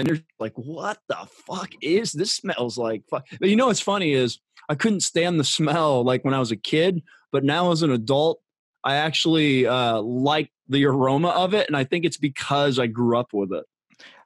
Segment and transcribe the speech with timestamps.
[0.00, 2.32] And you're like, what the fuck is this?
[2.32, 3.26] Smells like fuck.
[3.38, 6.50] But you know what's funny is I couldn't stand the smell like when I was
[6.50, 7.02] a kid,
[7.32, 8.40] but now as an adult,
[8.82, 13.18] I actually uh, like the aroma of it, and I think it's because I grew
[13.18, 13.64] up with it.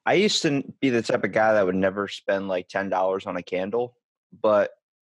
[0.06, 3.26] I used to be the type of guy that would never spend like ten dollars
[3.26, 3.96] on a candle,
[4.42, 4.70] but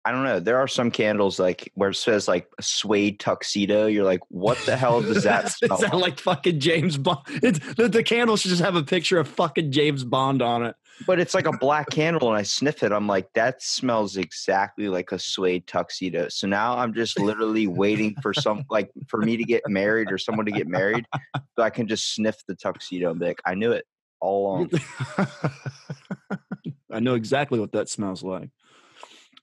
[0.08, 0.40] I don't know.
[0.40, 3.88] There are some candles like where it says like suede tuxedo.
[3.88, 5.80] You're like, what the hell does that smell?
[5.80, 7.20] That like fucking James Bond?
[7.28, 10.78] It's, the, the candle should just have a picture of fucking James Bond on it.
[11.06, 12.94] but it's like a black candle, and I sniff it.
[12.94, 16.30] I'm like, that smells exactly like a suede tuxedo.
[16.30, 20.18] So now I'm just literally waiting for some like for me to get married or
[20.18, 21.06] someone to get married,
[21.36, 23.84] so I can just sniff the tuxedo and be like, I knew it
[24.22, 24.72] all along.
[26.94, 28.52] I know exactly what that smells like.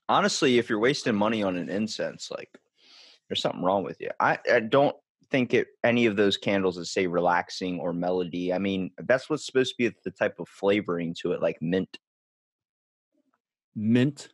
[0.09, 2.49] Honestly, if you're wasting money on an incense, like
[3.27, 4.09] there's something wrong with you.
[4.19, 4.95] I, I don't
[5.31, 8.53] think it any of those candles that say relaxing or melody.
[8.53, 11.97] I mean, that's what's supposed to be the type of flavoring to it, like mint.
[13.75, 14.29] Mint.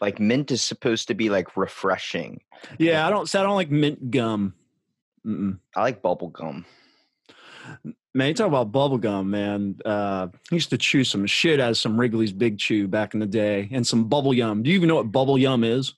[0.00, 2.40] Like mint is supposed to be like refreshing.
[2.78, 3.32] Yeah, I don't.
[3.34, 4.54] I don't like mint gum.
[5.26, 5.58] Mm-mm.
[5.74, 6.66] I like bubble gum.
[8.14, 9.76] Man, you talk about bubble gum, man.
[9.84, 13.20] Uh, I used to chew some shit out of some Wrigley's Big Chew back in
[13.20, 14.62] the day, and some bubble yum.
[14.62, 15.94] Do you even know what bubble yum is?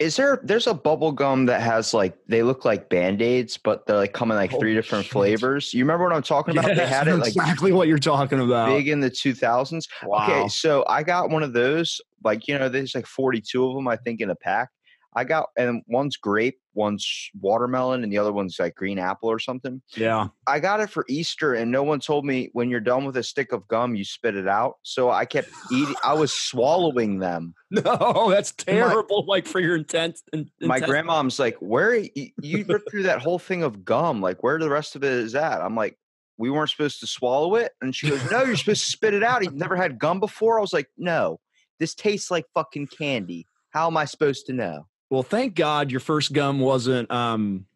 [0.00, 3.96] Is there there's a bubble gum that has like they look like band-aids, but they're
[3.96, 5.12] like come in like three different shit.
[5.12, 5.72] flavors.
[5.72, 6.74] You remember what I'm talking about?
[6.74, 8.68] they had it like exactly what you're talking about.
[8.68, 9.86] big in the 2000s.
[10.04, 10.24] Wow.
[10.24, 12.00] Okay, so I got one of those.
[12.24, 14.70] Like you know, there's like 42 of them, I think, in a pack.
[15.14, 19.38] I got, and one's grape, one's watermelon, and the other one's like green apple or
[19.38, 19.82] something.
[19.94, 20.28] Yeah.
[20.46, 23.22] I got it for Easter, and no one told me when you're done with a
[23.22, 24.76] stick of gum, you spit it out.
[24.82, 25.94] So I kept eating.
[26.02, 27.54] I was swallowing them.
[27.72, 29.24] No, that's terrible.
[29.26, 30.20] like for your intent.
[30.34, 34.20] In, My grandmom's like, "Where you, you ripped through that whole thing of gum?
[34.20, 35.96] Like, where the rest of it is at?" I'm like,
[36.36, 39.22] "We weren't supposed to swallow it," and she goes, "No, you're supposed to spit it
[39.22, 39.42] out.
[39.42, 41.40] You've never had gum before." I was like, "No,
[41.80, 43.46] this tastes like fucking candy.
[43.70, 47.66] How am I supposed to know?" Well, thank God your first gum wasn't um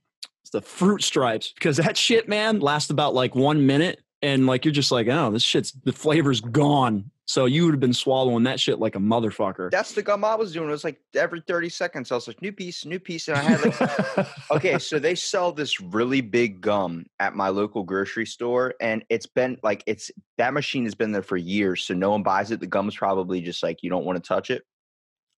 [0.53, 4.73] the fruit stripes because that shit, man, lasts about like one minute, and like you're
[4.73, 7.11] just like, oh, this shit's the flavor's gone.
[7.27, 9.71] So you would have been swallowing that shit like a motherfucker.
[9.71, 10.69] That's the gum I was doing.
[10.69, 13.43] It was like every 30 seconds, I was like, "New piece, new piece," and I
[13.43, 18.73] had like okay, so they sell this really big gum at my local grocery store,
[18.81, 22.23] and it's been like it's that machine has been there for years, so no one
[22.23, 22.61] buys it.
[22.61, 24.63] The gum's probably just like you don't want to touch it,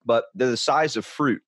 [0.06, 1.42] but they're the size of fruit.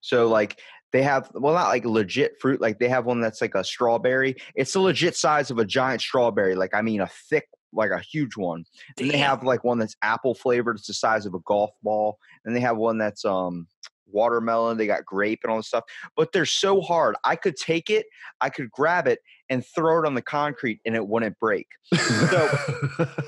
[0.00, 0.60] So like
[0.92, 4.36] they have well not like legit fruit, like they have one that's like a strawberry.
[4.54, 8.00] It's the legit size of a giant strawberry, like I mean a thick, like a
[8.00, 8.64] huge one.
[8.98, 12.18] And they have like one that's apple flavored, it's the size of a golf ball.
[12.44, 13.66] And they have one that's um
[14.10, 15.84] watermelon, they got grape and all this stuff.
[16.16, 17.16] But they're so hard.
[17.24, 18.06] I could take it,
[18.40, 19.20] I could grab it
[19.50, 21.66] and throw it on the concrete and it wouldn't break.
[21.94, 22.50] So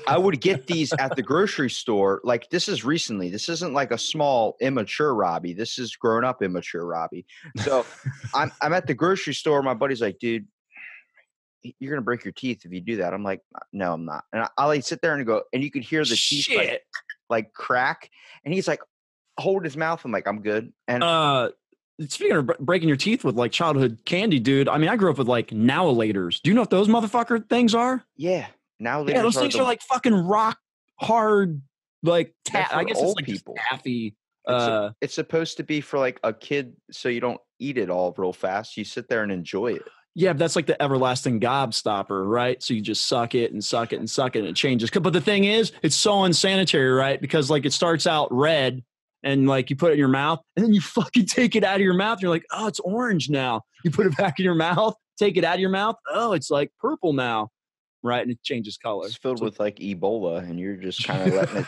[0.07, 2.21] I would get these at the grocery store.
[2.23, 3.29] Like this is recently.
[3.29, 5.53] This isn't like a small immature Robbie.
[5.53, 7.25] This is grown up immature Robbie.
[7.57, 7.85] So
[8.33, 9.61] I'm I'm at the grocery store.
[9.63, 10.47] My buddy's like, dude,
[11.79, 13.13] you're gonna break your teeth if you do that.
[13.13, 14.23] I'm like, uh, no, I'm not.
[14.33, 16.81] And I, I like sit there and go, and you could hear the teeth like,
[17.29, 18.09] like crack.
[18.45, 18.81] And he's like,
[19.37, 20.03] hold his mouth.
[20.05, 20.71] I'm like, I'm good.
[20.87, 21.49] And uh
[22.07, 24.67] speaking of breaking your teeth with like childhood candy, dude.
[24.67, 26.41] I mean, I grew up with like Now and Laters.
[26.41, 28.03] Do you know what those motherfucker things are?
[28.15, 28.47] yeah,
[28.79, 30.57] now Yeah, those things the, are like fucking rock
[30.99, 31.61] hard,
[32.03, 33.55] like ta- I guess old it's like people.
[33.69, 34.15] taffy.
[34.47, 37.77] It's, a- Uh, it's supposed to be for like a kid, so you don't eat
[37.77, 38.75] it all real fast.
[38.77, 39.83] You sit there and enjoy it.
[40.15, 42.61] Yeah, but that's like the everlasting gobstopper, right?
[42.61, 44.89] So you just suck it and suck it and suck it and it changes.
[44.89, 47.21] But the thing is, it's so unsanitary, right?
[47.21, 48.83] Because like it starts out red
[49.23, 51.75] and like you put it in your mouth and then you fucking take it out
[51.75, 52.17] of your mouth.
[52.17, 53.61] And you're like, oh, it's orange now.
[53.83, 55.95] You put it back in your mouth, take it out of your mouth.
[56.09, 57.49] Oh, it's like purple now,
[58.03, 58.21] right?
[58.21, 59.05] And it changes color.
[59.05, 61.65] It's filled So- with like Ebola, and you're just kind of letting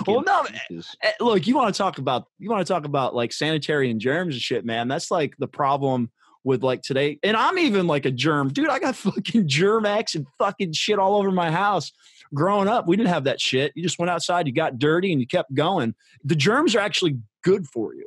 [0.00, 0.94] it well, no, pieces.
[1.02, 4.00] eh, look, you want to talk about you want to talk about like sanitary and
[4.00, 4.88] germs and shit, man.
[4.88, 6.10] That's like the problem
[6.44, 7.18] with like today.
[7.22, 8.68] And I'm even like a germ, dude.
[8.68, 11.90] I got fucking Germ-X and fucking shit all over my house.
[12.32, 13.72] Growing up, we didn't have that shit.
[13.74, 15.94] You just went outside, you got dirty, and you kept going.
[16.24, 18.06] The germs are actually good for you.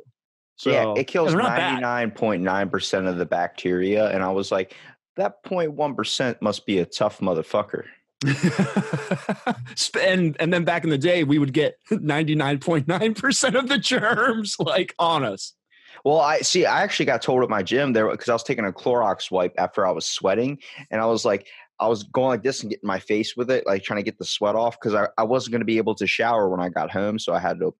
[0.56, 1.70] So yeah, it kills they're not bad.
[1.70, 4.74] ninety nine point nine percent of the bacteria, and I was like,
[5.16, 7.84] that 0.1 percent must be a tough motherfucker.
[10.00, 13.54] And and then back in the day, we would get ninety nine point nine percent
[13.54, 15.54] of the germs like on us.
[16.04, 16.66] Well, I see.
[16.66, 19.54] I actually got told at my gym there because I was taking a Clorox wipe
[19.58, 20.58] after I was sweating,
[20.90, 21.48] and I was like,
[21.80, 24.18] I was going like this and getting my face with it, like trying to get
[24.18, 26.68] the sweat off because I, I wasn't going to be able to shower when I
[26.68, 27.74] got home, so I had to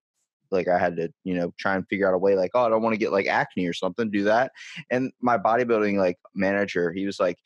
[0.51, 2.69] like I had to, you know, try and figure out a way like, oh, I
[2.69, 4.53] don't want to get like acne or something, do that.
[4.91, 7.37] And my bodybuilding like manager, he was like,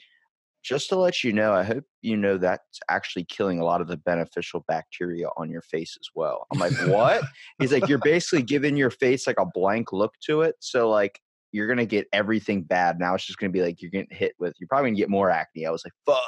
[0.62, 3.88] just to let you know, I hope you know that's actually killing a lot of
[3.88, 6.46] the beneficial bacteria on your face as well.
[6.52, 7.25] I'm like, what?
[7.58, 10.55] He's like, you're basically giving your face like a blank look to it.
[10.60, 11.20] So like
[11.52, 12.99] you're gonna get everything bad.
[12.99, 15.31] Now it's just gonna be like you're getting hit with you're probably gonna get more
[15.31, 15.66] acne.
[15.66, 16.22] I was like, fuck,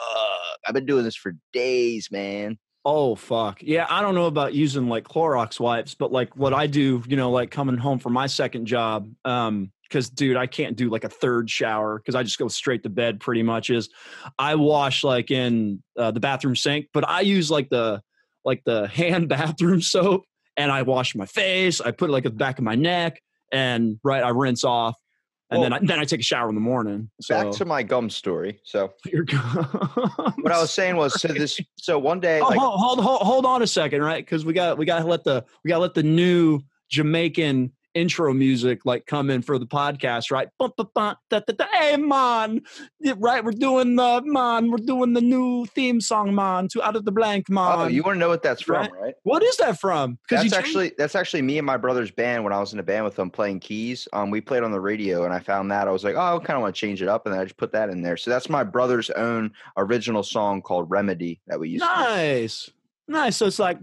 [0.67, 2.59] I've been doing this for days, man.
[2.85, 3.62] Oh fuck.
[3.62, 7.17] Yeah, I don't know about using like Clorox wipes, but like what I do, you
[7.17, 11.05] know, like coming home from my second job, um, because dude, I can't do like
[11.05, 13.70] a third shower because I just go straight to bed pretty much.
[13.70, 13.88] Is
[14.38, 18.03] I wash like in uh, the bathroom sink, but I use like the
[18.44, 20.25] like the hand bathroom soap
[20.56, 21.81] and I wash my face.
[21.81, 23.20] I put it like at the back of my neck
[23.50, 24.97] and right, I rinse off.
[25.55, 27.11] And Well- then I, then I take a shower in the morning.
[27.21, 28.59] So Back to my gum story.
[28.65, 33.01] So what I was saying was, so this, so one day, Oh, like, hold, hold
[33.01, 34.25] hold hold on a second, right?
[34.25, 36.61] Because we got we got to let the we got to let the new
[36.91, 40.49] Jamaican intro music like come in for the podcast, right?
[40.58, 41.67] Bum, bum, bum, da, da, da.
[41.73, 42.62] Hey man,
[43.17, 43.44] right?
[43.44, 46.69] We're doing the man, we're doing the new theme song, man.
[46.69, 47.79] To out of the blank, man.
[47.79, 48.93] oh, you want to know what that's from, right?
[48.93, 49.14] right?
[49.23, 50.19] what is that from?
[50.31, 53.05] That's actually that's actually me and my brother's band when I was in a band
[53.05, 54.08] with them playing keys.
[54.12, 56.38] Um, we played on the radio, and I found that I was like, oh, I
[56.44, 58.17] kind of want to change it up, and then I just put that in there.
[58.17, 61.85] So that's my brother's own original song called "Remedy" that we used.
[61.85, 62.70] to nice.
[63.06, 63.37] Nice.
[63.37, 63.79] So it's like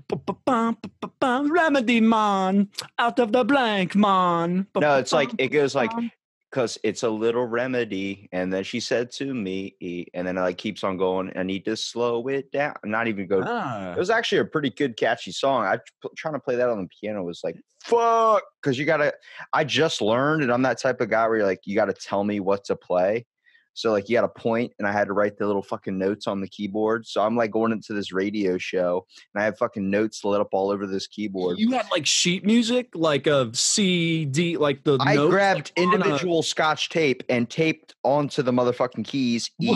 [1.22, 4.68] remedy man out of the blank man.
[4.76, 5.92] No, it's like it goes like
[6.52, 9.76] because it's a little remedy, and then she said to me,
[10.14, 11.32] and then it like keeps on going.
[11.36, 12.76] I need to slow it down.
[12.84, 13.42] Not even go.
[13.46, 13.94] Ah.
[13.94, 15.66] It was actually a pretty good, catchy song.
[15.66, 15.78] I
[16.18, 19.14] trying to play that on the piano was like fuck because you gotta.
[19.54, 22.24] I just learned, and I'm that type of guy where you're like you gotta tell
[22.24, 23.26] me what to play.
[23.74, 26.28] So like you got a point, and I had to write the little fucking notes
[26.28, 27.08] on the keyboard.
[27.08, 30.50] So I'm like going into this radio show, and I have fucking notes lit up
[30.52, 31.60] all over this keyboard.
[31.60, 34.98] You had like sheet music, like a CD, like the.
[35.02, 39.52] I notes, grabbed like, on a- individual scotch tape and taped onto the motherfucking keys
[39.62, 39.72] E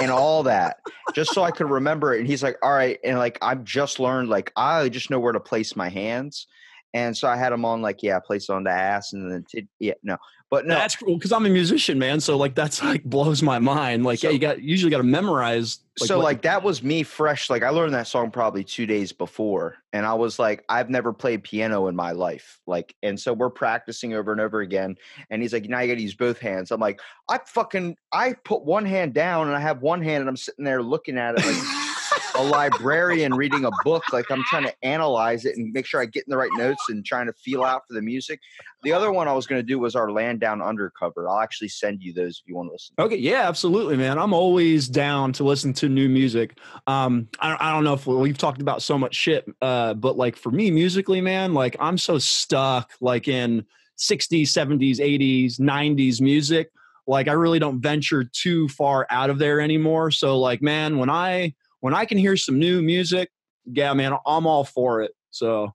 [0.00, 0.78] and all that
[1.14, 2.20] just so I could remember it.
[2.20, 2.98] And he's like, all right.
[3.04, 6.46] And like, I've just learned, like, I just know where to place my hands.
[6.94, 9.44] And so I had him on, like, yeah, place it on the ass and then,
[9.48, 10.16] t- yeah, no.
[10.50, 12.20] But no, That's cool because I'm a musician, man.
[12.20, 14.04] So like that's like blows my mind.
[14.04, 15.78] Like, So- yeah, you got usually got to memorize.
[15.96, 17.48] so what- like that was me fresh.
[17.48, 21.14] Like I learned that song probably two days before, and I was like, I've never
[21.14, 22.60] played piano in my life.
[22.66, 24.96] Like, and so we're practicing over and over again.
[25.30, 26.70] And he's like, now you got to use both hands.
[26.70, 27.00] I'm like,
[27.30, 30.66] I fucking, I put one hand down and I have one hand, and I'm sitting
[30.66, 31.56] there looking at it like
[32.34, 34.02] a librarian reading a book.
[34.12, 36.82] Like I'm trying to analyze it and make sure I get in the right notes
[36.88, 38.40] and trying to feel out for the music.
[38.82, 41.28] The other one I was going to do was our land down undercover.
[41.28, 42.94] I'll actually send you those if you want to listen.
[42.98, 44.18] Okay, yeah, absolutely, man.
[44.18, 46.58] I'm always down to listen to new music.
[46.86, 49.94] Um, I don't, I don't know if we- we've talked about so much shit, uh,
[49.94, 53.64] but like for me musically, man, like I'm so stuck like in
[53.98, 56.70] 60s, 70s, 80s, 90s music.
[57.06, 60.10] Like I really don't venture too far out of there anymore.
[60.10, 63.28] So like, man, when I when I can hear some new music,
[63.66, 65.10] yeah, man, I'm all for it.
[65.30, 65.74] So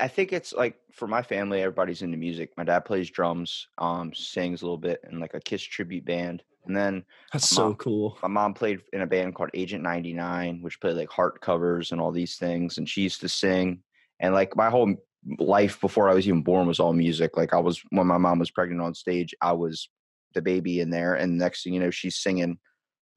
[0.00, 2.50] I think it's like for my family, everybody's into music.
[2.56, 6.42] My dad plays drums, um, sings a little bit in like a Kiss tribute band,
[6.66, 8.18] and then that's My so cool.
[8.20, 12.00] my mom played in a band called Agent 99, which played like heart covers and
[12.00, 12.78] all these things.
[12.78, 13.80] And she used to sing.
[14.18, 14.92] And like my whole
[15.38, 17.36] life before I was even born was all music.
[17.36, 19.88] Like I was, when my mom was pregnant on stage, I was
[20.34, 21.14] the baby in there.
[21.14, 22.58] And next thing you know, she's singing,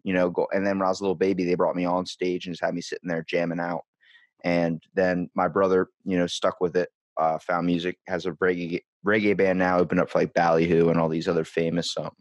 [0.04, 0.48] you know, go.
[0.52, 2.64] And then when I was a little baby, they brought me on stage and just
[2.64, 3.82] had me sitting there jamming out.
[4.44, 8.82] And then my brother, you know, stuck with it, uh, found music, has a reggae,
[9.06, 12.12] reggae band now, opened up for like Ballyhoo and all these other famous um,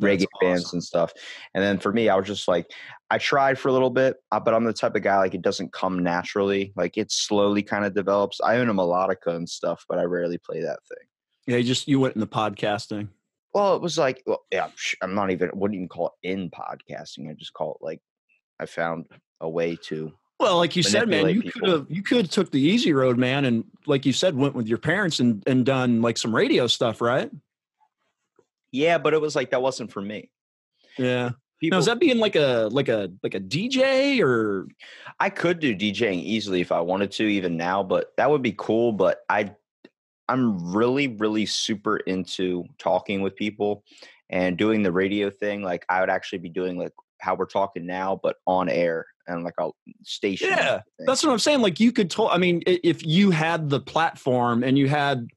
[0.00, 1.12] reggae bands and stuff.
[1.54, 2.70] And then for me, I was just like,
[3.10, 5.42] I tried for a little bit, uh, but I'm the type of guy like it
[5.42, 6.72] doesn't come naturally.
[6.76, 8.40] Like it slowly kind of develops.
[8.40, 11.06] I own a melodica and stuff, but I rarely play that thing.
[11.46, 13.08] Yeah, you just you went into podcasting.
[13.56, 14.68] Well, it was like, well, yeah,
[15.00, 15.50] I'm not even.
[15.54, 17.30] Wouldn't even call it in podcasting.
[17.30, 18.02] I just call it like
[18.60, 19.06] I found
[19.40, 20.12] a way to.
[20.38, 23.16] Well, like you said, man, you could have you could have took the easy road,
[23.16, 26.66] man, and like you said, went with your parents and and done like some radio
[26.66, 27.30] stuff, right?
[28.72, 30.28] Yeah, but it was like that wasn't for me.
[30.98, 31.30] Yeah.
[31.58, 34.68] People, Now, is that being like a like a like a DJ or
[35.18, 38.52] I could do DJing easily if I wanted to, even now, but that would be
[38.52, 38.92] cool.
[38.92, 39.54] But I,
[40.28, 43.84] I'm really, really super into talking with people
[44.30, 45.62] and doing the radio thing.
[45.62, 49.44] Like I would actually be doing like how we're talking now, but on air and
[49.44, 49.70] like a
[50.02, 50.48] station.
[50.50, 51.60] Yeah, that's what I'm saying.
[51.60, 52.32] Like you could talk.
[52.32, 55.28] I mean, if you had the platform and you had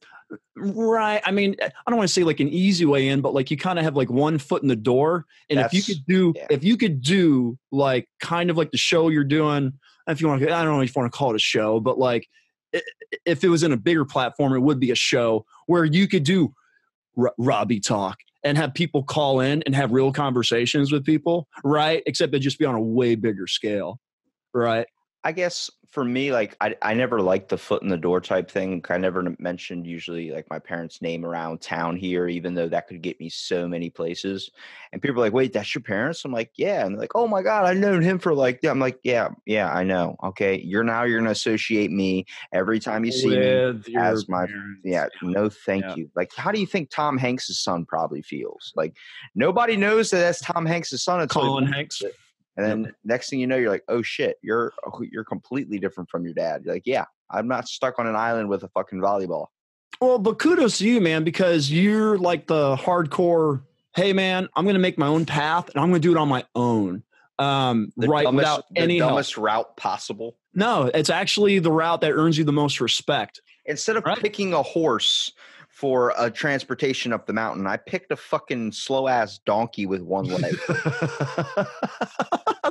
[0.56, 1.22] Right.
[1.26, 3.58] I mean, I don't want to say like an easy way in, but like you
[3.58, 5.26] kind of have like one foot in the door.
[5.50, 6.48] And if you could do, yeah.
[6.50, 9.74] if you could do like kind of like the show you're doing,
[10.08, 11.80] if you want to, I don't know if you want to call it a show,
[11.80, 12.28] but like
[13.26, 16.24] if it was in a bigger platform, it would be a show where you could
[16.24, 16.54] do
[17.18, 21.48] R- Robbie talk and have people call in and have real conversations with people.
[21.64, 22.04] Right.
[22.06, 24.00] Except it'd just be on a way bigger scale.
[24.54, 24.88] Right.
[25.24, 28.52] I guess for me, like I, I never liked the foot in the door type
[28.52, 28.84] thing.
[28.90, 33.02] I never mentioned usually like my parents' name around town here, even though that could
[33.02, 34.52] get me so many places.
[34.94, 37.28] And people are like, "Wait, that's your parents?" I'm like, "Yeah." And they're like, "Oh
[37.28, 38.70] my god, I've known him for like." Yeah.
[38.70, 43.04] I'm like, "Yeah, yeah, I know." Okay, you're now you're gonna associate me every time
[43.04, 43.38] you see me.
[43.38, 44.82] With your as my- parents.
[44.84, 45.96] Yeah, no, thank Yeah.
[45.96, 46.12] you.
[46.16, 48.72] Like, how do you think Tom Hanks' son probably feels?
[48.76, 48.96] Like,
[49.34, 52.02] nobody knows that that's Tom Hanks' son he Colin posts Hanks.
[52.04, 52.16] it.
[52.60, 56.10] And then next thing you know, you're like, oh shit, you're oh, you're completely different
[56.10, 56.64] from your dad.
[56.66, 59.48] You're like, yeah, I'm not stuck on an island with a fucking volleyball.
[60.02, 63.62] Well, but kudos to you, man, because you're like the hardcore.
[63.96, 66.18] Hey, man, I'm going to make my own path, and I'm going to do it
[66.18, 67.04] on my own.
[67.38, 69.12] Um, The right, dumbest, without the any help.
[69.12, 70.38] dumbest route possible.
[70.54, 73.42] No, it's actually the route that earns you the most respect.
[73.66, 74.18] Instead of Right.
[74.18, 75.32] picking a horse
[75.80, 77.66] for a transportation up the mountain.
[77.66, 80.58] I picked a fucking slow ass donkey with one leg.
[80.68, 81.72] the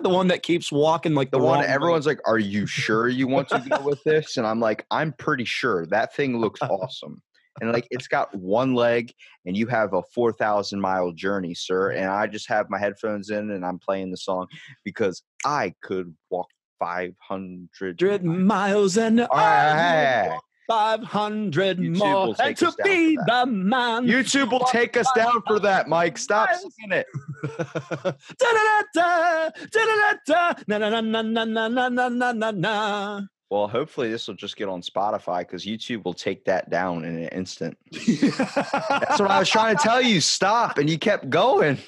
[0.04, 2.12] one that keeps walking like the, the one everyone's way.
[2.12, 5.46] like, "Are you sure you want to go with this?" And I'm like, "I'm pretty
[5.46, 5.86] sure.
[5.86, 7.22] That thing looks awesome."
[7.62, 9.10] And like it's got one leg
[9.46, 13.52] and you have a 4,000 mile journey, sir, and I just have my headphones in
[13.52, 14.48] and I'm playing the song
[14.84, 16.48] because I could walk
[16.78, 20.38] 500 miles, miles and I
[20.68, 22.34] 500 YouTube more.
[22.38, 24.06] And to be the man.
[24.06, 26.18] YouTube will take us down for that, Mike.
[26.18, 27.06] Stop singing it.
[27.42, 32.32] da da da da da da da da na na na na na na na
[32.32, 33.20] na na.
[33.50, 37.16] Well, hopefully this will just get on Spotify because YouTube will take that down in
[37.16, 37.78] an instant.
[37.92, 40.20] That's what I was trying to tell you.
[40.20, 41.78] Stop, and you kept going.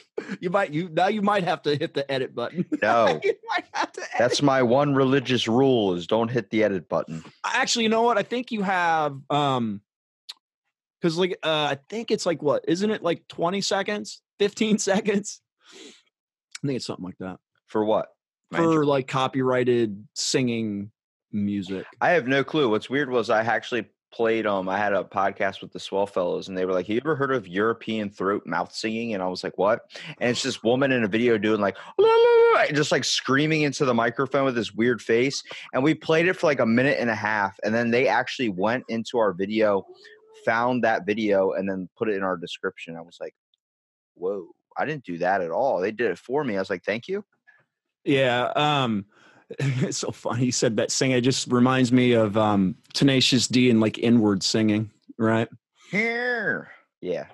[0.41, 2.65] You might you now you might have to hit the edit button.
[2.83, 3.21] No.
[3.23, 4.11] you might have to edit.
[4.19, 7.23] That's my one religious rule is don't hit the edit button.
[7.45, 8.17] actually you know what?
[8.17, 9.83] I think you have um
[11.01, 15.43] because like uh I think it's like what isn't it like 20 seconds, 15 seconds?
[16.65, 17.39] I think it's something like that.
[17.67, 18.09] For what?
[18.51, 20.91] For like copyrighted singing
[21.33, 21.87] music.
[22.01, 22.69] I have no clue.
[22.69, 26.49] What's weird was I actually played um I had a podcast with the Swell Fellows
[26.49, 29.15] and they were like, You ever heard of European throat mouth singing?
[29.15, 29.83] And I was like, What?
[30.19, 33.63] And it's this woman in a video doing like "La, la, la," just like screaming
[33.63, 35.43] into the microphone with this weird face.
[35.73, 37.59] And we played it for like a minute and a half.
[37.63, 39.87] And then they actually went into our video,
[40.45, 42.97] found that video, and then put it in our description.
[42.97, 43.35] I was like,
[44.15, 45.81] Whoa, I didn't do that at all.
[45.81, 46.57] They did it for me.
[46.57, 47.25] I was like, Thank you.
[48.05, 48.51] Yeah.
[48.57, 49.07] Um
[49.59, 50.47] it's so funny.
[50.47, 51.17] You said that singing.
[51.17, 55.49] It just reminds me of um Tenacious D and like inward singing, right?
[55.91, 56.71] Here.
[57.01, 57.27] Yeah.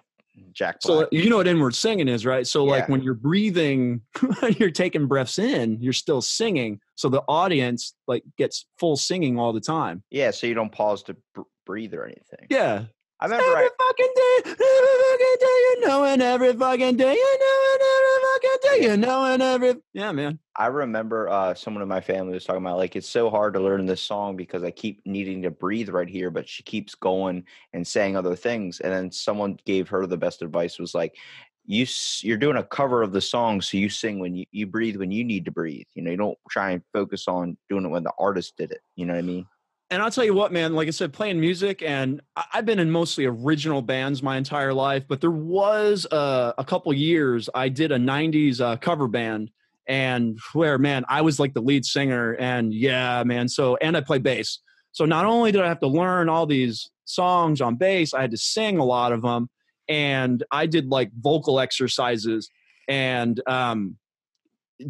[0.52, 2.46] Jack So you know what inward singing is, right?
[2.46, 4.00] So like when you're breathing,
[4.58, 6.80] you're taking breaths in, you're still singing.
[6.94, 10.02] So the audience like gets full singing all the time.
[10.10, 12.46] Yeah, so you don't pause to br- breathe or anything.
[12.48, 12.84] Yeah.
[13.20, 17.14] I remember Every I, fucking day, every fucking day, you know, and every fucking day,
[17.14, 17.95] you know, and every
[18.40, 20.38] day, you know, and every yeah, man.
[20.56, 23.60] I remember uh, someone in my family was talking about like it's so hard to
[23.60, 27.44] learn this song because I keep needing to breathe right here, but she keeps going
[27.72, 28.80] and saying other things.
[28.80, 31.16] And then someone gave her the best advice was like,
[31.66, 31.86] you
[32.20, 35.10] you're doing a cover of the song, so you sing when you you breathe when
[35.10, 35.86] you need to breathe.
[35.94, 38.80] You know, you don't try and focus on doing it when the artist did it.
[38.94, 39.46] You know what I mean?
[39.90, 42.20] And I'll tell you what, man, like I said, playing music, and
[42.52, 46.92] I've been in mostly original bands my entire life, but there was uh, a couple
[46.92, 49.52] years I did a 90s uh, cover band,
[49.86, 52.32] and where, man, I was like the lead singer.
[52.32, 54.58] And yeah, man, so, and I play bass.
[54.90, 58.32] So not only did I have to learn all these songs on bass, I had
[58.32, 59.48] to sing a lot of them.
[59.88, 62.50] And I did like vocal exercises
[62.88, 63.98] and, um,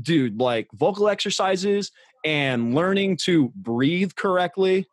[0.00, 1.90] dude, like vocal exercises
[2.26, 4.86] and learning to breathe correctly.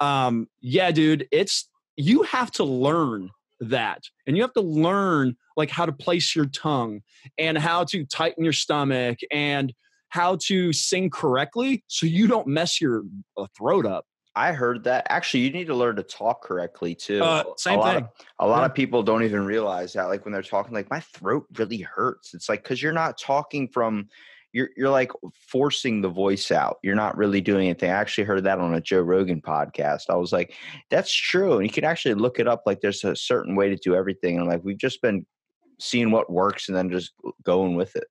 [0.00, 4.04] Um, yeah, dude, it's you have to learn that.
[4.26, 7.00] And you have to learn like how to place your tongue
[7.38, 9.74] and how to tighten your stomach and
[10.10, 13.02] how to sing correctly so you don't mess your
[13.36, 14.06] uh, throat up.
[14.36, 15.06] I heard that.
[15.08, 17.24] Actually, you need to learn to talk correctly too.
[17.24, 18.04] Uh, same a lot thing.
[18.04, 18.66] Of, a lot Yeah.
[18.66, 20.04] of people don't even realize that.
[20.04, 22.34] Like when they're talking, like my throat really hurts.
[22.34, 24.08] It's like because you're not talking from.
[24.56, 26.78] You're you're like forcing the voice out.
[26.82, 27.90] You're not really doing anything.
[27.90, 30.04] I actually heard that on a Joe Rogan podcast.
[30.08, 30.54] I was like,
[30.90, 32.62] that's true, and you can actually look it up.
[32.64, 35.26] Like there's a certain way to do everything, and like we've just been
[35.78, 38.06] seeing what works and then just going with it.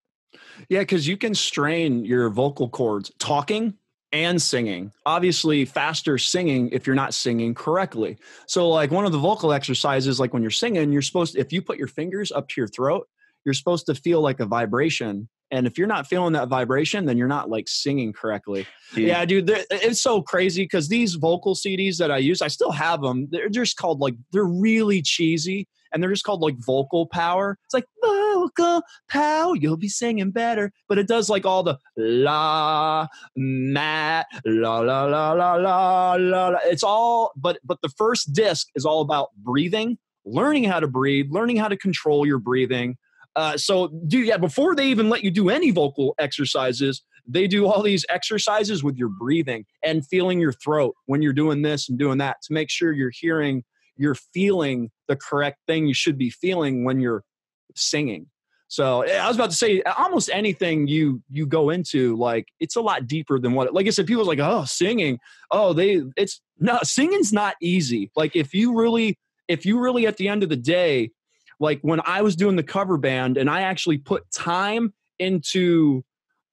[0.69, 3.73] Yeah, because you can strain your vocal cords talking
[4.11, 4.91] and singing.
[5.05, 8.17] Obviously, faster singing if you're not singing correctly.
[8.47, 11.51] So, like one of the vocal exercises, like when you're singing, you're supposed to, if
[11.51, 13.07] you put your fingers up to your throat,
[13.45, 15.27] you're supposed to feel like a vibration.
[15.51, 18.65] And if you're not feeling that vibration, then you're not like singing correctly.
[18.93, 22.71] Dude, Yeah, dude, it's so crazy because these vocal CDs that I use, I still
[22.71, 23.27] have them.
[23.29, 27.57] They're just called like they're really cheesy, and they're just called like vocal power.
[27.65, 33.07] It's like vocal power, you'll be singing better, but it does like all the la,
[33.37, 36.49] ma, la la la la la la.
[36.49, 36.57] la.
[36.65, 41.27] It's all, but but the first disc is all about breathing, learning how to breathe,
[41.29, 42.97] learning how to control your breathing.
[43.35, 47.67] Uh, so, dude, yeah, before they even let you do any vocal exercises, they do
[47.67, 51.97] all these exercises with your breathing and feeling your throat when you're doing this and
[51.97, 53.63] doing that to make sure you're hearing,
[53.97, 57.23] you're feeling the correct thing you should be feeling when you're
[57.75, 58.27] singing.
[58.67, 62.81] So I was about to say, almost anything you you go into, like it's a
[62.81, 63.73] lot deeper than what.
[63.73, 65.19] Like I said, people's like, oh, singing,
[65.51, 68.11] oh, they, it's no, singing's not easy.
[68.15, 71.11] Like if you really, if you really, at the end of the day,
[71.59, 76.03] like when I was doing the cover band and I actually put time into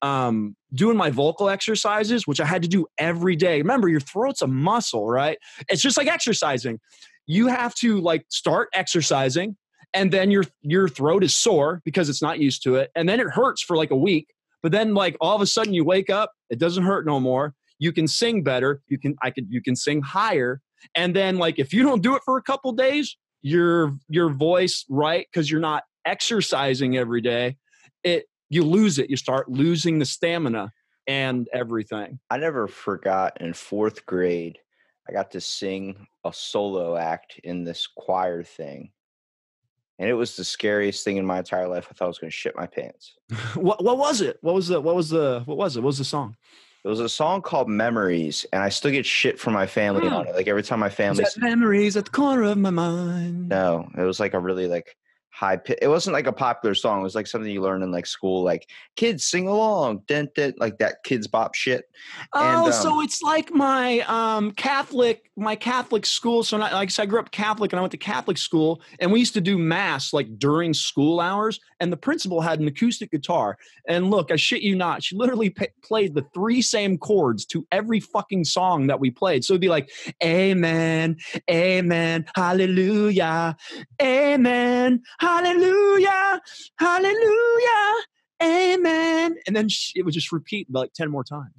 [0.02, 3.58] um, doing my vocal exercises, which I had to do every day.
[3.58, 5.38] Remember, your throat's a muscle, right?
[5.68, 6.80] It's just like exercising.
[7.26, 9.56] You have to like start exercising,
[9.94, 13.20] and then your your throat is sore because it's not used to it, and then
[13.20, 14.28] it hurts for like a week.
[14.62, 17.54] But then, like all of a sudden, you wake up, it doesn't hurt no more.
[17.78, 18.82] You can sing better.
[18.88, 20.60] You can I could you can sing higher,
[20.96, 24.84] and then like if you don't do it for a couple days, your your voice
[24.88, 27.56] right because you're not exercising every day
[28.04, 30.72] it you lose it you start losing the stamina
[31.06, 34.58] and everything I never forgot in fourth grade,
[35.08, 38.92] I got to sing a solo act in this choir thing.
[39.98, 41.86] And it was the scariest thing in my entire life.
[41.90, 43.14] I thought I was going to shit my pants.
[43.54, 45.98] what what was it what was the what was the what was it what was
[45.98, 46.36] the song
[46.84, 50.26] It was a song called Memories, and I still get shit from my family on
[50.26, 50.34] it.
[50.34, 54.18] Like every time my family memories at the corner of my mind No, it was
[54.18, 54.96] like a really like
[55.32, 55.78] high pitch.
[55.80, 57.00] It wasn't like a popular song.
[57.00, 60.60] It was like something you learn in like school, like kids sing along, dent it,
[60.60, 61.86] like that Kidz Bop shit.
[62.34, 66.42] Oh, And, so um, it's like my um, Catholic, my Catholic school.
[66.44, 69.10] So, not, like I I grew up Catholic, and I went to Catholic school, and
[69.10, 71.58] we used to do mass like during school hours.
[71.80, 73.56] And the principal had an acoustic guitar,
[73.88, 77.66] and look, I shit you not, she literally pa played the three same chords to
[77.72, 79.44] every fucking song that we played.
[79.44, 79.90] So it'd be like,
[80.22, 81.16] Amen,
[81.50, 83.56] Amen, Hallelujah,
[84.00, 86.40] Amen, Hallelujah,
[86.80, 87.94] Hallelujah.
[88.42, 89.36] Amen.
[89.46, 91.52] And then she, it would just repeat like 10 more times.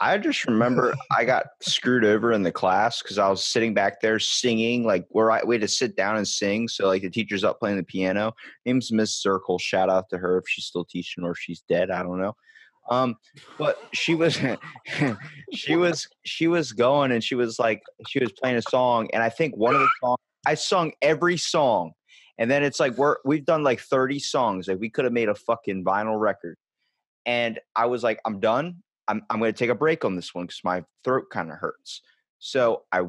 [0.00, 4.00] I just remember I got screwed over in the class because I was sitting back
[4.00, 6.66] there singing, like where I we had to sit down and sing.
[6.66, 8.32] So like the teacher's up playing the piano.
[8.66, 9.60] Name's Miss Circle.
[9.60, 11.92] Shout out to her if she's still teaching or if she's dead.
[11.92, 12.34] I don't know.
[12.90, 13.14] Um,
[13.56, 14.36] but she was
[15.52, 19.22] she was she was going and she was like she was playing a song and
[19.22, 21.92] I think one of the songs I sung every song
[22.38, 25.28] and then it's like we're we've done like 30 songs like we could have made
[25.28, 26.56] a fucking vinyl record
[27.26, 30.46] and I was like I'm done I'm I'm to take a break on this one
[30.46, 32.02] because my throat kind of hurts.
[32.38, 33.02] So I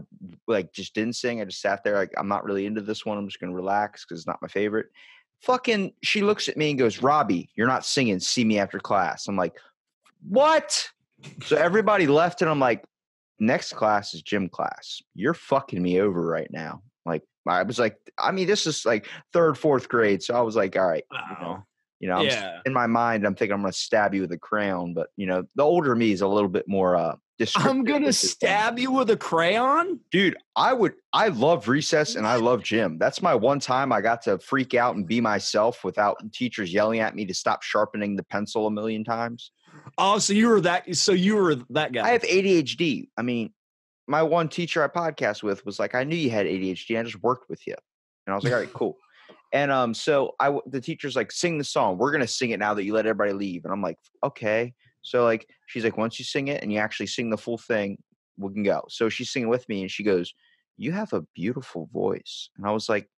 [0.47, 1.41] like just didn't sing.
[1.41, 3.17] I just sat there like I'm not really into this one.
[3.17, 4.87] I'm just to relax because it's not my favorite.
[5.41, 8.19] Fucking, she looks at me and goes, "Robbie, you're not singing.
[8.19, 9.57] See me after class." I'm like,
[10.27, 10.89] "What?"
[11.43, 12.85] So everybody left, and I'm like,
[13.39, 15.01] "Next class is gym class.
[15.13, 19.07] You're fucking me over right now." Like I was like, I mean, this is like
[19.33, 20.23] third, fourth grade.
[20.23, 21.63] So I was like, "All right, you know,
[21.99, 22.59] you know, I'm yeah.
[22.65, 25.25] in my mind, I'm thinking I'm going to stab you with a crayon, but you
[25.25, 26.95] know, the older me is a little bit more.
[26.95, 27.15] uh
[27.57, 29.99] I'm going to with his stab you with a crayon?
[30.11, 30.37] dude.
[30.55, 30.93] I would.
[31.11, 32.97] I love recess and I love gym.
[32.97, 36.99] That's my one time I got to freak out and be myself without teachers yelling
[36.99, 39.51] at me to stop sharpening the pencil a million times.
[39.97, 42.07] Oh, so you were that so you were that guy.
[42.07, 43.09] I have ADHD.
[43.17, 43.51] I mean,
[44.07, 46.99] my one teacher I podcast with was like, "I knew you had ADHD.
[46.99, 47.75] I just worked with you,"
[48.25, 48.97] and I was like, "All right, cool."
[49.53, 51.97] And um, so I the teacher's like, "Sing the song.
[51.97, 55.23] We're gonna sing it now that you let everybody leave." And I'm like, "Okay." So
[55.23, 57.97] like, she's like, "Once you sing it and you actually sing the full thing,
[58.37, 60.33] we can go." So she's singing with me, and she goes,
[60.77, 63.09] "You have a beautiful voice," and I was like,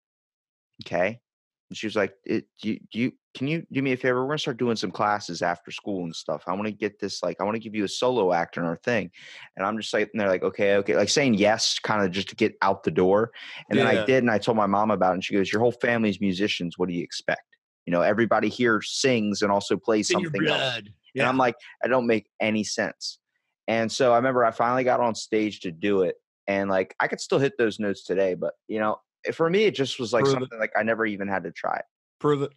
[0.85, 1.21] "Okay."
[1.69, 4.21] And she was like, it, do, you, do you can you do me a favor?
[4.21, 6.43] We're gonna start doing some classes after school and stuff.
[6.47, 8.63] I want to get this like I want to give you a solo act in
[8.63, 9.11] our thing.
[9.55, 12.29] And I'm just like, and they're like, okay, okay, like saying yes, kind of just
[12.29, 13.31] to get out the door.
[13.69, 15.61] And then I did, and I told my mom about it, and she goes, Your
[15.61, 16.77] whole family's musicians.
[16.77, 17.43] What do you expect?
[17.85, 20.57] You know, everybody here sings and also plays in something else.
[20.57, 20.93] blood.
[21.15, 23.19] And I'm like, I don't make any sense.
[23.67, 26.15] And so I remember I finally got on stage to do it.
[26.47, 29.63] And like I could still hit those notes today, but you know, Eh, for me
[29.63, 30.39] it just was like Prove it.
[30.41, 31.85] something like I never even had to try it.
[32.19, 32.51] Prove it.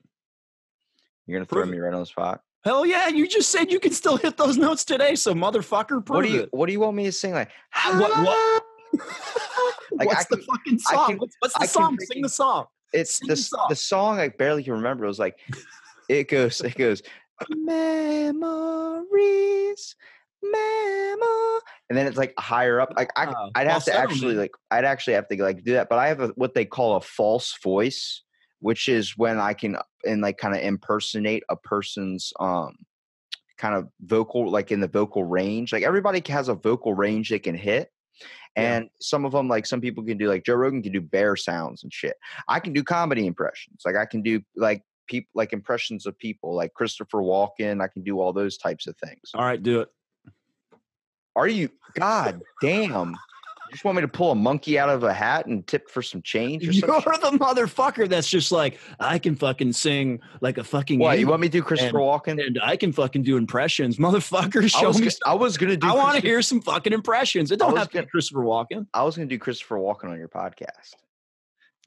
[1.26, 1.66] You're gonna throw it.
[1.66, 2.40] me right on the spot.
[2.64, 3.08] Hell yeah!
[3.08, 6.28] You just said you can still hit those notes today, so motherfucker, prove What do
[6.30, 6.48] you it.
[6.52, 7.32] What do you want me to sing?
[7.32, 8.62] Like, What- what-
[9.92, 11.06] Like, I what's the fucking song?
[11.08, 11.96] can- what's what's the can song?
[12.00, 12.66] Sing the song.
[12.92, 13.66] it's Sing the the song.
[13.70, 15.04] the song I barely can remember.
[15.04, 15.38] It was like,
[16.08, 17.02] it goes, it goes,
[18.70, 19.96] memories,
[20.42, 22.92] memo, and then it's like higher up.
[22.96, 23.32] Like I.
[23.54, 25.88] I'd have to actually like, I'd actually have to like do that.
[25.88, 28.22] But I have a, what they call a false voice,
[28.60, 32.76] which is when I can and like kind of impersonate a person's um
[33.60, 35.72] kind of vocal, like in the vocal range.
[35.72, 37.90] Like everybody has a vocal range they can hit.
[38.56, 38.76] Yeah.
[38.76, 41.36] And some of them, like some people can do, like Joe Rogan can do bear
[41.36, 42.16] sounds and shit.
[42.48, 43.82] I can do comedy impressions.
[43.84, 47.82] Like I can do like people, like impressions of people, like Christopher Walken.
[47.82, 49.30] I can do all those types of things.
[49.34, 49.88] All right, do it.
[51.36, 51.70] Are you?
[51.94, 53.10] God damn!
[53.10, 56.02] You just want me to pull a monkey out of a hat and tip for
[56.02, 60.64] some change or You're the motherfucker that's just like I can fucking sing like a
[60.64, 60.98] fucking.
[60.98, 62.44] What you want me to do, Christopher Walken?
[62.44, 64.64] and I can fucking do impressions, motherfucker.
[64.64, 65.06] I Show was, me.
[65.06, 65.86] gonna, I was gonna do.
[65.88, 67.50] I want to hear some fucking impressions.
[67.52, 68.86] It don't have to gonna- be Christopher Walken.
[68.92, 70.94] I was gonna do Christopher Walken on your podcast.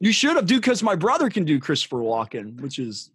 [0.00, 3.10] You should have, dude, because my brother can do Christopher Walken, which is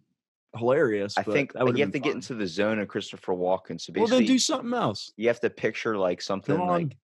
[0.56, 1.16] hilarious.
[1.16, 3.80] I think uh, would've you have to been get into the zone of Christopher Walken.
[3.80, 5.12] So Well, basically, then do something else.
[5.16, 6.96] you have to picture like something like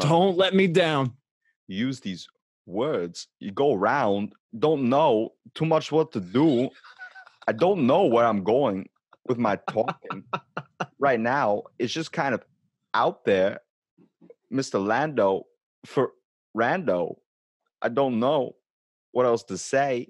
[0.00, 1.12] don't let me down.
[1.68, 2.26] use these
[2.66, 3.28] words.
[3.38, 6.70] You go around, don't know too much what to do.
[7.46, 8.88] I don't know where I'm going
[9.28, 10.24] with my talking
[10.98, 11.62] right now.
[11.78, 12.42] It's just kind of
[12.94, 13.60] out there,
[14.52, 14.84] Mr.
[14.84, 15.46] Lando
[15.84, 16.12] for
[16.56, 17.16] Rando.
[17.80, 18.56] I don't know
[19.12, 20.08] what else to say.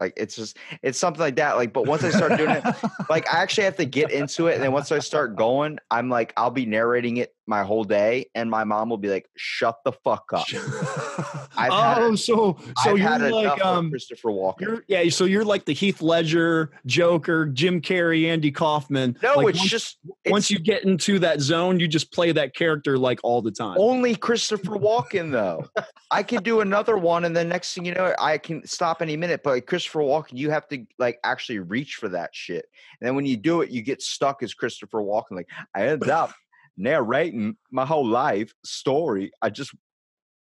[0.00, 1.56] Like it's just it's something like that.
[1.56, 2.64] Like, but once I start doing it,
[3.08, 6.08] like I actually have to get into it, and then once I start going, I'm
[6.08, 9.78] like I'll be narrating it my whole day, and my mom will be like, "Shut
[9.84, 10.46] the fuck up."
[11.56, 14.82] Oh, so so I've you're like um, Christopher Walken.
[14.88, 19.16] yeah, so you're like the Heath Ledger, Joker, Jim Carrey, Andy Kaufman.
[19.22, 22.54] no, Like, it's once, just once you get into that zone, you just play that
[22.54, 23.76] character like all the time.
[23.78, 25.64] only Christopher Walken though.
[26.10, 29.16] I can do another one, and the next thing you know, I can stop any
[29.16, 29.42] minute.
[29.42, 32.66] But like Christopher Walken, you have to like actually reach for that shit,
[33.00, 35.32] and then when you do it, you get stuck as Christopher Walken.
[35.32, 36.32] Like I end up
[36.76, 39.32] narrating my whole life story.
[39.40, 39.74] I just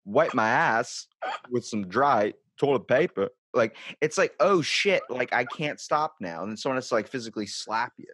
[0.06, 1.08] wipe my ass
[1.50, 3.30] with some dry toilet paper.
[3.54, 6.41] Like it's like, oh shit, like I can't stop now.
[6.41, 8.08] And then someone has to like physically slap you.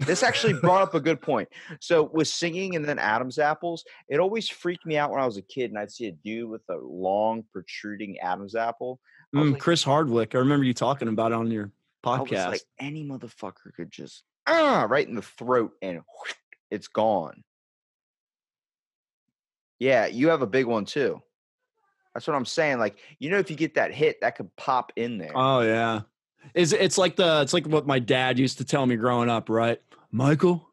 [0.00, 1.48] This actually brought up a good point.
[1.80, 5.36] So with singing and then Adam's apples, it always freaked me out when I was
[5.36, 9.00] a kid and I'd see a dude with a long protruding Adam's apple.
[9.34, 11.70] Mm, like- Chris Hardwick, I remember you talking about it on your
[12.02, 12.48] I was podcast.
[12.48, 16.00] like, any motherfucker could just ah, right in the throat and
[16.74, 17.42] it's gone.
[19.78, 21.20] Yeah, you have a big one too.
[22.14, 22.78] That's what I'm saying.
[22.78, 25.32] Like, you know, if you get that hit, that could pop in there.
[25.34, 26.02] Oh yeah.
[26.54, 29.48] Is it's like the it's like what my dad used to tell me growing up,
[29.48, 29.80] right?
[30.10, 30.68] Michael,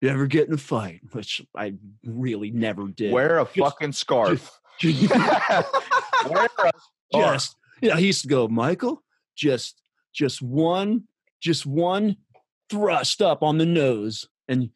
[0.00, 1.00] you ever get in a fight?
[1.12, 1.74] Which I
[2.04, 3.12] really never did.
[3.12, 4.58] Wear a Just- fucking scarf.
[4.80, 6.72] just, Wear a scarf.
[7.12, 9.02] just yeah, he used to go, Michael,
[9.36, 9.82] just
[10.14, 11.04] just one,
[11.40, 12.16] just one
[12.70, 14.70] thrust up on the nose, and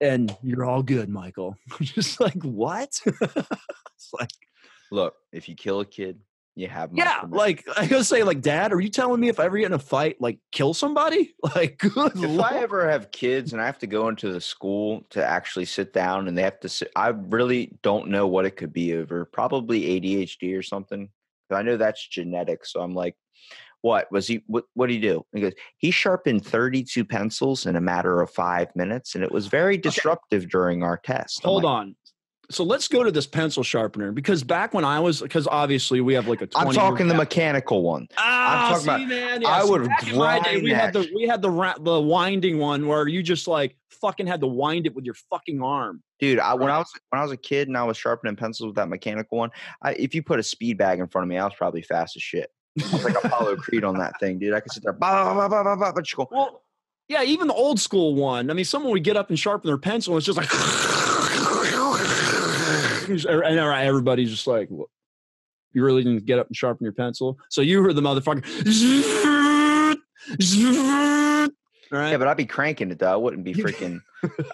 [0.00, 1.56] and you're all good, Michael.
[1.80, 3.00] just like what?
[3.06, 4.30] it's like
[4.90, 6.18] Look, if you kill a kid,
[6.56, 7.36] you have yeah, permission.
[7.38, 9.72] like I gotta say, like, Dad, are you telling me if I ever get in
[9.72, 11.34] a fight, like, kill somebody?
[11.54, 12.40] Like, good if lord.
[12.40, 15.92] I ever have kids and I have to go into the school to actually sit
[15.92, 19.24] down and they have to sit, I really don't know what it could be over.
[19.24, 21.08] Probably ADHD or something.
[21.50, 22.64] I know that's genetic.
[22.66, 23.16] So I'm like,
[23.82, 24.42] what was he?
[24.46, 25.24] What what did he do?
[25.32, 29.46] He goes, he sharpened 32 pencils in a matter of five minutes, and it was
[29.46, 31.42] very disruptive during our test.
[31.42, 31.96] Hold like, on.
[32.50, 36.14] So let's go to this pencil sharpener because back when I was, because obviously we
[36.14, 36.48] have like a.
[36.48, 38.08] 20 I'm talking the mechanical one.
[38.18, 41.28] Ah, talking about- see, man, I so would my day, grind we had the we
[41.28, 44.94] had the ra- the winding one where you just like fucking had to wind it
[44.94, 46.02] with your fucking arm.
[46.18, 48.66] Dude, I, when I was when I was a kid and I was sharpening pencils
[48.66, 51.38] with that mechanical one, I, if you put a speed bag in front of me,
[51.38, 52.50] I was probably fast as shit.
[52.78, 54.54] I was like Apollo Creed on that thing, dude.
[54.54, 56.62] I could sit there, bah, bah, bah, bah, bah, just go, Well,
[57.08, 58.50] yeah, even the old school one.
[58.50, 60.48] I mean, someone would get up and sharpen their pencil, and it's just like,
[63.10, 64.88] and everybody's just like, "What?
[65.72, 67.38] you really didn't get up and sharpen your pencil.
[67.48, 68.44] So you were the motherfucker.
[71.92, 72.12] Right?
[72.12, 73.12] Yeah, but I'd be cranking it though.
[73.12, 73.98] I wouldn't be freaking.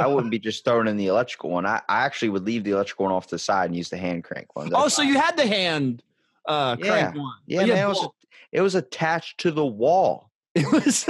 [0.00, 1.66] I wouldn't be just throwing in the electrical one.
[1.66, 3.98] I, I actually would leave the electrical one off to the side and use the
[3.98, 4.70] hand crank one.
[4.72, 5.12] oh, That's so fine.
[5.12, 6.02] you had the hand
[6.46, 7.12] uh, yeah,
[7.46, 8.08] you had man, it was
[8.52, 10.30] it was attached to the wall.
[10.56, 11.04] It was.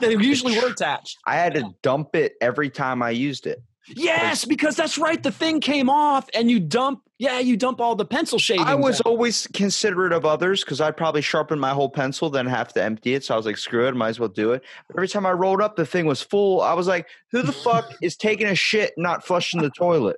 [0.00, 1.18] they usually were attached.
[1.26, 3.62] I had to dump it every time I used it.
[3.94, 5.22] Yes, because that's right.
[5.22, 8.68] The thing came off, and you dump Yeah, you dump all the pencil shavings.
[8.68, 9.06] I was out.
[9.06, 13.14] always considerate of others because I'd probably sharpen my whole pencil, then have to empty
[13.14, 13.24] it.
[13.24, 14.62] So I was like, screw it, might as well do it.
[14.96, 16.62] Every time I rolled up, the thing was full.
[16.62, 20.16] I was like, who the fuck is taking a shit, not flushing the toilet?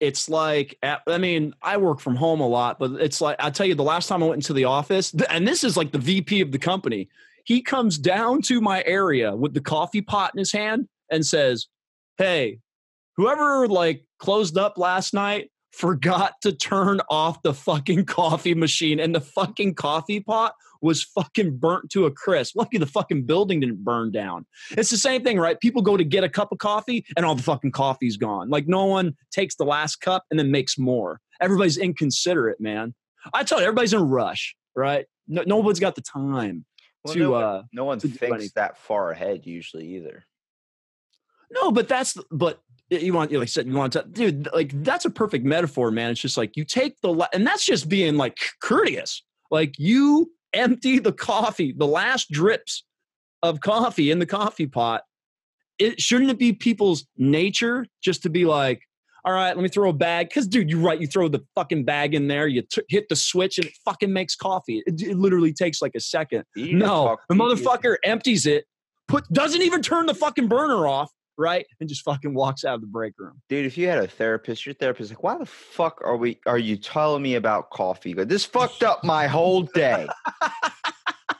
[0.00, 3.66] It's like i mean i work from home a lot but it's like i'll tell
[3.66, 6.40] you the last time i went into the office and this is like the vp
[6.40, 7.08] of the company
[7.44, 11.66] he comes down to my area with the coffee pot in his hand and says
[12.16, 12.58] hey
[13.16, 19.14] whoever like closed up last night forgot to turn off the fucking coffee machine and
[19.14, 23.82] the fucking coffee pot was fucking burnt to a crisp lucky the fucking building didn't
[23.84, 25.58] burn down it's the same thing, right?
[25.60, 28.48] People go to get a cup of coffee and all the fucking coffee's gone.
[28.50, 31.20] Like no one takes the last cup and then makes more.
[31.40, 32.94] Everybody's inconsiderate, man.
[33.32, 35.06] I tell you, everybody's in a rush, right?
[35.26, 36.64] No, nobody's got the time
[37.04, 37.20] Well, to.
[37.20, 40.24] no, one- uh no one thinks that far ahead usually either.
[41.50, 42.60] No, but that's but
[42.90, 46.10] you want you like said you want to dude like that's a perfect metaphor, man.
[46.10, 49.22] It's just like you take the and that's just being like courteous.
[49.50, 52.84] Like you empty the coffee, the last drips
[53.42, 55.02] of coffee in the coffee pot.
[55.78, 58.82] It shouldn't it be people's nature just to be like,
[59.24, 60.28] all right, let me throw a bag.
[60.28, 61.00] Because, dude, you're right.
[61.00, 64.12] You throw the fucking bag in there, you t- hit the switch, and it fucking
[64.12, 64.82] makes coffee.
[64.86, 66.44] It, it literally takes like a second.
[66.56, 68.64] You No, the you need to- motherfucker empties it,
[69.06, 72.80] put doesn't even turn the fucking burner off, right, and just fucking walks out of
[72.80, 73.40] the break room.
[73.48, 76.38] Dude, if you had a therapist, your therapist is like, why the fuck are we
[76.46, 78.12] are you telling me about coffee?
[78.14, 80.06] Like, this fucked up my whole day.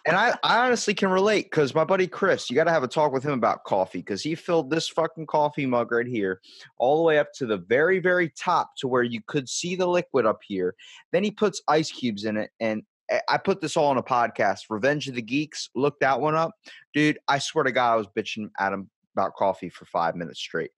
[0.07, 2.89] and I, I honestly can relate because my buddy Chris, you got to have a
[2.89, 6.41] talk with him about coffee because he filled this fucking coffee mug right here
[6.79, 9.87] all the way up to the very, very top to where you could see the
[9.87, 10.75] liquid up here.
[11.13, 12.51] Then he puts ice cubes in it.
[12.61, 14.61] And I- I put this all on a podcast.
[14.71, 15.71] Revenge of the Geeks.
[15.75, 16.53] Look that one up.
[16.95, 20.39] Dude, I swear to God, I was bitching at him about coffee for five minutes
[20.41, 20.71] straight.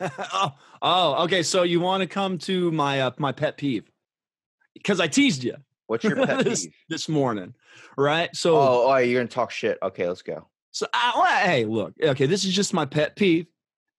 [0.00, 1.42] oh, oh, okay.
[1.42, 3.90] So you want to come to my uh, my pet peeve
[4.74, 6.74] because I teased you What's your pet this, peeve?
[6.88, 7.54] this morning,
[7.98, 8.34] right?
[8.34, 9.78] So Oh, oh, you're gonna talk shit.
[9.82, 10.46] Okay, let's go.
[10.72, 13.46] So, I, well, hey, look, okay, this is just my pet peeve,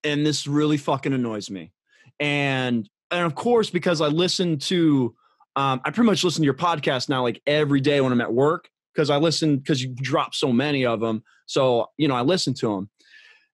[0.05, 1.73] and this really fucking annoys me.
[2.19, 5.13] And and of course, because I listen to,
[5.57, 8.31] um, I pretty much listen to your podcast now, like every day when I'm at
[8.31, 11.23] work, because I listen because you drop so many of them.
[11.45, 12.89] So you know, I listen to them,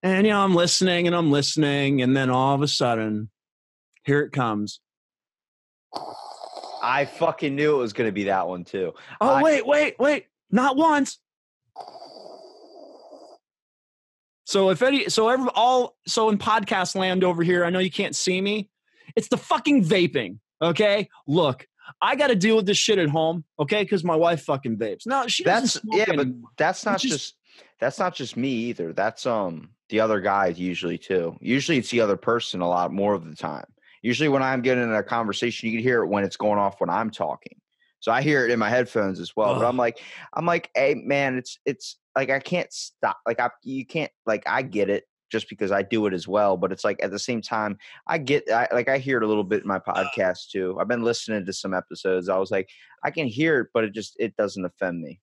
[0.03, 3.29] and you know, I'm listening and I'm listening, and then all of a sudden,
[4.03, 4.79] here it comes.
[6.81, 8.93] I fucking knew it was gonna be that one too.
[9.19, 10.25] Oh I- wait, wait, wait!
[10.51, 11.19] Not once.
[14.45, 17.91] So if any, so every all, so in podcast land over here, I know you
[17.91, 18.69] can't see me.
[19.17, 20.39] It's the fucking vaping.
[20.61, 21.67] Okay, look,
[22.01, 23.43] I got to deal with this shit at home.
[23.59, 25.05] Okay, because my wife fucking vapes.
[25.05, 27.33] No, she doesn't That's yeah, but that's not just- just
[27.79, 28.93] that's not just me either.
[28.93, 31.37] That's um the other guys usually too.
[31.39, 33.65] Usually it's the other person a lot more of the time.
[34.01, 36.79] Usually when I'm getting in a conversation, you can hear it when it's going off
[36.79, 37.59] when I'm talking.
[37.99, 39.55] So I hear it in my headphones as well.
[39.55, 39.99] But I'm like,
[40.33, 43.17] I'm like, hey man, it's it's like I can't stop.
[43.25, 46.57] Like I you can't like I get it just because I do it as well.
[46.57, 49.27] But it's like at the same time, I get I, like I hear it a
[49.27, 49.79] little bit in my uh.
[49.79, 50.77] podcast too.
[50.79, 52.29] I've been listening to some episodes.
[52.29, 52.69] I was like,
[53.03, 55.19] I can hear it, but it just it doesn't offend me.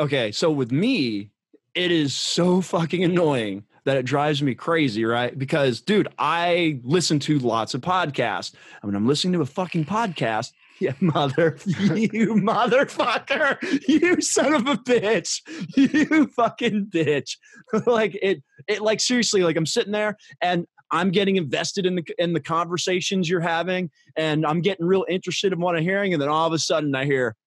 [0.00, 1.30] Okay, so with me,
[1.74, 5.36] it is so fucking annoying that it drives me crazy, right?
[5.38, 8.52] Because, dude, I listen to lots of podcasts.
[8.82, 14.66] I mean, I'm listening to a fucking podcast, yeah, mother, you motherfucker, you son of
[14.66, 15.40] a bitch,
[15.76, 17.36] you fucking bitch.
[17.86, 22.04] like it, it, like seriously, like I'm sitting there and I'm getting invested in the
[22.18, 26.22] in the conversations you're having, and I'm getting real interested in what I'm hearing, and
[26.22, 27.36] then all of a sudden I hear.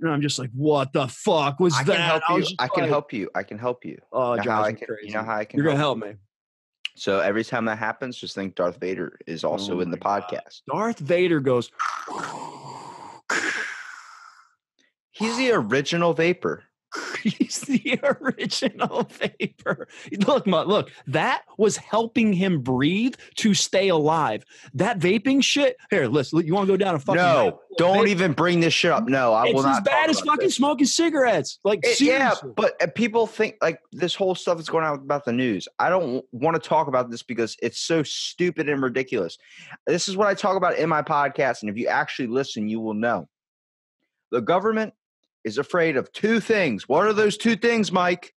[0.00, 2.22] And I'm just like, what the fuck was I that?
[2.26, 2.46] can you.
[2.58, 3.30] I can like, help you.
[3.34, 3.98] I can help you.
[4.12, 5.08] Oh, You know I can- crazy.
[5.08, 6.18] you know how I can You're gonna help help me.
[6.96, 9.98] So every time that happens, just think Darth Vader is oh also Oh in the
[10.02, 10.24] my God.
[10.30, 10.62] podcast.
[10.70, 11.70] Darth Vader goes.
[15.12, 16.64] He's the original vapor.
[17.26, 19.88] He's the original vapor.
[20.26, 24.44] Look, look, that was helping him breathe to stay alive.
[24.74, 25.76] That vaping shit.
[25.90, 26.46] Here, listen.
[26.46, 27.20] You want to go down a fucking?
[27.20, 29.06] No, don't even bring this shit up.
[29.08, 29.70] No, I It's will not.
[29.70, 30.56] It's as bad as fucking this.
[30.56, 31.58] smoking cigarettes.
[31.64, 35.24] Like It- yeah, but uh, people think like this whole stuff is going on about
[35.24, 35.66] the news.
[35.78, 39.36] I don't want to talk about this because it's so stupid and ridiculous.
[39.86, 42.80] This is what I talk about in my podcast, and if you actually listen, you
[42.80, 43.28] will know.
[44.32, 44.92] The government
[45.46, 46.88] is afraid of two things.
[46.88, 48.34] What are those two things, Mike?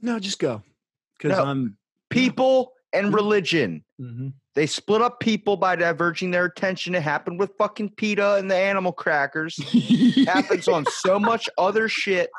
[0.00, 0.62] no, just go.
[1.18, 1.44] Because No.
[1.44, 1.76] I'm.
[2.10, 3.14] People and Mhm.
[3.14, 3.84] religion.
[4.00, 4.32] mhm.
[4.54, 6.94] They split up people by diverging their attention.
[6.94, 9.58] It happened with fucking PETA and the animal crackers.
[9.58, 12.30] It happens on so much other shit.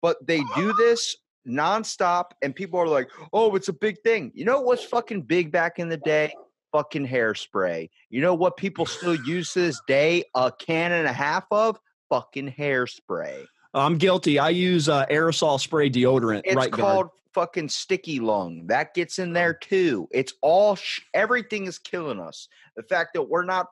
[0.00, 1.14] But they do this
[1.46, 5.52] nonstop, and people are like, "Oh, it's a big thing." You know what's fucking big
[5.52, 6.34] back in the day?
[6.72, 7.88] Fucking hairspray.
[8.10, 10.24] You know what people still use to this day?
[10.34, 11.78] A can and a half of
[12.12, 13.46] fucking hairspray.
[13.72, 14.38] I'm guilty.
[14.38, 16.42] I use uh, aerosol spray deodorant.
[16.44, 16.82] It's right guard.
[16.82, 18.66] called fucking sticky lung.
[18.66, 20.08] That gets in there too.
[20.12, 22.48] It's all sh- everything is killing us.
[22.76, 23.68] The fact that we're not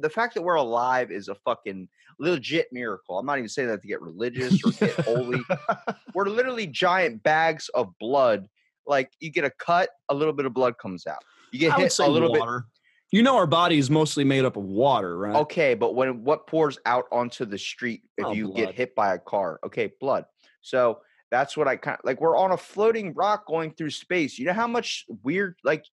[0.00, 1.88] the fact that we're alive is a fucking
[2.18, 3.16] legit miracle.
[3.16, 5.40] I'm not even saying that to get religious or get holy.
[6.14, 8.48] We're literally giant bags of blood.
[8.88, 11.22] Like you get a cut, a little bit of blood comes out.
[11.52, 12.66] You get I hit a little bit water.
[13.10, 15.34] You know, our body is mostly made up of water, right?
[15.36, 18.56] Okay, but when what pours out onto the street if Oh, you blood.
[18.56, 19.58] get hit by a car?
[19.64, 20.26] Okay, blood.
[20.60, 22.20] So that's what I kind of like.
[22.20, 24.38] We're on a floating rock going through space.
[24.38, 25.84] You know how much weird like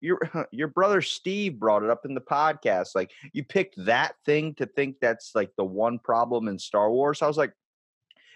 [0.00, 0.18] your
[0.52, 2.94] your brother Steve brought it up in the podcast.
[2.94, 7.20] Like you picked that thing to think that's like the one problem in Star Wars.
[7.20, 7.52] I was like,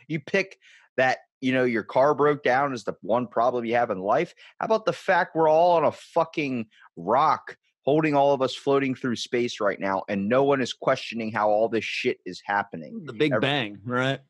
[0.07, 0.59] you pick
[0.99, 4.35] that you know your car broke down is the one problem you have in life.
[4.61, 7.57] How about the fact we're all on a fucking rock
[7.89, 11.49] holding all of us floating through space right now and no one is questioning how
[11.49, 13.01] all this shit is happening.
[13.07, 14.21] the Big Every- Bang, right?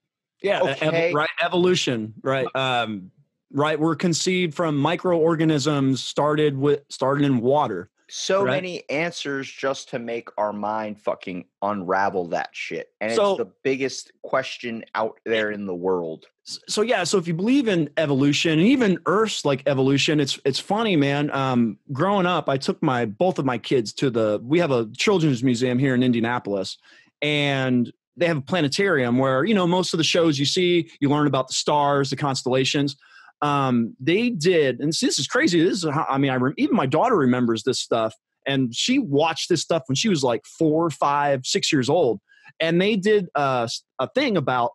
[0.41, 1.13] Yeah, e- ev- Okay.
[1.13, 1.29] right.
[1.43, 2.47] Evolution, right?
[2.55, 3.11] Um,
[3.53, 3.77] right.
[3.81, 7.91] We're conceived from microorganisms started with started in water.
[8.11, 8.53] So Right.
[8.53, 12.89] many answers just to make our mind fucking unravel that shit.
[13.01, 16.27] And So- it's the biggest question out there in the world.
[16.45, 20.59] So yeah, so if you believe in evolution and even Earth's like evolution, it's it's
[20.59, 21.31] funny, man.
[21.33, 24.89] Um, growing up, I took my both of my kids to the we have a
[24.97, 26.79] children's museum here in Indianapolis,
[27.21, 31.11] and they have a planetarium where you know most of the shows you see, you
[31.11, 32.97] learn about the stars, the constellations.
[33.41, 35.63] Um, they did, and this is crazy.
[35.63, 38.15] This is how, I mean, I even my daughter remembers this stuff,
[38.47, 42.21] and she watched this stuff when she was like four, five, six years old,
[42.59, 44.73] and they did uh, a thing about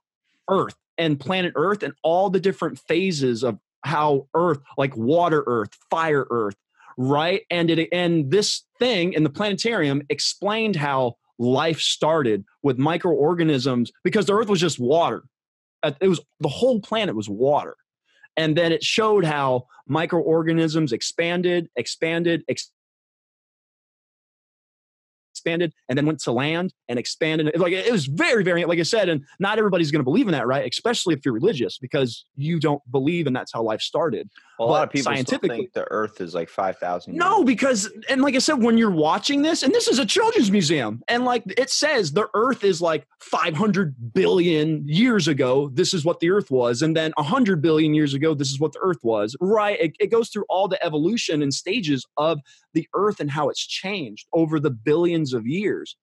[0.50, 5.72] Earth and planet Earth and all the different phases of how Earth, like water Earth,
[5.90, 6.56] fire Earth,
[6.98, 7.42] right?
[7.50, 14.26] And it and this thing in the planetarium explained how life started with microorganisms because
[14.26, 15.24] the Earth was just water.
[16.00, 17.76] It was the whole planet was water.
[18.38, 22.72] And then it showed how microorganisms expanded, expanded, ex-
[25.34, 27.52] expanded, and then went to land and expanded.
[27.60, 30.32] Like it was very, very, like I said, and not everybody's going to believe in
[30.32, 30.70] that, right?
[30.70, 34.30] Especially if you're religious, because you don't believe, and that's how life started.
[34.60, 37.16] A lot of people scientifically- think the Earth is like five thousand.
[37.16, 40.52] No, because and like I said, when you're watching this, and this is a children's
[40.52, 45.70] museum, and like it says the Earth is like 500 billion years ago.
[45.74, 48.74] This is what the Earth was, and then 100 billion years ago, this is what
[48.74, 49.36] the Earth was.
[49.42, 49.80] Right?
[49.80, 52.40] It, it goes through all the evolution and stages of
[52.74, 55.96] the Earth and how it's changed over the billions of years.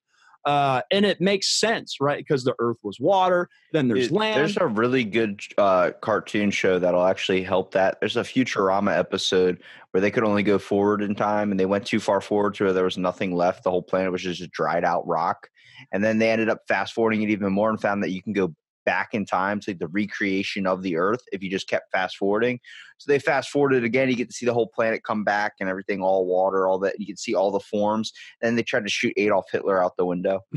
[0.45, 2.19] Uh, and it makes sense, right?
[2.19, 4.37] Because the Earth was water, then there's Dude, land.
[4.37, 8.01] There's a really good uh, cartoon show that'll actually help that.
[8.01, 11.87] There's a Futurama episode where they could only go forward in time, and they went
[11.87, 13.65] too far forward to where there was nothing left.
[13.65, 15.49] The whole planet was just a dried out rock,
[15.93, 18.33] and then they ended up fast forwarding it even more and found that you can
[18.33, 22.17] go back in time to the recreation of the Earth if you just kept fast
[22.17, 22.61] forwarding.
[22.99, 24.09] So they fast forwarded again.
[24.09, 27.01] You get to see the whole planet come back and everything, all water, all that.
[27.01, 28.13] You can see all the forms.
[28.43, 30.41] And they tried to shoot Adolf Hitler out the window.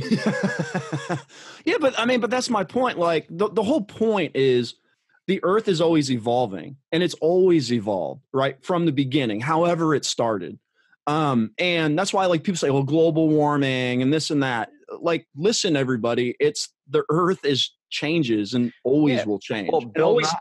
[1.65, 2.99] yeah, but I mean, but that's my point.
[2.99, 4.75] Like the, the whole point is
[5.27, 8.63] the earth is always evolving and it's always evolved, right?
[8.63, 10.59] From the beginning, however it started.
[11.07, 14.69] Um, and that's why like people say, well, global warming and this and that.
[14.99, 19.25] Like, listen, everybody, it's the earth is changes and always Yeah.
[19.25, 19.69] will change.
[19.71, 20.39] Well, Bill Nye-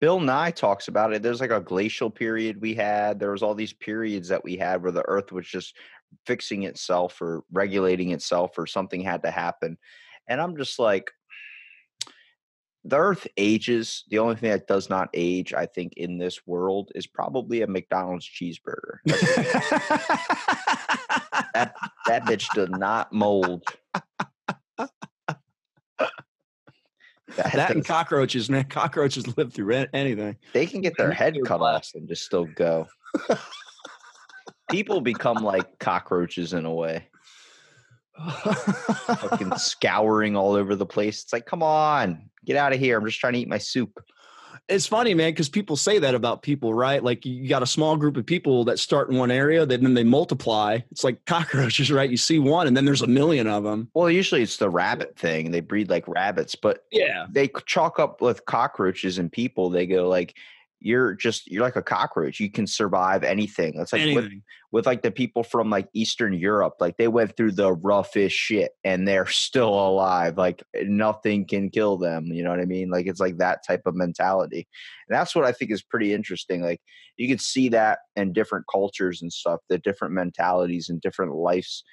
[0.00, 1.22] Bill Nye talks about it.
[1.22, 3.18] There's like a glacial period we had.
[3.18, 5.76] There was all these periods that we had where the Earth was just
[6.26, 9.78] fixing itself or regulating itself, or something had to happen.
[10.28, 11.10] And I'm just like,
[12.84, 14.04] the Earth ages.
[14.10, 17.66] The only thing that does not age, I think, in this world is probably a
[17.66, 18.98] McDonald's cheeseburger.
[21.54, 21.74] That
[22.06, 23.64] that bitch does not mold.
[27.36, 28.64] That that and cockroaches, man.
[28.64, 30.36] Cockroaches live through anything.
[30.52, 32.86] they can get their head cut off and just still go.
[34.70, 37.06] People become like cockroaches in a way,
[39.06, 41.22] fucking scouring all over the place.
[41.22, 42.98] It's like, come on, get out of here!
[42.98, 44.02] I'm just trying to eat my soup.
[44.68, 47.02] It's funny, man, because people say that about people, right?
[47.02, 49.94] Like you got a small group of people that start in one area, then then
[49.94, 50.78] they multiply.
[50.90, 52.08] It's like cockroaches, right?
[52.08, 53.90] You see one, and then there's a million of them.
[53.94, 55.50] Well, usually it's the rabbit thing.
[55.50, 59.70] They breed like rabbits, but Yeah, they chalk up with cockroaches and people.
[59.70, 60.36] They go like,
[60.82, 62.40] you're just you're like a cockroach.
[62.40, 63.74] You can survive anything.
[63.76, 64.42] That's like with, Anything.
[64.72, 68.72] with like the people from like Eastern Europe, like they went through the roughest shit
[68.84, 70.36] and they're still alive.
[70.36, 72.26] Like nothing can kill them.
[72.26, 72.90] You know what I mean?
[72.90, 74.66] Like it's like that type of mentality.
[75.08, 76.62] And that's what I think is pretty interesting.
[76.62, 76.80] Like
[77.16, 81.84] you can see that in different cultures and stuff, the different mentalities and different lives.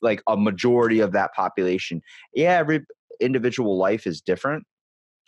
[0.00, 2.02] Like a majority of that population.
[2.34, 2.84] Yeah, every
[3.20, 4.64] individual life is different.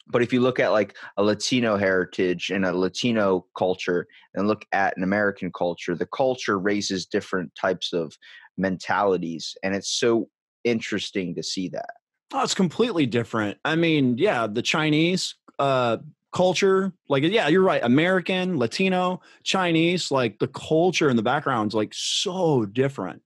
[0.07, 4.65] But if you look at like a Latino heritage and a Latino culture and look
[4.73, 8.17] at an American culture, the culture raises different types of
[8.59, 9.57] mentalities.
[9.63, 10.29] And it's so
[10.63, 11.95] interesting to see that.
[12.33, 13.59] Oh, it's completely different.
[13.65, 15.99] I mean, yeah, the Chinese uh
[16.33, 17.83] culture, like yeah, you're right.
[17.83, 23.23] American, Latino, Chinese, like the culture and the background's like so different.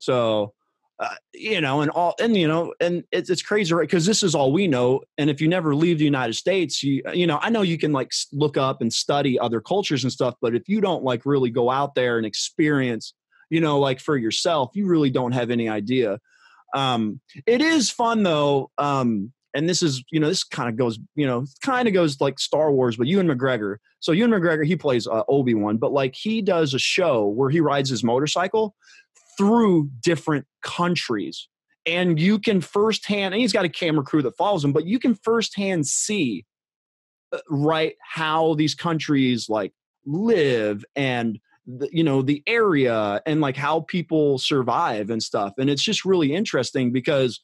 [0.00, 0.54] So
[1.00, 3.88] uh, you know, and all, and you know, and it's it's crazy, right?
[3.88, 5.00] Because this is all we know.
[5.16, 7.90] And if you never leave the United States, you you know, I know you can
[7.92, 11.48] like look up and study other cultures and stuff, but if you don't like really
[11.48, 13.14] go out there and experience,
[13.48, 16.18] you know, like for yourself, you really don't have any idea.
[16.74, 18.70] Um, it is fun though.
[18.76, 22.20] Um, and this is, you know, this kind of goes, you know, kind of goes
[22.20, 23.76] like Star Wars, but Ewan McGregor.
[23.98, 27.50] So Ewan McGregor, he plays uh, Obi Wan, but like he does a show where
[27.50, 28.76] he rides his motorcycle
[29.40, 31.48] through different countries,
[31.86, 33.32] and you can firsthand.
[33.32, 36.44] And he's got a camera crew that follows him, but you can firsthand see,
[37.32, 39.72] uh, right, how these countries like
[40.04, 45.54] live and the, you know the area and like how people survive and stuff.
[45.56, 47.40] And it's just really interesting because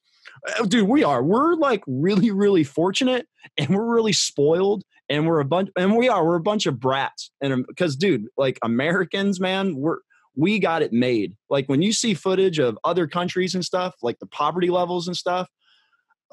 [0.60, 1.22] uh, dude we are.
[1.22, 3.26] We're like really really fortunate
[3.56, 6.26] and we're really spoiled and we're a bunch and we are.
[6.26, 9.98] We're a bunch of brats and because dude like americans man we're
[10.36, 14.18] we got it made like when you see footage of other countries and stuff like
[14.18, 15.48] the poverty levels and stuff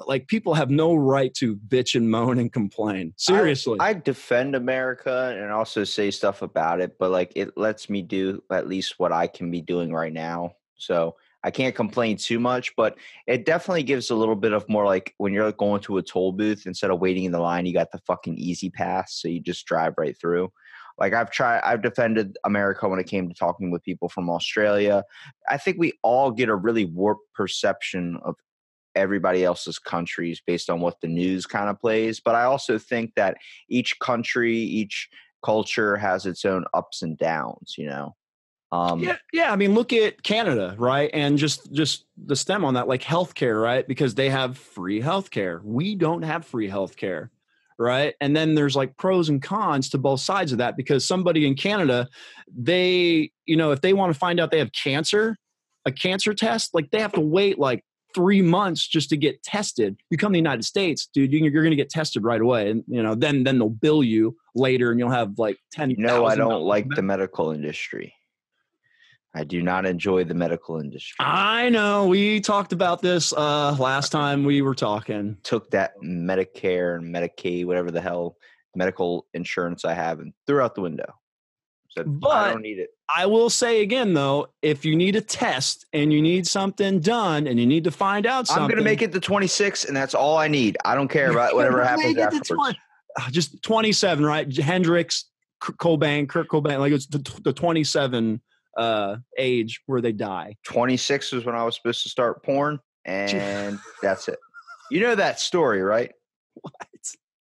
[0.06, 5.34] like people have no right to bitch and moan and complain seriously I defend America
[5.38, 9.12] and also say stuff about it, but like it lets me do at least what
[9.12, 10.52] I can be doing right now.
[10.76, 12.96] So I can't complain too much, but
[13.26, 16.02] it definitely gives a little bit of more like when you're like going to a
[16.02, 19.40] toll booth instead of waiting in the line, you got the fucking E-ZPass, so you
[19.40, 20.50] just drive right through.
[20.98, 25.02] Like I've tried, I've defended America when it came to talking with people from Australia.
[25.48, 28.36] I think we all get a really warped perception of
[28.94, 32.20] everybody else's countries based on what the news kind of plays.
[32.24, 33.36] But I also think that
[33.68, 35.08] each country, each
[35.44, 38.14] culture has its own ups and downs, you know.
[38.72, 39.52] Um yeah, yeah.
[39.52, 41.10] I mean, look at Canada, right?
[41.12, 43.86] And just just the stem on that, like healthcare, right?
[43.86, 45.62] Because they have free healthcare.
[45.62, 47.28] We don't have free healthcare,
[47.78, 48.14] right?
[48.20, 51.54] And then there's like pros and cons to both sides of that because somebody in
[51.54, 52.08] Canada,
[52.56, 55.36] they, you know, if they want to find out they have cancer,
[55.84, 59.96] a cancer test, like they have to wait like three months just to get tested.
[60.08, 62.70] You come to the United States, dude, you- you're going to get tested right away,
[62.70, 65.94] and you know, then then they'll bill you later, and you'll have like ten.
[65.98, 68.14] no I don't like the medical industry.
[69.34, 71.16] I do not enjoy the medical industry.
[71.18, 72.06] I know.
[72.06, 75.36] We talked about this uh last time we were talking.
[75.42, 78.36] Took that Medicare and Medicaid, whatever the hell
[78.76, 81.12] medical insurance I have, and threw out the window.
[81.90, 82.90] Said I don't need it.
[83.14, 87.46] I will say again though, if you need a test and you need something done
[87.46, 90.14] and you need to find out something, I'm gonna make it to 26, and that's
[90.14, 90.76] all I need.
[90.84, 92.48] I don't care about whatever happens to afterwards.
[92.48, 92.78] 20
[93.16, 94.56] uh, just 27, right?
[94.56, 95.26] Hendrix,
[95.64, 98.40] K- Cobain, Kurt Cobain, like it's the, the 27
[98.76, 100.56] uh age where they die.
[100.64, 104.38] 26 was when I was supposed to start porn, and that's it.
[104.90, 106.12] You know that story, right?
[106.62, 106.74] What?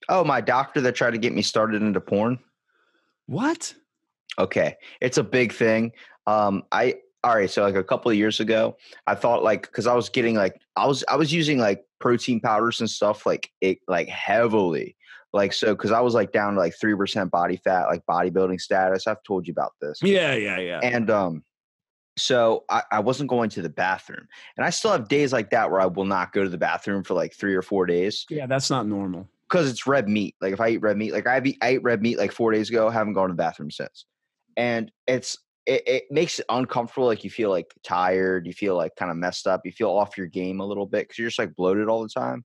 [0.09, 2.39] Oh, my doctor that tried to get me started into porn.
[3.27, 3.73] What?
[4.37, 5.91] Okay, it's a big thing.
[6.27, 7.49] Um, I all right.
[7.49, 10.61] So like a couple of years ago, I thought like because I was getting like
[10.75, 14.95] I was I was using like protein powders and stuff like it like heavily.
[15.31, 18.61] Like so, because I was like down to like three percent body fat, like bodybuilding
[18.61, 19.07] status.
[19.07, 19.99] I've told you about this.
[20.03, 20.79] Yeah, yeah, yeah.
[20.83, 21.43] And um,
[22.17, 25.71] so I, I wasn't going to the bathroom, and I still have days like that
[25.71, 28.45] where I will not go to the bathroom for like three or four days yeah,
[28.45, 29.27] that's not normal.
[29.49, 30.35] because it's red meat.
[30.39, 32.51] Like if I eat red meat, like I, eat, I ate red meat like four
[32.51, 34.05] days ago, haven't gone to the bathroom since,
[34.55, 37.07] and it's it, it makes it uncomfortable.
[37.07, 40.17] Like you feel like tired, you feel like kind of messed up, you feel off
[40.17, 42.43] your game a little bit because you're just like bloated all the time.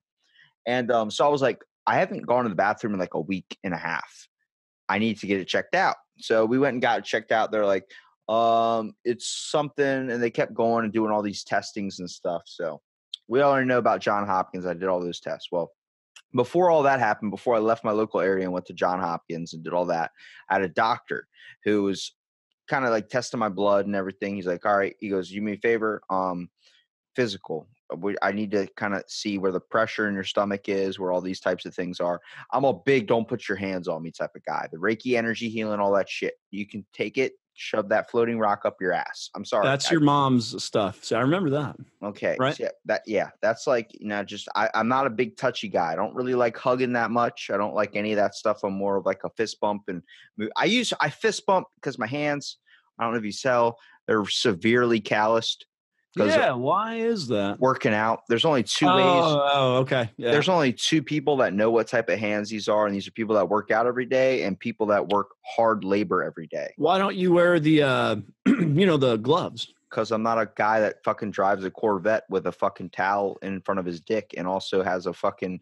[0.65, 3.19] And um, so I was like, I haven't gone to the bathroom in like a
[3.19, 4.27] week and a half.
[4.87, 5.95] I need to get it checked out.
[6.17, 7.51] So we went and got it checked out.
[7.51, 7.85] They're like,
[8.27, 12.43] um, it's something, and they kept going and doing all these testings and stuff.
[12.45, 12.81] So
[13.27, 14.65] we already know about John Hopkins.
[14.65, 15.49] I did all those tests.
[15.51, 15.71] Well,
[16.35, 19.53] before all that happened, before I left my local area and went to John Hopkins
[19.53, 20.11] and did all that,
[20.49, 21.27] I had a doctor
[21.63, 22.13] who was
[22.69, 24.35] kind of like testing my blood and everything.
[24.35, 26.49] He's like, "All right," he goes, "You me a favor, um,
[27.15, 27.67] physical."
[28.21, 31.21] I need to kind of see where the pressure in your stomach is, where all
[31.21, 32.21] these types of things are.
[32.53, 34.67] I'm a big don't put your hands on me type of guy.
[34.71, 36.35] The Reiki energy healing, all that shit.
[36.51, 39.29] You can take it, shove that floating rock up your ass.
[39.35, 39.65] I'm sorry.
[39.65, 41.03] That's I- your mom's stuff.
[41.03, 41.75] So I remember that.
[42.01, 42.37] Okay.
[42.39, 42.55] Right?
[42.55, 45.67] so yeah, that yeah, that's like you know, just I, I'm not a big touchy
[45.67, 45.91] guy.
[45.91, 47.49] I don't really like hugging that much.
[47.53, 48.63] I don't like any of that stuff.
[48.63, 50.01] I'm more of like a fist bump and
[50.37, 50.49] move.
[50.57, 52.57] I use I fist bump because my hands.
[52.97, 53.77] I don't know if you sell.
[54.07, 55.65] They're severely calloused.
[56.27, 56.53] Yeah.
[56.53, 57.59] Why is that?
[57.59, 58.23] Working out.
[58.27, 59.05] There's only two oh, ways.
[59.53, 60.09] oh, okay.
[60.17, 60.31] Yeah.
[60.31, 63.11] There's only two people that know what type of hands these are, and these are
[63.11, 66.73] people that work out every day and people that work hard labor every day.
[66.77, 68.15] Why don't you wear the, uh,
[68.45, 69.73] you know, the gloves?
[69.89, 73.61] Because I'm not a guy that fucking drives a Corvette with a fucking towel in
[73.61, 75.59] front of his dick and also has a fucking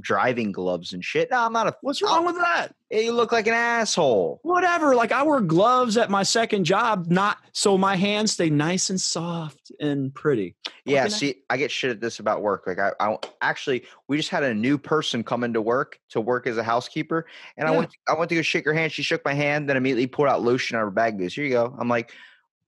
[0.00, 1.30] driving gloves and shit.
[1.30, 1.76] No, I'm not a.
[1.80, 2.74] What's wrong with that?
[2.90, 4.40] You look like an asshole.
[4.42, 4.94] Whatever.
[4.96, 9.00] Like I wear gloves at my second job, not so my hands stay nice and
[9.00, 10.56] soft and pretty.
[10.84, 12.64] Yeah, can I- see, I get shit at this about work.
[12.66, 16.46] Like, I, I actually, we just had a new person come into work to work
[16.46, 17.78] as a housekeeper, and I Yeah.
[17.78, 18.90] went, I went to go shake her hand.
[18.92, 21.18] She shook my hand, then immediately pulled out lotion out of her bag.
[21.18, 21.76] Goes, here you go.
[21.78, 22.12] I'm like,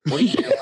[0.08, 0.52] what, are you doing?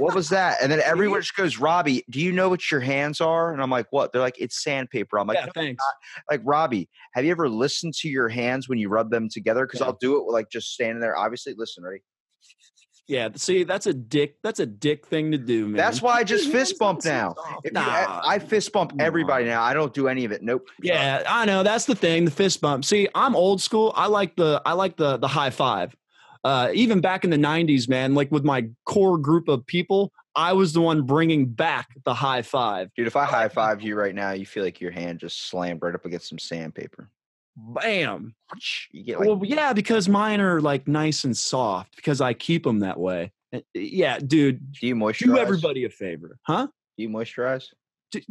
[0.00, 0.58] What was that?
[0.62, 3.52] And then everyone just goes, Robbie, do you know what your hands are?
[3.52, 4.12] And I'm like, what?
[4.12, 5.18] They're like, it's sandpaper.
[5.18, 5.84] I'm like, yeah, "No, thanks.
[6.30, 9.66] like Robbie, have you ever listened to your hands when you rub them together?
[9.66, 9.86] Because Yeah.
[9.86, 11.16] I'll do it with, like just standing there.
[11.16, 12.00] Obviously, listen, ready?
[13.08, 14.36] Yeah, see, that's a dick.
[14.44, 15.76] That's a dick thing to do, man.
[15.76, 17.34] That's why I just fist bump now.
[17.64, 17.80] If you, Nah.
[17.80, 19.50] I, I fist bump everybody on.
[19.50, 19.62] now.
[19.62, 20.42] I don't do any of it.
[20.44, 20.68] Nope.
[20.80, 21.64] Yeah, I know.
[21.64, 22.84] That's the thing, the fist bump.
[22.84, 23.92] See, I'm old school.
[23.96, 25.96] I like the I like the the high five.
[26.42, 30.52] Uh, even back in the '90s, man, like with my core group of people, I
[30.52, 32.90] was the one bringing back the high five.
[32.96, 35.82] Dude, if I high five you right now, you feel like your hand just slammed
[35.82, 37.10] right up against some sandpaper.
[37.56, 38.34] Bam.
[38.92, 42.62] You get like, well, yeah, because mine are like nice and soft because I keep
[42.62, 43.32] them that way.
[43.52, 45.26] Uh, Yeah, dude, do you moisturize?
[45.26, 46.68] do everybody a favor, huh?
[46.96, 47.66] Do you moisturize?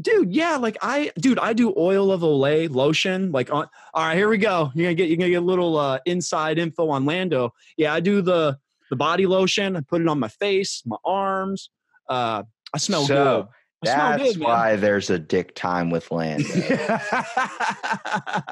[0.02, 4.18] Dude yeah like i dude i do oil of olay lotion like on all right
[4.18, 4.72] here we go.
[4.76, 7.54] You're gonna get you're gonna get a little uh inside info on lando.
[7.78, 8.58] Yeah i do the
[8.90, 11.70] the body lotion i put it on my face my arms
[12.10, 13.48] uh i smell So, good
[13.82, 14.50] That's good, man.
[14.50, 16.44] why there's a dick time with land.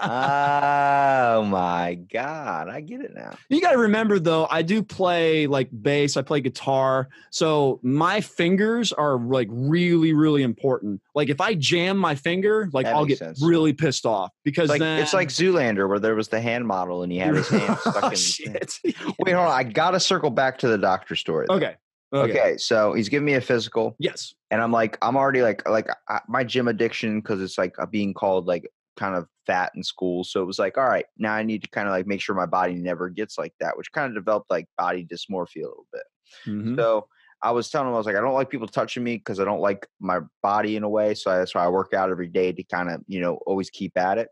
[0.01, 3.36] oh my god, I get it now.
[3.49, 8.21] you got to remember though i do play like bass i play guitar so my
[8.21, 13.05] fingers are like really really important like if i jam my finger like That i'll
[13.05, 13.41] get sense.
[13.41, 16.67] really pissed off because It's like then it's like Zoolander where there was the hand
[16.67, 18.13] model and he had his hand oh, stuck oh, in.
[18.13, 18.17] the thing.
[18.17, 18.80] shit.
[19.19, 19.51] Wait, hold on.
[19.51, 21.45] I gotta circle back to the doctor story.
[21.47, 21.55] though.
[21.55, 21.75] okay
[22.14, 22.32] okay.
[22.32, 25.89] okay so he's giving me a physical, yes and I'm like, I'm already like, like
[26.08, 29.84] I, my gym addiction because it's like uh, being called like kind of fat in
[29.84, 30.24] school.
[30.24, 32.36] So it was like, all right, now I need to kind of like make sure
[32.36, 35.88] my body never gets like that, which kind of developed like body dysmorphia a little
[35.91, 36.03] bit.
[36.45, 36.76] Mhm.
[36.78, 37.08] So
[37.41, 39.45] I was telling him, I was like, I don't like people touching me because I
[39.45, 41.14] don't like my body in a way.
[41.14, 43.97] So that's why I work out every day to kind of, you know, always keep
[43.97, 44.30] at it.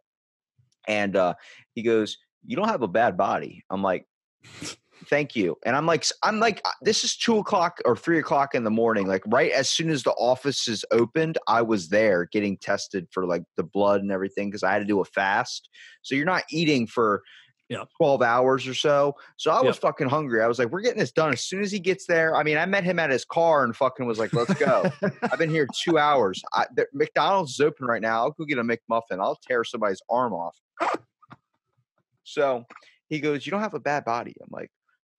[0.88, 1.34] And uh,
[1.74, 3.64] he goes, You don't have a bad body.
[3.70, 4.08] I'm like,
[5.10, 5.58] Thank you.
[5.66, 8.72] And I'm like, I'm like, uh, this is two o'clock or three o'clock in the
[8.72, 9.08] morning.
[9.08, 13.26] Like, right as soon as the office is opened, I was there getting tested for
[13.26, 15.70] like the blood and everything because I had to do a fast.
[16.02, 17.22] So you're not eating for
[17.68, 17.84] Yeah.
[17.98, 19.16] 12 hours or so.
[19.38, 19.82] So I was Yep.
[19.82, 20.42] fucking hungry.
[20.42, 22.36] I was like, we're getting this done as soon as he gets there.
[22.36, 24.90] I mean, I met him at his car and fucking was like, let's go.
[25.32, 26.42] I've been here two hours.
[26.54, 28.20] I, the, McDonald's is open right now.
[28.22, 29.20] I'll go get a McMuffin.
[29.20, 30.58] I'll tear somebody's arm off.
[32.24, 32.66] So
[33.08, 34.36] he goes, you don't have a bad body.
[34.42, 34.72] I'm like,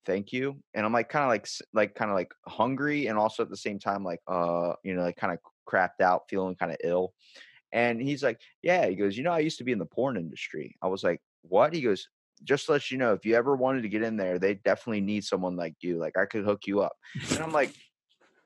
[0.05, 0.57] thank you.
[0.73, 3.57] And I'm like, kind of like, like, kind of like hungry and also at the
[3.57, 7.13] same time, like, uh, you know, like kind of crapped out, feeling kind of ill.
[7.71, 8.87] And he's like, yeah.
[8.87, 10.75] He goes, you know, I used to be in the porn industry.
[10.81, 11.73] I was like, what?
[11.73, 12.07] He goes,
[12.43, 15.23] just let you know, if you ever wanted to get in there, they definitely need
[15.23, 15.97] someone like you.
[15.97, 16.95] Like I could hook you up.
[17.31, 17.73] And I'm like,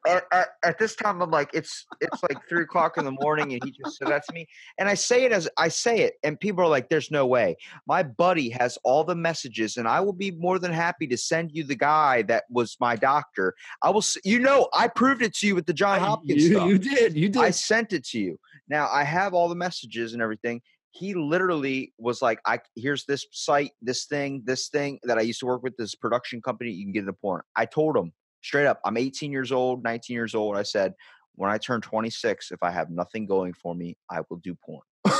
[0.08, 3.54] at, at, at this time, I'm like, it's it's like three o'clock in the morning,
[3.54, 4.48] and he just said that to me.
[4.80, 7.58] And I say it as I say it, and people are like, "There's no way."
[7.86, 11.52] My buddy has all the messages, and I will be more than happy to send
[11.54, 13.54] you the guy that was my doctor.
[13.82, 16.68] I will, you know, I proved it to you with the John Hopkins you, stuff.
[16.68, 18.40] you did you did I sent it to you.
[18.68, 20.62] Now I have all the messages and everything.
[20.94, 25.40] He literally was like, "I here's this site, this thing, this thing that I used
[25.42, 26.72] to work with, this production company.
[26.72, 30.14] You can get into porn." I told him straight up, "I'm 18 years old, 19
[30.14, 30.94] years old." I said,
[31.36, 34.82] "When I turn 26, if I have nothing going for me, I will do porn."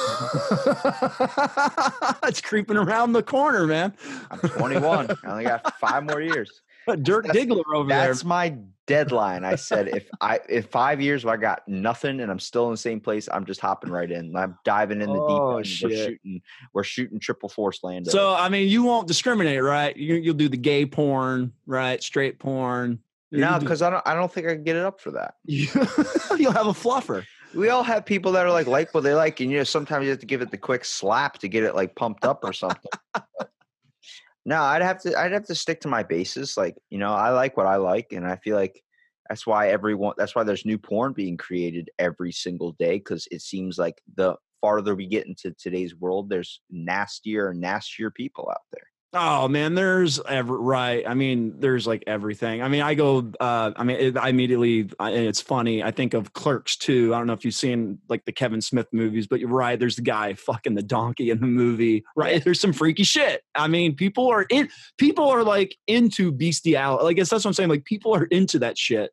[2.24, 3.94] it's creeping around the corner, man.
[4.30, 5.12] I'm 21.
[5.12, 6.50] I only got five more years.
[6.88, 8.08] But Dirk That's- Diggler over there.
[8.08, 8.58] That's my
[8.88, 9.44] deadline.
[9.46, 12.72] I said if I in five years if I got nothing and I'm still in
[12.72, 14.36] the same place, I'm just hopping right in.
[14.36, 15.54] I'm diving in the Oh, deep end.
[15.54, 15.64] We're
[15.96, 16.08] shit.
[16.08, 16.42] shooting.
[16.74, 18.08] We're shooting triple force land.
[18.08, 19.96] So I mean, you won't discriminate, right?
[19.96, 22.02] You, you'll do the gay porn, right?
[22.02, 22.98] Straight porn.
[23.32, 24.06] No, because I don't.
[24.06, 25.36] I don't think I can get it up for that.
[25.46, 25.68] you,
[26.38, 27.26] you'll have a fluffer.
[27.54, 30.04] We all have people that are like like what they like, and you know sometimes
[30.04, 32.52] you have to give it the quick slap to get it like pumped up or
[32.52, 32.92] something.
[34.46, 35.18] no, I'd have to.
[35.18, 36.58] I'd have to stick to my bases.
[36.58, 38.84] Like you know, I like what I like, and I feel like
[39.30, 40.16] that's why everyone.
[40.18, 44.36] That's why there's new porn being created every single day because it seems like the
[44.60, 48.91] farther we get into today's world, there's nastier and nastier people out there.
[49.14, 51.04] Oh man, there's ever right.
[51.06, 52.64] I mean, there's like everything.
[52.64, 53.30] I mean, I go.
[53.42, 55.84] uh I mean, it, I immediately, I, it's funny.
[55.84, 57.08] I think of Clerks II.
[57.08, 59.78] I don't know if you've seen like the Kevin Smith movies, but you're right.
[59.78, 62.06] There's the guy fucking the donkey in the movie.
[62.16, 62.42] Right?
[62.42, 63.44] There's some freaky shit.
[63.54, 64.70] I mean, people are in.
[64.98, 67.04] People are like into bestiality.
[67.04, 67.70] Like, I guess that's what I'm saying.
[67.70, 69.12] Like, people are into that shit.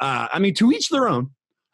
[0.00, 1.30] Uh I mean, to each their own.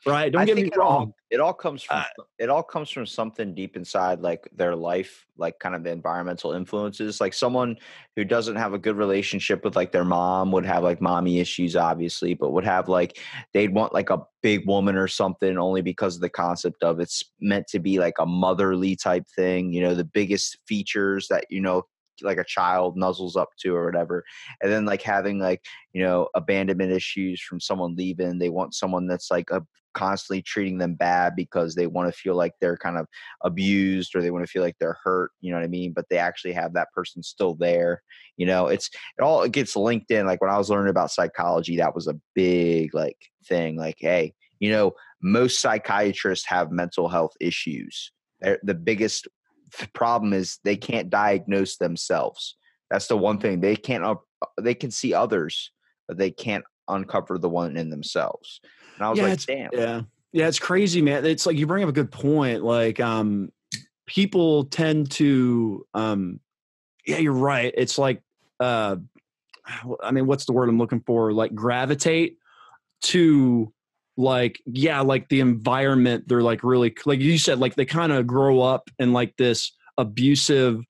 [0.07, 0.32] Right?
[0.32, 1.14] Don't I get me it all- wrong.
[1.30, 5.26] It all comes from Uh, it all comes from something deep inside like their life,
[5.36, 7.20] like kind of the environmental influences.
[7.20, 7.76] Like someone
[8.16, 11.76] who doesn't have a good relationship with like their mom would have like mommy issues,
[11.76, 13.18] obviously, but would have like
[13.53, 17.22] they'd want like a big woman or something only because of the concept of it's
[17.40, 21.61] meant to be like a motherly type thing, you know, the biggest features that, you
[21.61, 21.84] know,
[22.22, 24.24] like a child nuzzles up to or whatever.
[24.62, 25.62] And then like having like,
[25.92, 28.38] you know, abandonment issues from someone leaving.
[28.38, 29.62] They want someone that's like a
[29.94, 33.06] constantly treating them bad because they want to feel like they're kind of
[33.42, 36.04] abused or they want to feel like they're hurt you know what i mean but
[36.08, 38.02] they actually have that person still there
[38.36, 41.10] you know it's it all it gets linked in like when i was learning about
[41.10, 44.92] psychology that was a big like thing like hey you know
[45.22, 49.26] most psychiatrists have mental health issues They're, the biggest
[49.94, 52.56] problem is they can't diagnose themselves
[52.90, 54.18] that's the one thing they can't
[54.60, 55.72] they can see others
[56.08, 58.60] but they can't uncover the one in themselves
[58.98, 60.00] and i was Yeah, like damn Yeah.
[60.32, 61.24] Yeah, it's crazy, man.
[61.26, 62.62] It's like you bring up a good point.
[62.62, 63.50] Like, um,
[64.06, 66.40] people tend to um
[67.06, 67.72] yeah, you're right.
[67.76, 68.22] It's like
[68.58, 68.96] uh
[70.02, 71.32] I mean, what's the word I'm looking for?
[71.32, 72.36] Like gravitate
[73.02, 73.72] to
[74.20, 78.26] like yeah, like the environment they're like really like you said, like they kind of
[78.26, 80.82] grow up in like this abusive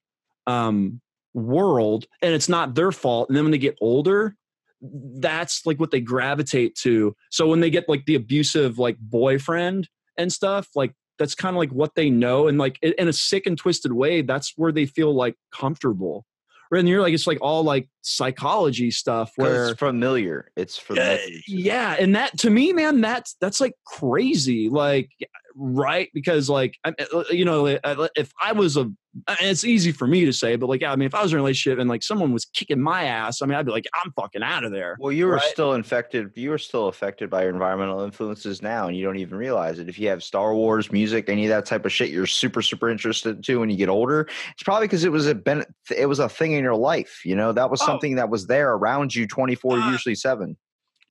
[0.47, 1.01] um
[1.33, 3.29] world and it's not their fault.
[3.29, 4.35] And then when they get older,
[4.81, 7.15] that's like what they gravitate to.
[7.29, 11.59] So when they get like the abusive like boyfriend and stuff, like that's kind of
[11.59, 14.87] like what they know, and like in a sick and twisted way, that's where they
[14.87, 16.25] feel like comfortable.
[16.71, 20.51] And you're like it's like all like psychology stuff where it's familiar.
[20.55, 21.13] It's familiar.
[21.13, 25.09] uh, yeah, and that to me, man, that's that's like crazy, like
[25.55, 26.91] right because like uh,
[27.29, 28.91] you know uh, if I was a
[29.27, 31.33] and it's easy for me to say, but like yeah, I mean if I was
[31.33, 33.85] in a relationship and like someone was kicking my ass, I mean I'd be like
[33.93, 34.95] I'm fucking out of there.
[34.99, 35.41] Well, you were right?
[35.43, 36.31] still infected.
[36.35, 39.89] You were still affected by your environmental influences now, and you don't even realize it.
[39.89, 42.89] If you have Star Wars music, any of that type of shit, you're super, super
[42.89, 43.59] interested to.
[43.59, 46.53] When you get older, it's probably because it was a ben- it was a thing
[46.53, 47.21] in your life.
[47.25, 47.85] You know, that was Oh.
[47.87, 50.55] something that was there around you, twenty four, Uh, usually seven.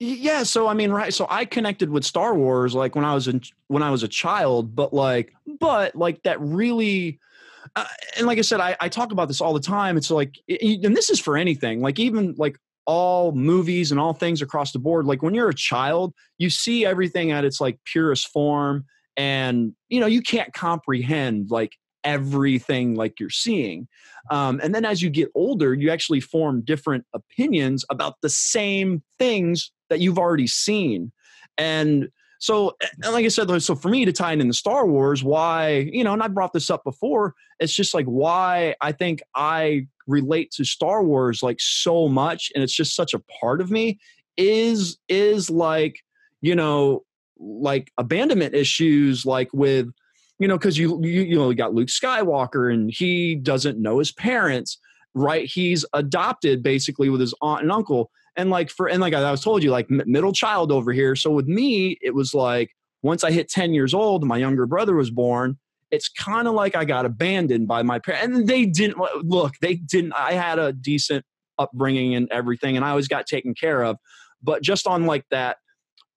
[0.03, 1.13] Yeah, so I mean, right?
[1.13, 4.07] So I connected with Star Wars like when I was in when I was a
[4.07, 7.19] child, but like, but like that really,
[7.75, 7.85] uh,
[8.17, 9.97] and like I said, I, I talk about this all the time.
[9.97, 14.13] It's like, i- and this is for anything, like even like all movies and all
[14.13, 15.05] things across the board.
[15.05, 18.85] Like when you're a child, you see everything at its like purest form,
[19.17, 23.87] and you know you can't comprehend like everything like you're seeing.
[24.29, 29.01] Um, and then as you get older, you actually form different opinions about the same
[29.17, 31.11] things that you've already seen.
[31.57, 35.23] And so, and like I said, so for me to tie in the Star Wars,
[35.23, 39.21] why, you know, and I brought this up before, it's just like why I think
[39.35, 43.69] I relate to Star Wars like so much, and it's just such a part of
[43.69, 43.99] me,
[44.37, 45.99] is is like,
[46.41, 47.03] you know,
[47.37, 49.89] like abandonment issues, like with
[50.41, 53.99] you know, because you, you you know you got Luke Skywalker and he doesn't know
[53.99, 54.79] his parents,
[55.13, 55.45] right?
[55.45, 59.43] He's adopted basically with his aunt and uncle, and like for and like I was
[59.43, 61.15] told you, like middle child over here.
[61.15, 62.71] So with me, it was like
[63.03, 65.59] once I hit ten years old, my younger brother was born.
[65.91, 69.53] It's kind of like I got abandoned by my parents, and they didn't look.
[69.61, 70.13] They didn't.
[70.13, 71.23] I had a decent
[71.59, 73.97] upbringing and everything, and I always got taken care of.
[74.41, 75.57] But just on like that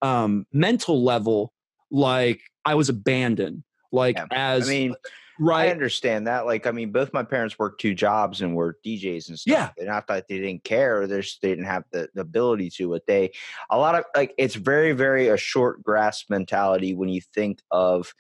[0.01, 1.53] um, mental level,
[1.91, 3.65] like I was abandoned
[3.95, 4.27] like Yeah.
[4.31, 4.95] as I mean,
[5.39, 5.69] right?
[5.69, 6.47] I understand that.
[6.47, 9.53] Like, I mean, both my parents worked two jobs and were DJs and stuff.
[9.53, 9.71] Yeah.
[9.79, 12.91] And not that they didn't care, they just they didn't have the, the ability to.
[12.91, 13.33] But they,
[13.71, 18.13] a lot of like, it's very, very a short grasp mentality when you think of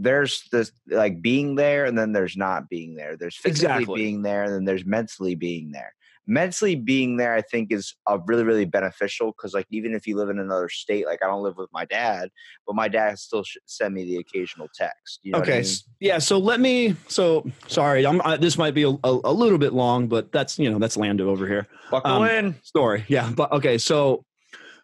[0.00, 3.16] there's this like being there and then there's not being there.
[3.16, 3.94] There's physically Exactly.
[4.02, 5.92] being there and then there's mentally being there.
[6.28, 10.16] Mentally being there, I think, is uh, really, really beneficial because, like, even if you
[10.16, 12.28] live in another state, like, I don't live with my dad,
[12.66, 15.20] but my dad still send me the occasional text.
[15.22, 15.76] You know what I okay mean?
[16.00, 19.58] yeah so let me so sorry i'm I, this might be a, a, a little
[19.58, 22.54] bit long but that's you know that's lando over here Buckle um, in.
[22.62, 24.24] story yeah but okay so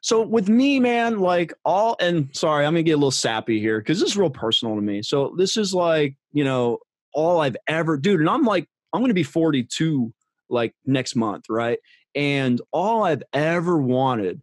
[0.01, 3.79] So with me, man, like all and sorry, I'm gonna get a little sappy here
[3.79, 5.03] because this is real personal to me.
[5.03, 6.79] So this is like, you know,
[7.15, 10.13] all I've ever dude, and I'm like, I'm gonna be 42
[10.49, 11.79] like next month, right?
[12.15, 14.43] And all I've ever wanted,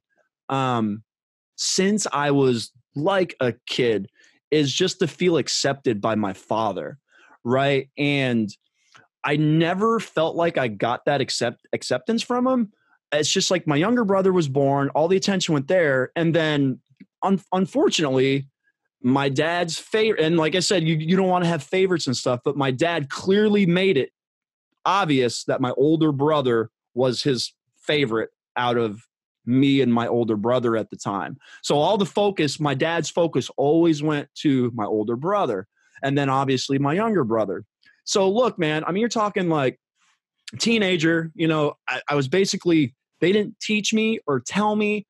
[0.50, 1.04] um,
[1.56, 4.10] since I was like a kid,
[4.50, 6.98] is just to feel accepted by my father,
[7.44, 7.90] right?
[7.98, 8.50] And
[9.24, 12.72] I never felt like I got that accept acceptance from him
[13.12, 16.80] it's just like my younger brother was born, all the attention went there, and then
[17.22, 18.48] un- unfortunately,
[19.02, 22.16] my dad's favorite, and like I said, you you don't want to have favorites and
[22.16, 24.12] stuff, but my dad clearly made it
[24.86, 29.02] obvious that my older brother was his favorite out of
[29.46, 31.38] me and my older brother at the time.
[31.64, 35.68] So all the focus, my dad's focus always went to my older brother
[36.04, 37.64] and then obviously my younger brother.
[38.04, 39.80] So look, man, I mean, you're talking like
[40.60, 45.06] teenager, you know, I, I was basically they didn't teach me or tell me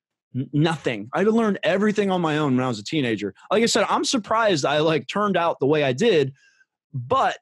[0.54, 1.10] nothing.
[1.14, 3.34] I had to learn everything on my own when I was a teenager.
[3.50, 6.34] Like I said, I'm surprised I like turned out the way I did,
[6.94, 7.38] but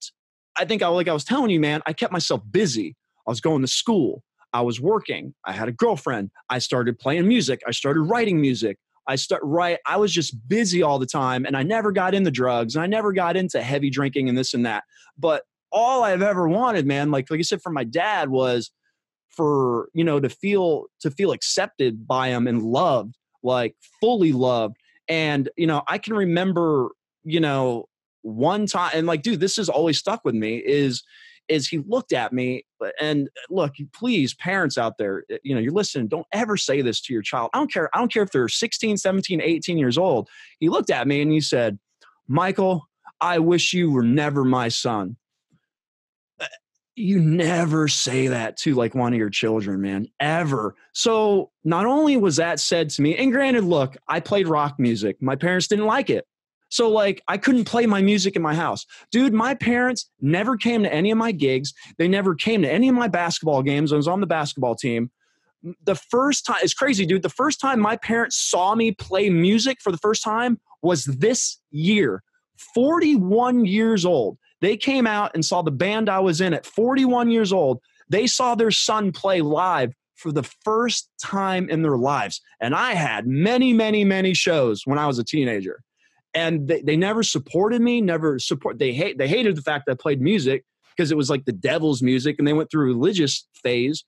[0.60, 2.95] I think I like I was telling you, man, I kept myself busy.
[3.26, 4.24] I was going to school.
[4.51, 5.34] I was working.
[5.45, 6.32] I had a girlfriend.
[6.49, 7.62] I started playing music.
[7.68, 8.78] I started writing music.
[9.07, 9.80] I start right.
[9.88, 12.88] I was just busy all the time, and I never got into drugs, and I
[12.88, 14.84] never got into heavy drinking and this and that.
[15.18, 18.72] But all I've ever wanted, man, like like I said, from my dad was
[19.30, 24.76] for you know to feel to feel accepted by him and loved like fully loved
[25.07, 26.89] and you know i can remember
[27.24, 27.86] you know
[28.22, 31.03] one time and like dude this has always stuck with me is
[31.47, 32.63] is he looked at me
[32.99, 37.01] and look please parents out there eh, you know you're listening don't ever say this
[37.01, 39.97] to your child i don't care i don't care if they're 16 17 18 years
[39.97, 41.80] old he looked at me and he said
[42.28, 42.88] michael
[43.22, 45.15] i wish you were never my son
[46.99, 50.76] you never say that to like one of your children, man, ever.
[50.91, 55.22] So not only was that said to me, and granted, look, I played rock music.
[55.22, 56.28] My parents didn't like it.
[56.70, 58.86] So like I couldn't play my music in my house.
[59.11, 61.74] Dude, my parents never came to any of my gigs.
[61.97, 63.91] They never came to any of my basketball games.
[63.91, 65.11] I was on the basketball team.
[65.84, 67.24] The first time it's crazy, dude.
[67.24, 71.59] The first time my parents saw me play music for the first time was this
[71.72, 72.24] year.
[72.76, 74.38] 41 years old.
[74.61, 77.80] They came out and saw the band I was in at 41 years old.
[78.09, 82.41] They saw their son play live for the first time in their lives.
[82.59, 85.82] And I had many, many, many shows when I was a teenager.
[86.34, 89.94] And they, they never supported me, never support they hate they hated the fact that
[89.94, 90.64] I played music
[90.96, 94.06] because it was like the devil's music and they went through a religious phase.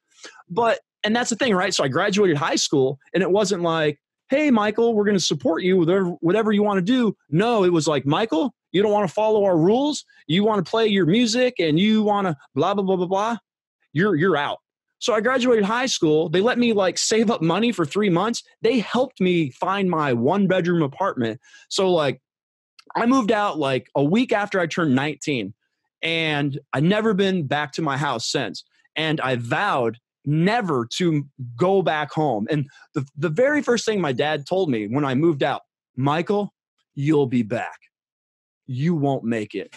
[0.50, 1.74] But and that's the thing, right?
[1.74, 4.00] So I graduated high school and it wasn't like,
[4.30, 7.16] hey Michael, we're gonna support you with whatever, whatever you want to do.
[7.30, 10.70] No, it was like, Michael, you don't want to follow our rules, you want to
[10.70, 13.38] play your music and you want to blah blah blah blah blah,
[13.94, 14.60] you're you're out.
[15.02, 16.30] So I graduated high school.
[16.30, 18.44] They let me like save up money for 3 months.
[18.62, 21.42] They helped me find my one bedroom apartment.
[21.70, 22.22] So like
[22.96, 25.54] I moved out like a week after I turned 19
[26.02, 28.64] and I've never been back to my house since.
[28.96, 31.26] And I vowed never to
[31.58, 32.48] go back home.
[32.50, 35.62] And the, the very first thing my dad told me when I moved out,
[35.98, 36.54] Michael,
[36.96, 37.80] you'll be back
[38.72, 39.76] you won't make it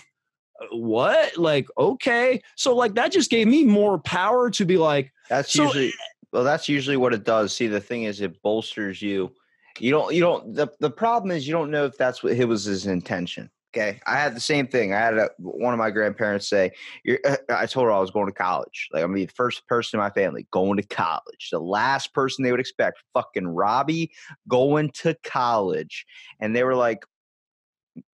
[0.73, 1.37] what?
[1.37, 2.43] Like okay.
[2.57, 5.93] So like that just gave me more power to be like that's so, usually
[6.33, 7.55] well that's usually what it does.
[7.55, 9.33] See the thing is it bolsters you.
[9.79, 12.47] You don't you don't the, the problem is you don't know if that's what it
[12.47, 14.01] was his intention okay?
[14.07, 14.93] I had the same thing.
[14.93, 16.71] I had a, one of my grandparents say
[17.05, 18.89] You're, uh, i told her i was going to college.
[18.93, 21.49] Like i'm gonna be the first person in my family going to college.
[21.51, 24.13] The last person they would expect fucking robbie
[24.49, 26.07] going to college.
[26.41, 27.05] And they were like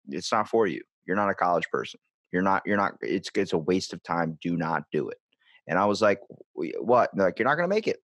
[0.10, 0.82] it's not for you.
[1.06, 2.00] You're not a college person.
[2.32, 2.62] You're not.
[2.66, 2.94] You're not.
[3.02, 4.38] It's it's a waste of time.
[4.42, 5.18] Do not do it.
[5.68, 6.20] And I was like,
[6.54, 7.12] what?
[7.16, 8.00] Like, you're not going to make it.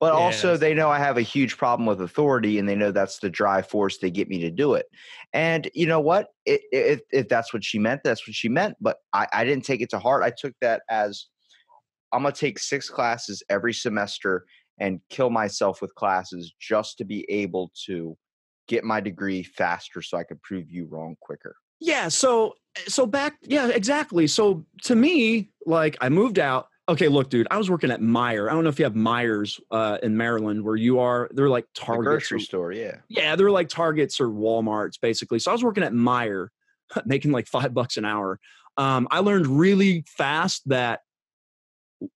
[0.00, 0.22] But yes.
[0.22, 3.30] also, they know I have a huge problem with authority, and they know that's the
[3.30, 4.86] drive force they get me to do it.
[5.32, 6.28] And you know what?
[6.46, 8.76] It, if, if that's what she meant, that's what she meant.
[8.80, 10.22] But I, I didn't take it to heart.
[10.22, 11.26] I took that as
[12.12, 14.44] I'm going to take six classes every semester
[14.78, 18.16] and kill myself with classes just to be able to
[18.68, 21.56] get my degree faster so I could prove you wrong quicker.
[21.84, 22.08] Yeah.
[22.08, 22.54] So,
[22.86, 24.26] so back, yeah, exactly.
[24.26, 26.68] So to me, like I moved out.
[26.88, 28.50] Okay, look, dude, I was working at Meijer.
[28.50, 31.30] I don't know if you have Meijers uh, in Maryland where you are.
[31.32, 32.96] They're like Target grocery store, yeah.
[33.08, 35.38] Yeah, they're like Targets or WalMarts, basically.
[35.38, 36.48] So I was working at Meijer,
[37.06, 38.38] making like five bucks an hour.
[38.76, 41.00] Um, I learned really fast that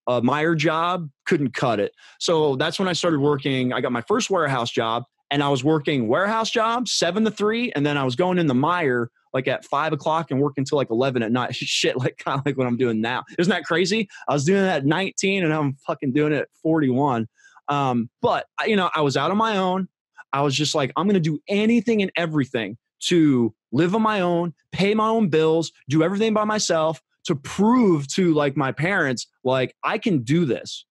[0.07, 1.93] a Meijer job couldn't cut it.
[2.19, 3.73] So that's when I started working.
[3.73, 7.73] I got my first warehouse job and I was working warehouse jobs seven to three,
[7.73, 10.77] and then I was going in the Meijer like at five o'clock and working until
[10.77, 11.55] like eleven at night.
[11.55, 13.25] Shit, like kind of like what I'm doing now.
[13.39, 14.09] Isn't that crazy?
[14.29, 17.29] I was doing that at 19, and I'm fucking doing it at 41.
[17.69, 19.89] Um, but you know, I was out on my own.
[20.33, 24.21] I was just like, I'm going to do anything and everything to live on my
[24.21, 29.27] own, pay my own bills, do everything by myself to prove to like my parents,
[29.45, 30.87] like, I can do this.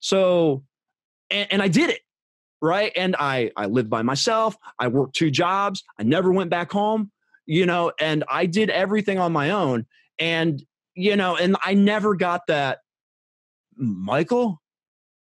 [0.00, 0.64] So,
[1.30, 2.00] and, and I did it.
[2.60, 2.92] Right.
[2.96, 4.56] And I, I lived by myself.
[4.78, 5.84] I worked two jobs.
[5.98, 7.10] I never went back home,
[7.48, 9.86] you know, and I did everything on my own.
[10.18, 10.62] And,
[10.94, 12.80] you know, and I never got that,
[13.74, 14.60] Michael,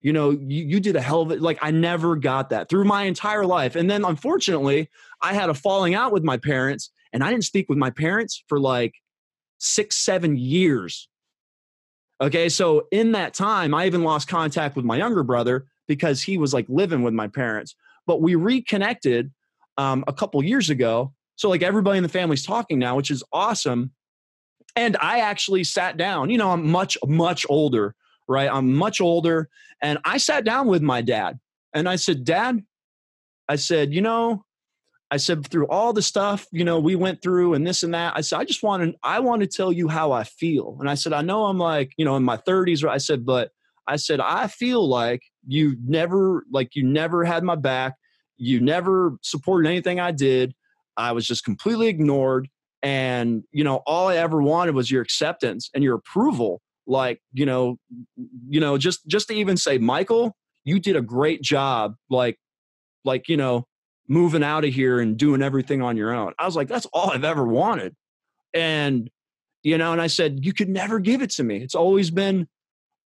[0.01, 1.41] you know, you, you did a hell of it.
[1.41, 3.77] Like I never got that through my entire life.
[3.77, 4.91] And then unfortunately,
[5.22, 8.43] I had a falling out with my parents and I didn't speak with my parents
[8.49, 8.95] for like
[9.59, 11.09] six, seven years.
[12.20, 12.49] Okay.
[12.49, 16.53] So in that time, I even lost contact with my younger brother because he was
[16.53, 17.77] like living with my parents.
[18.05, 19.31] But we reconnected
[19.79, 21.12] um, a couple years ago.
[21.37, 23.93] So like everybody in the family's talking now, which is awesome.
[24.74, 26.30] And I actually sat down.
[26.30, 27.95] You know, I'm much much older,
[28.28, 28.51] right?
[28.51, 29.49] I'm much older,
[29.80, 31.39] and I sat down with my dad
[31.72, 32.62] and I said, "Dad,"
[33.49, 34.43] I said, "You know."
[35.09, 38.14] I said through all the stuff, you know, we went through and this and that.
[38.16, 40.78] I said, I just want to, I want to tell you how I feel.
[40.80, 42.82] And I said, I know I'm like, you know, in my 30s.
[42.82, 42.95] Right?
[42.95, 43.53] I said, but
[43.87, 47.95] I said, I feel like you never like you never had my back
[48.37, 50.55] you never supported anything i did
[50.97, 52.49] i was just completely ignored
[52.82, 57.47] and you know all i ever wanted was your acceptance and your approval like you
[57.47, 57.76] know
[58.49, 62.38] you know just just to even say michael you did a great job like
[63.05, 63.66] like you know
[64.09, 67.11] moving out of here and doing everything on your own i was like that's all
[67.11, 67.94] i've ever wanted
[68.55, 69.11] and
[69.62, 72.47] you know and i said you could never give it to me it's always been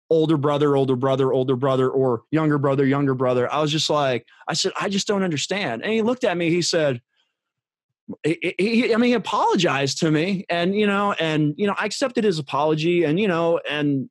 [0.09, 3.51] older brother, older brother, older brother, or younger brother, younger brother.
[3.51, 5.83] I was just like, I said, I just don't understand.
[5.83, 7.01] And he looked at me, he said,
[8.23, 11.85] he, he, I mean, he apologized to me and, you know, and, you know, I
[11.85, 14.09] accepted his apology and, you know, and,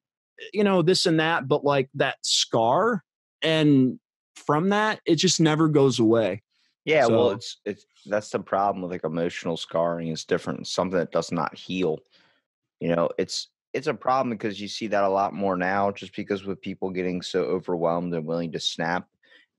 [0.53, 3.03] you know, this and that, but like that scar
[3.43, 3.99] and
[4.35, 6.43] from that, it just never goes away.
[6.85, 7.07] Yeah.
[7.07, 10.67] So, well, it's, it's, that's the problem with like emotional scarring is different.
[10.67, 11.99] Something that does not heal.
[12.81, 16.15] You know, it's it's a problem because you see that a lot more now just
[16.15, 19.09] because with people getting so overwhelmed and willing to snap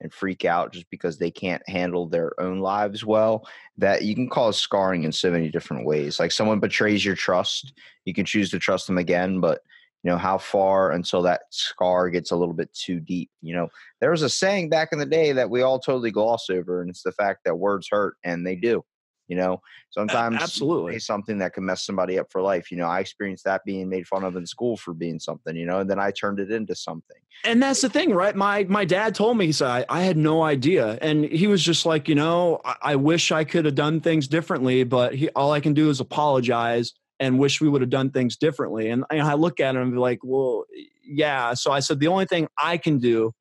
[0.01, 4.29] and freak out just because they can't handle their own lives well that you can
[4.29, 6.19] cause scarring in so many different ways.
[6.19, 7.73] Like someone betrays your trust
[8.05, 9.61] you can choose to trust them again but
[10.03, 13.67] you know how far until that scar gets a little bit too deep you know?
[13.99, 16.89] There was a saying back in the day that we all totally gloss over and
[16.89, 18.83] it's the fact that words hurt and they do
[19.27, 22.71] you know, sometimes absolutely something that can mess somebody up for life.
[22.71, 25.55] You know, I experienced that being made fun of in school for being something.
[25.55, 27.17] You know, and then I turned it into something.
[27.43, 28.35] And that's the thing, right?
[28.35, 31.63] My my dad told me he said I, I had no idea, and he was
[31.63, 35.29] just like, you know, I, I wish I could have done things differently, but he,
[35.29, 38.89] all I can do is apologize and wish we would have done things differently.
[38.89, 40.65] And, and I look at him and be like, well,
[41.03, 41.53] yeah.
[41.53, 43.33] So I said the only thing I can do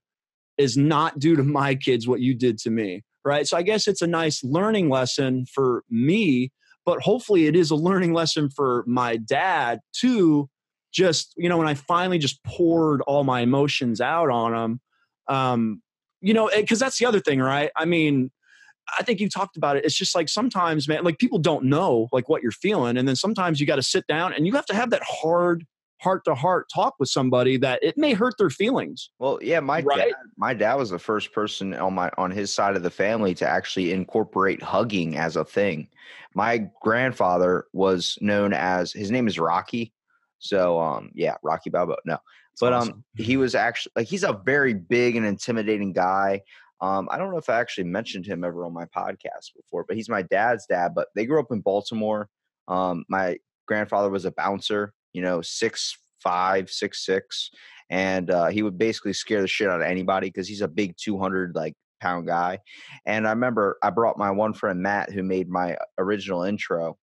[0.57, 3.47] is not do to my kids what you did to me right?
[3.47, 6.53] So I guess it's a nice learning lesson for me,
[6.87, 10.49] but hopefully it is a learning lesson for my dad too.
[10.93, 14.81] Just, you know, when I finally just poured all my emotions out on him,
[15.29, 15.83] um,
[16.21, 17.71] you know, because that's the other thing, right?
[17.77, 18.31] I mean,
[18.99, 19.85] I think you talked about it.
[19.85, 22.97] It's just like sometimes, man, like people don't know like what you're feeling.
[22.97, 25.65] And then sometimes you got to sit down and you have to have that hard
[26.01, 29.11] heart to heart talk with somebody that it may hurt their feelings.
[29.19, 29.99] Well, yeah, my right?
[29.99, 33.35] dad, my dad was the first person on my on his side of the family
[33.37, 35.89] to actually incorporate hugging as a thing.
[36.35, 39.93] My grandfather was known as his name is Rocky.
[40.39, 41.97] So um yeah, Rocky Balboa.
[42.05, 42.19] No.
[42.61, 42.93] but um, awesome.
[42.93, 46.43] um he was actually like he's a very big and intimidating guy.
[46.83, 49.97] Um, I don't know if I actually mentioned him ever on my podcast before, but
[49.97, 50.95] he's my dad's dad.
[50.95, 52.29] But they grew up in Baltimore.
[52.69, 57.51] Um, my grandfather was a bouncer you know, six five, six six,
[57.89, 60.95] and uh, he would basically scare the shit out of anybody because he's a big
[60.99, 62.59] two hundred like pound guy.
[63.07, 66.99] And I remember I brought my one friend Matt who made my original intro,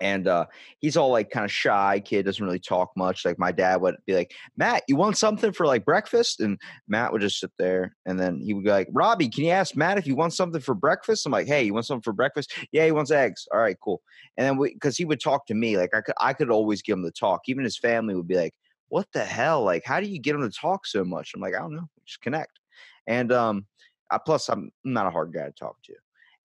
[0.00, 0.46] and uh,
[0.78, 3.96] he's all like kind of shy kid doesn't really talk much like my dad would
[4.06, 6.40] be like matt you want something for like breakfast?
[6.40, 9.50] and matt would just sit there and then he would be like robbie can you
[9.50, 11.26] ask matt if you want something for breakfast?
[11.26, 12.52] I'm like hey you want something for breakfast?
[12.72, 13.46] Yeah he wants eggs.
[13.52, 14.02] All right cool.
[14.36, 16.82] And then we because he would talk to me like i could i could always
[16.82, 18.54] give him the talk even his family would be like
[18.88, 19.62] what the hell?
[19.62, 21.32] Like how do you get him to talk so much?
[21.34, 22.58] I'm like i don't know just connect.
[23.06, 23.66] And um
[24.10, 25.94] I, plus i'm not a hard guy to talk to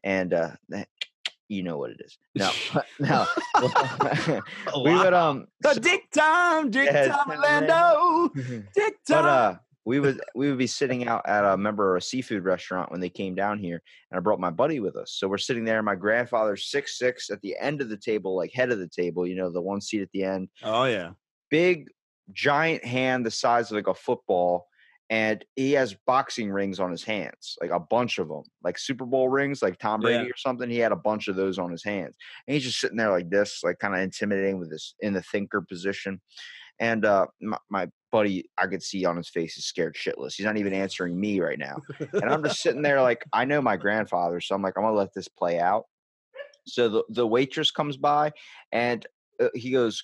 [0.03, 0.51] and uh
[1.48, 2.18] you know what it is.
[2.36, 2.52] No,
[3.00, 3.26] no.
[4.84, 8.30] we would um the dick time, dick time, Orlando,
[8.74, 9.24] dick time.
[9.24, 12.43] But uh, we would we would be sitting out at a member of a seafood
[12.43, 15.14] restaurant when they came down here, and I brought my buddy with us.
[15.16, 15.82] So we're sitting there.
[15.84, 19.28] My grandfather's six six at the end of the table, like head of the table.
[19.28, 20.50] You know, the one seat at the end.
[20.64, 21.12] Oh yeah,
[21.52, 21.89] big
[22.34, 24.68] giant hand the size of like a football
[25.10, 29.06] and he has boxing rings on his hands, like a bunch of them, like Super
[29.06, 30.30] Bowl rings, like Tom Brady Yeah.
[30.30, 30.70] or something.
[30.70, 32.16] He had a bunch of those on his hands,
[32.47, 35.22] and he's just sitting there like this, like kind of intimidating with this in the
[35.22, 36.22] thinker position.
[36.80, 40.34] And uh, my, my buddy, I could see on his face, is scared shitless.
[40.36, 41.78] He's not even answering me right now,
[42.14, 44.95] and I'm just sitting there like I know my grandfather, so I'm like I'm gonna
[44.97, 45.86] let this play out.
[46.68, 48.32] So the the waitress comes by,
[48.72, 49.06] and
[49.39, 50.03] uh, he goes,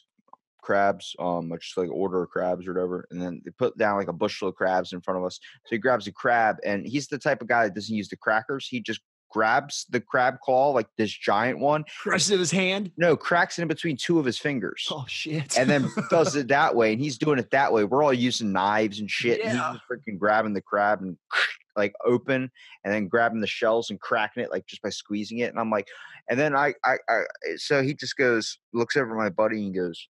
[0.61, 4.07] crabs, um, I just like order crabs or whatever, and then they put down like
[4.07, 5.39] a bushel of crabs in front of us.
[5.65, 8.17] So he grabs a crab, and he's the type of guy that doesn't use the
[8.17, 8.67] crackers.
[8.67, 12.91] He just grabs the crab claw, like this giant one, Crushes it in his hand.
[12.97, 14.87] no, cracks it in between two of his fingers.
[14.91, 15.57] Oh shit.
[15.57, 17.83] And then does it that way, and he's doing it that way.
[17.85, 19.41] We're all using knives and shit.
[19.41, 19.71] and Yeah.
[19.73, 21.17] He's freaking grabbing the crab and
[21.77, 22.51] like open,
[22.83, 25.49] and then grabbing the shells and cracking it like just by squeezing it.
[25.51, 25.87] And I'm like,
[26.29, 27.21] and then I, I, I
[27.55, 30.07] so he just goes, looks over my buddy and goes,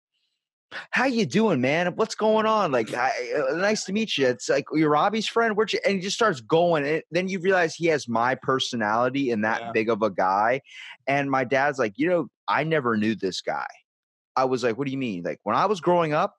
[0.90, 1.94] "How you doing, man?
[1.96, 2.72] What's going on?
[2.72, 4.26] Like, I, uh, nice to meet you.
[4.26, 5.56] It's like you're Robbie's friend.
[5.56, 6.86] Where'd you?" And he just starts going.
[6.86, 9.72] And then you realize he has my personality and that Yeah.
[9.72, 10.60] big of a guy.
[11.06, 13.66] And my dad's like, you know, I never knew this guy.
[14.34, 15.22] I was like, what do you mean?
[15.22, 16.34] Like when I was growing up,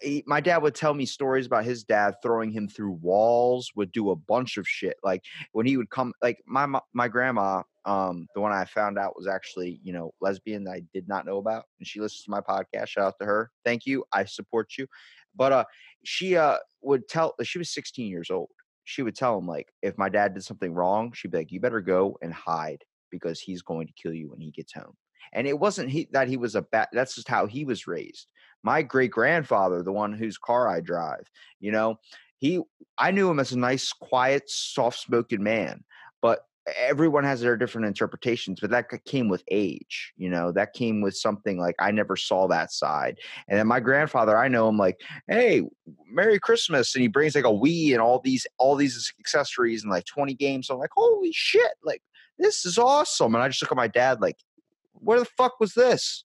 [0.00, 3.90] he, my dad would tell me stories about his dad throwing him through walls, would
[3.90, 4.96] do a bunch of shit.
[5.02, 9.16] Like when he would come, like my my grandma, um, the one I found out
[9.16, 12.30] was actually you know lesbian that I did not know about, and she listens to
[12.30, 12.88] my podcast.
[12.88, 13.50] Shout out to her.
[13.64, 14.04] Thank you.
[14.12, 14.86] I support you.
[15.34, 15.64] But uh,
[16.04, 17.34] she uh would tell.
[17.42, 18.50] She was 16 years old.
[18.84, 21.60] She would tell him like if my dad did something wrong, she'd be like, you
[21.60, 24.94] better go and hide because he's going to kill you when he gets home.
[25.32, 26.88] And it wasn't he that he was a bad.
[26.92, 28.28] That's just how he was raised
[28.62, 31.30] my great grandfather, the one whose car I drive,
[31.60, 31.98] you know,
[32.38, 32.60] he
[32.96, 35.84] I knew him as a nice, quiet, soft spoken man,
[36.76, 41.16] everyone has their different interpretations, but that came with age, you know, that came with
[41.16, 43.18] something like I never saw that side.
[43.48, 45.62] And then my grandfather, I know him like, hey,
[46.10, 46.94] Merry Christmas.
[46.94, 50.34] And he brings like a Wii and all these all these accessories and like 20
[50.34, 50.66] games.
[50.66, 52.02] so I'm like, holy shit, like
[52.38, 53.34] this is awesome.
[53.34, 54.36] And I just look at my dad like,
[55.00, 56.24] where the fuck was this?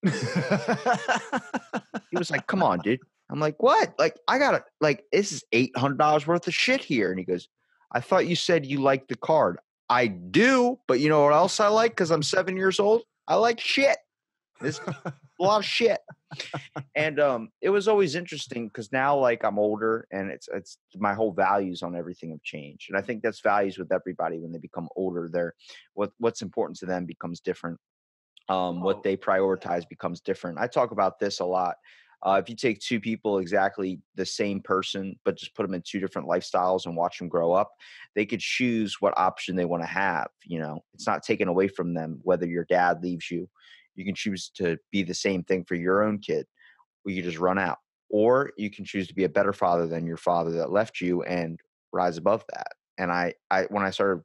[2.13, 2.99] He was like, "Come on, dude."
[3.31, 3.95] I'm like, "What?
[3.97, 7.25] Like, I gotta like this is eight hundred dollars worth of shit here." And he
[7.25, 7.47] goes,
[7.91, 9.57] "I thought you said you liked the card.
[9.93, 11.91] I do, but you know what else I like?
[11.91, 13.03] Because I'm seven years old.
[13.27, 13.97] I like shit.
[14.59, 15.99] This a lot of shit."
[16.95, 21.13] And um, it was always interesting because now, like, I'm older, and it's it's my
[21.13, 24.57] whole values on everything have changed, and I think that's values with everybody when they
[24.59, 25.29] become older.
[25.31, 25.53] They're
[25.93, 27.77] what what's important to them becomes different.
[28.49, 28.79] Um, Oh.
[28.81, 30.57] what they prioritize becomes different.
[30.59, 31.75] I talk about this a lot.
[32.25, 35.83] Uh, if you take two people exactly the same person, but just put them in
[35.85, 37.71] two different lifestyles and watch them grow up,
[38.15, 40.27] they could choose what option they want to have.
[40.45, 43.49] You know, it's not taken away from them whether your dad leaves you.
[43.95, 46.47] You can choose to be the same thing for your own kid,
[47.03, 47.77] where you just run out,
[48.09, 51.23] or you can choose to be a better father than your father that left you
[51.23, 51.59] and
[51.91, 52.67] rise above that.
[52.97, 54.23] And I, I when I started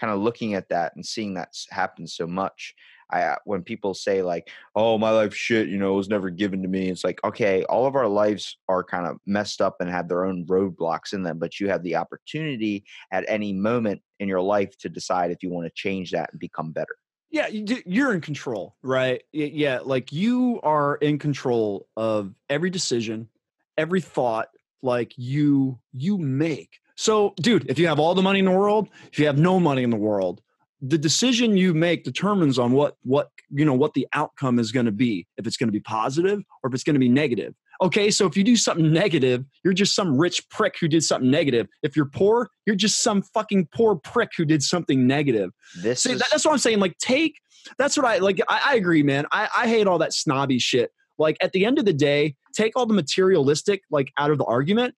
[0.00, 2.74] kind of looking at that and seeing that happen so much,
[3.10, 6.62] I uh, when people say like, "Oh, my life shit," you know, was never given
[6.62, 6.88] to me.
[6.88, 10.24] It's like, okay, all of our lives are kind of messed up and have their
[10.24, 14.76] own roadblocks in them, but you have the opportunity at any moment in your life
[14.78, 16.96] to decide if you want to change that and become better.
[17.30, 23.28] yeah you're in control right yeah like you are in control of every decision
[23.76, 24.48] every thought
[24.82, 28.88] like you you make so dude if you have all the money in the world
[29.12, 30.40] if you have no money in the world
[30.82, 34.86] the decision you make determines on what what you know what the outcome is going
[34.86, 37.54] to be if it's going to be positive or if it's going to be negative
[37.82, 41.30] okay so if you do something negative you're just some rich prick who did something
[41.30, 45.50] negative if you're poor you're just some fucking poor prick who did something negative
[45.80, 46.78] This See, is that, that's what I'm saying.
[46.78, 47.36] Like, take
[47.78, 48.40] that's what I like.
[48.48, 49.26] I, I agree, man.
[49.32, 50.90] I, I hate all that snobby shit.
[51.18, 54.44] Like, at the end of the day, take all the materialistic like out of the
[54.44, 54.94] argument.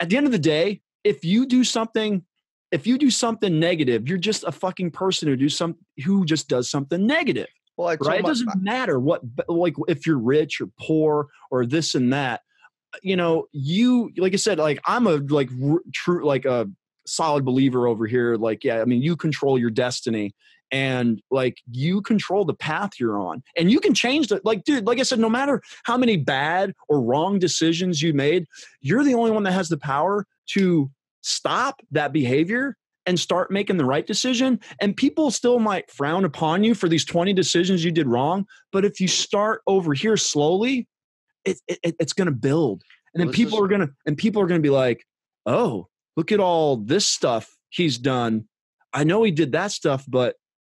[0.00, 2.24] At the end of the day, if you do something,
[2.70, 6.48] if you do something negative, you're just a fucking person who do some who just
[6.48, 8.20] does something negative, well, right?
[8.20, 12.42] It doesn't matter what like if you're rich or poor or this and that.
[13.02, 16.68] You know, you like I said, like I'm a like r- true like a
[17.06, 18.36] solid believer over here.
[18.36, 20.34] Like, yeah, I mean, you control your destiny
[20.70, 24.86] and like you control the path you're on and you can change the like dude
[24.86, 28.46] like i said no matter how many bad or wrong decisions you made
[28.82, 30.90] you're the only one that has the power to
[31.22, 32.76] stop that behavior
[33.08, 34.60] and start making the right decision.
[34.80, 38.84] And people still might frown upon you for these 20 decisions you did wrong but
[38.84, 40.86] if you start over here slowly
[41.44, 42.82] it, it it's going to build.
[43.14, 45.04] And then Well, people is- are going to and people are going to be like
[45.46, 48.46] oh look at all this stuff he's done.
[48.92, 50.36] I know he did that stuff but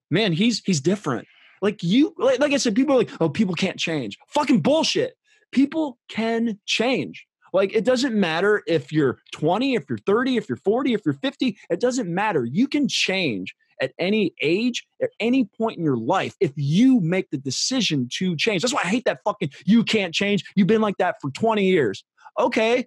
[0.10, 1.28] man he's he's different.
[1.62, 4.18] Like you like, like i said people are like oh people can't change.
[4.30, 5.16] Fucking bullshit.
[5.52, 10.58] People can change Like it doesn't matter if you're 20, if you're 30, if you're
[10.58, 12.45] 40, if you're 50, it doesn't matter.
[12.45, 17.30] You can change at any age, at any point in your life, if you make
[17.32, 18.62] the decision to change.
[18.62, 20.43] That's why I hate that fucking you can't change.
[20.56, 22.04] You've been like that for 20 years.
[22.39, 22.86] Okay,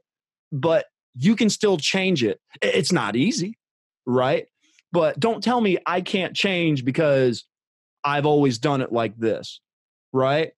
[0.53, 0.87] but
[1.17, 2.41] you can still change it.
[2.63, 3.59] It's not easy,
[4.07, 4.47] right?
[4.93, 7.45] But don't tell me I can't change because
[8.05, 9.61] I've always done it like this,
[10.13, 10.53] right?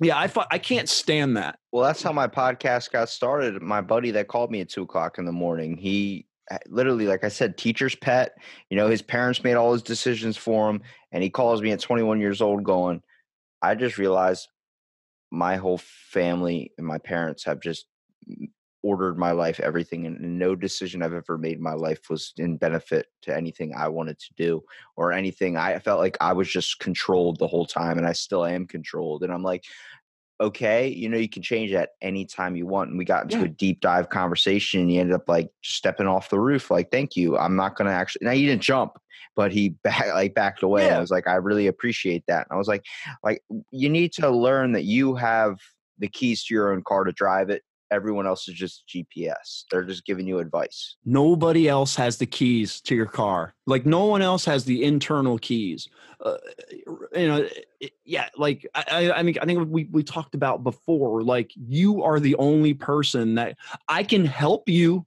[0.00, 1.58] Yeah, I I can't stand that.
[1.72, 3.62] Well, that's how my podcast got started.
[3.62, 7.24] My buddy that called me at two o'clock in the morning, he uh, literally, like
[7.24, 8.34] I said, teacher's pet.
[8.70, 10.82] You know, his parents made all his decisions for him,
[11.12, 13.02] and he calls me at 21 years old, going,
[13.62, 14.48] "I just realized
[15.30, 17.86] my whole family and my parents have just
[18.84, 22.58] ordered my life, everything, and, no decision I've ever made in my life was in
[22.58, 24.62] benefit to anything I wanted to do
[24.96, 25.56] or anything.
[25.56, 29.24] I felt like I was just controlled the whole time, and I still am controlled.
[29.24, 29.64] And I'm like."
[30.40, 32.90] okay, you know, you can change that anytime you want.
[32.90, 33.44] And we got into Yeah.
[33.44, 37.14] a deep dive conversation and he ended up like stepping off the roof, like, thank
[37.14, 37.38] you.
[37.38, 38.98] I'm not gonna actually now he didn't jump,
[39.36, 40.86] but he back like backed away.
[40.86, 40.96] Yeah.
[40.96, 42.48] I was like, I really appreciate that.
[42.48, 42.84] And I was like,
[43.22, 45.58] like you need to learn that you have
[45.98, 47.62] the keys to your own car to drive it.
[47.90, 49.64] Everyone else is just GPS.
[49.70, 50.96] They're just giving you advice.
[51.04, 53.54] Nobody else has the keys to your car.
[53.66, 55.88] Like no one else has the internal keys.
[56.24, 56.36] Uh,
[57.14, 57.46] you know,
[57.80, 58.28] it- yeah.
[58.36, 61.22] Like I, I, I mean, I think we we talked about before.
[61.22, 63.56] Like you are the only person that
[63.88, 65.06] I can help you.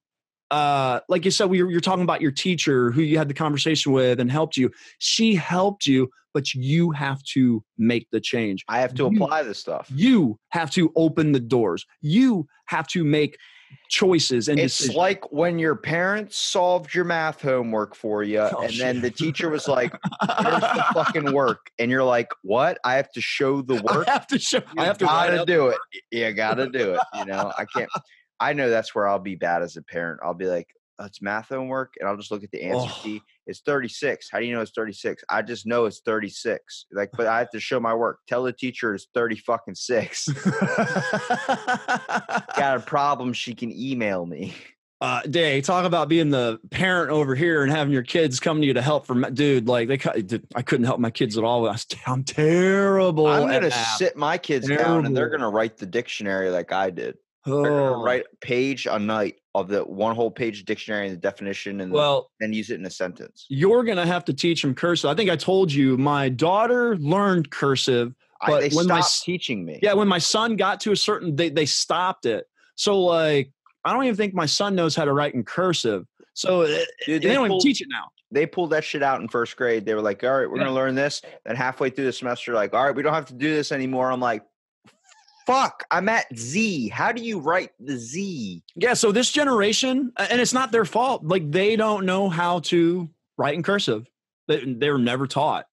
[0.52, 3.34] Uh, like you said, we were, you're talking about your teacher who you had the
[3.34, 4.72] conversation with and helped you.
[5.00, 8.64] She helped you, but you have to make the change.
[8.70, 9.92] I have to You- apply this stuff.
[9.94, 11.86] You have to open the doors.
[12.02, 13.38] You have to make
[13.90, 14.96] choices and It's decisions.
[14.96, 19.50] like when your parents solved your math homework for you, Oh, and then the teacher
[19.50, 23.76] was like, here's the fucking work and you're like what i have to show the
[23.84, 24.60] work I have to show.
[24.60, 25.78] you I have to gotta out- do it
[26.12, 27.90] you gotta do it you know i can't
[28.40, 30.68] i know that's where i'll be bad as a parent i'll be like
[31.00, 33.00] "Oh, it's math homework and i'll just look at the answer Oh.
[33.04, 37.10] key it's 36 how do you know it's 36 i just know it's 36 like
[37.16, 40.28] but i have to show my work tell the teacher it's 30 fucking six
[42.58, 44.54] got a problem she can email me
[45.00, 48.66] uh, Day, talk about being the parent over here and having your kids come to
[48.66, 49.68] you to help for ma- dude.
[49.68, 50.00] Like they,
[50.56, 51.68] I couldn't help my kids at all.
[51.68, 53.28] I was, I'm terrible.
[53.28, 57.16] i'm gonna sit my kids down and they're gonna write the dictionary like i did
[57.48, 58.04] They're gonna Oh.
[58.04, 61.92] write a page a night of the one whole page dictionary and the definition and
[61.92, 63.46] Well, then use it in a sentence.
[63.50, 65.10] you're gonna have to teach them cursive.
[65.10, 68.14] I think I told you my daughter learned cursive.
[68.42, 69.80] I, But they when my stopped s- teaching me.
[69.82, 72.46] Yeah, when my son got to a certain, they they stopped it.
[72.76, 73.52] So like,
[73.84, 76.06] I don't even think my son knows how to write in cursive.
[76.36, 78.10] So uh, Dude, they they, don't even pulled, teach it now.
[78.30, 79.86] they pulled that shit out in first grade.
[79.88, 80.66] They were like, "All right, we're Yeah.
[80.66, 83.34] gonna learn this." Then halfway through the semester, like, "All right, we don't have to
[83.34, 84.44] do this anymore." I'm like,
[85.48, 86.90] "Fuck, I'm at Z.
[86.90, 91.24] How do you write the Z?" Yeah, so this generation, and it's not their fault.
[91.24, 94.08] Like they don't know how to write in cursive.
[94.48, 95.66] They, are never taught.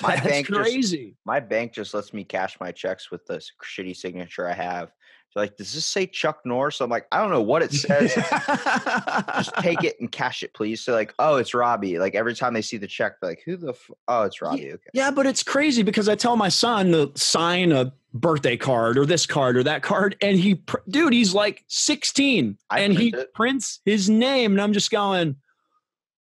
[0.00, 1.16] My That's bank just- crazy.
[1.24, 4.92] My bank just lets me cash my checks with this shitty signature I have.
[5.38, 6.80] Like, does this say Chuck Norris?
[6.80, 8.12] I'm like, I don't know what it says.
[8.14, 10.80] just take it and cash it, please.
[10.82, 11.98] So like, oh, it's Robbie.
[11.98, 13.70] Like every time they see the check, they're like, who the?
[13.70, 14.72] F- oh, it's Robbie.
[14.72, 14.90] Okay.
[14.92, 19.06] yeah, but it's crazy because I tell my son to sign a birthday card or
[19.06, 23.08] this card or that card, and he, pr- dude, he's like 16, I and he
[23.08, 23.32] it.
[23.34, 25.36] prints his name, and I'm just going,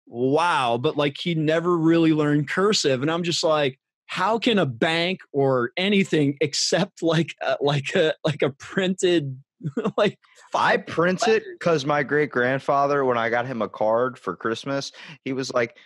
[0.06, 0.78] wow.
[0.80, 3.78] But like, he never really learned cursive, and I'm just like.
[4.06, 9.38] How can a bank or anything accept like a, like a like a printed
[9.96, 10.18] like
[10.54, 14.92] I print it because my great grandfather, when I got him a card for Christmas,
[15.24, 15.76] he was like,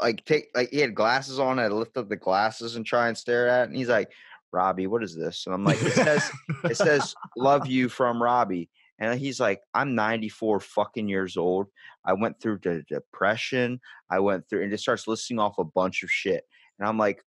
[0.00, 1.58] like take like he had glasses on.
[1.58, 4.10] I lift up the glasses and try and stare at, it, and he's like,
[4.52, 5.44] Robbie, what is this?
[5.46, 6.30] And I'm like, it says
[6.64, 8.70] it says love you from Robbie.
[8.98, 11.66] And he's like, I'm 94 fucking years old.
[12.04, 13.80] I went through the depression.
[14.08, 16.44] I went through and it starts listing off a bunch of shit.
[16.78, 17.22] And I'm like,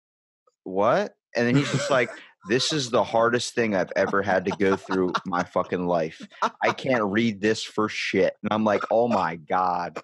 [0.64, 1.14] what?
[1.36, 2.10] And then he's just like,
[2.48, 6.26] this is the hardest thing I've ever had to go through my fucking life.
[6.62, 8.34] I can't read this for shit.
[8.42, 9.98] And I'm like, oh my God.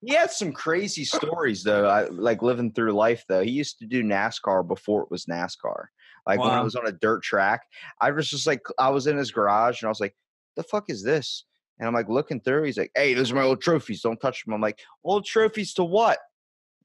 [0.00, 1.86] He had some crazy stories though.
[1.86, 3.42] I like living through life though.
[3.42, 5.86] He used to do NASCAR before it was NASCAR.
[6.26, 7.62] Like when I was on a dirt track,
[8.00, 10.14] I was just like, I was in his garage and I was like,
[10.56, 11.44] the fuck is this?
[11.78, 12.64] And I'm like looking through.
[12.64, 14.02] He's like, hey, those are my old trophies.
[14.02, 14.52] Don't touch them.
[14.52, 16.18] I'm like, old trophies to what?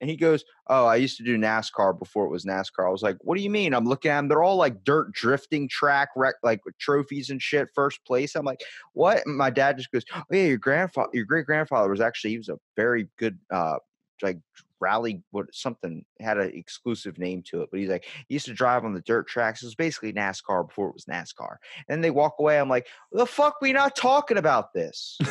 [0.04, 2.86] And he goes, Oh, I used to do NASCAR before it was NASCAR.
[2.86, 3.74] I was like, What do you mean?
[3.74, 4.28] I'm looking at them.
[4.28, 8.36] They're all like dirt drifting track, rec- like with trophies and shit, first place.
[8.36, 8.60] I'm like,
[8.92, 9.26] What?
[9.26, 12.38] And my dad just goes, Oh, yeah, your grandfather, your great grandfather was actually, he
[12.38, 13.78] was a very good, uh,
[14.22, 14.40] like
[14.84, 18.54] rally what something had an exclusive name to it but he's like he used to
[18.54, 21.56] drive on the dirt tracks it was basically nascar before it was nascar
[21.88, 25.18] and they walk away i'm like the fuck we not talking about this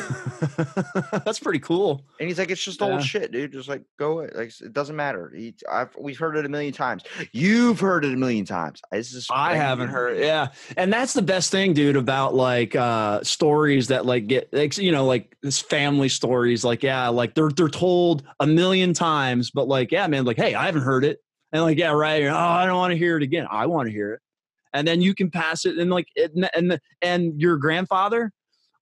[1.25, 2.03] That's pretty cool.
[2.19, 2.87] and he's like it's just Yeah.
[2.93, 4.29] old shit dude just like go away.
[4.33, 8.13] like it doesn't matter he, I've, we've heard it a million times you've heard it
[8.13, 10.17] a million times this is I haven't heard.
[10.17, 10.49] Yeah.
[10.77, 14.91] And that's the best thing, dude, about like uh stories that like get like, you
[14.91, 16.63] know, like this family stories.
[16.63, 20.55] Like, yeah, like they're they're told a million times, but like, yeah, man, like, hey,
[20.55, 21.19] I haven't heard it.
[21.51, 22.23] And like, yeah, right.
[22.25, 23.47] Oh, I don't want to hear it again.
[23.49, 24.21] I want to hear it.
[24.73, 28.31] And then you can pass it and like it, and and your grandfather,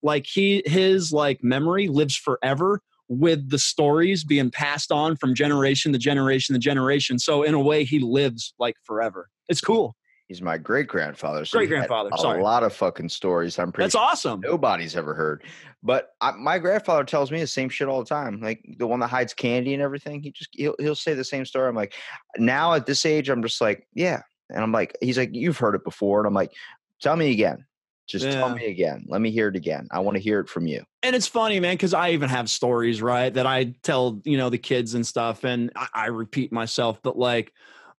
[0.02, 5.92] like he his like memory lives forever with the stories being passed on from generation
[5.92, 7.18] to generation to generation.
[7.18, 9.28] So in a way, he lives like forever.
[9.48, 9.94] It's cool.
[10.32, 12.42] He's my great grandfather so Great-grandfather, a sorry.
[12.42, 14.40] lot of fucking stories i'm pretty That's awesome.
[14.40, 15.44] nobody's ever heard.
[15.82, 18.40] But I, my grandfather tells me the same shit all the time.
[18.40, 20.22] Like the one that hides candy and everything.
[20.22, 21.68] He just he'll he'll say the same story.
[21.68, 21.94] I'm like,
[22.38, 24.22] now at this age, I'm just like, yeah.
[24.48, 26.52] And I'm like, he's like, you've heard it before, and I'm like,
[27.00, 27.66] tell me again.
[28.06, 29.06] Just tell me again.
[29.08, 29.88] Let me hear it again.
[29.90, 30.84] I want to hear it from you.
[31.02, 34.50] And it's funny, man, because I even have stories, right, that I tell, you know,
[34.50, 37.52] the kids and stuff, and I, I repeat myself, but like,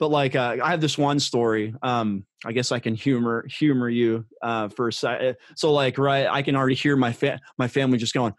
[0.03, 1.77] but like, uh, I have this one story.
[1.81, 5.37] Um, I guess I can humor humor you uh, for a sec.
[5.55, 8.35] So like, right, I can already hear my fa- my family just going,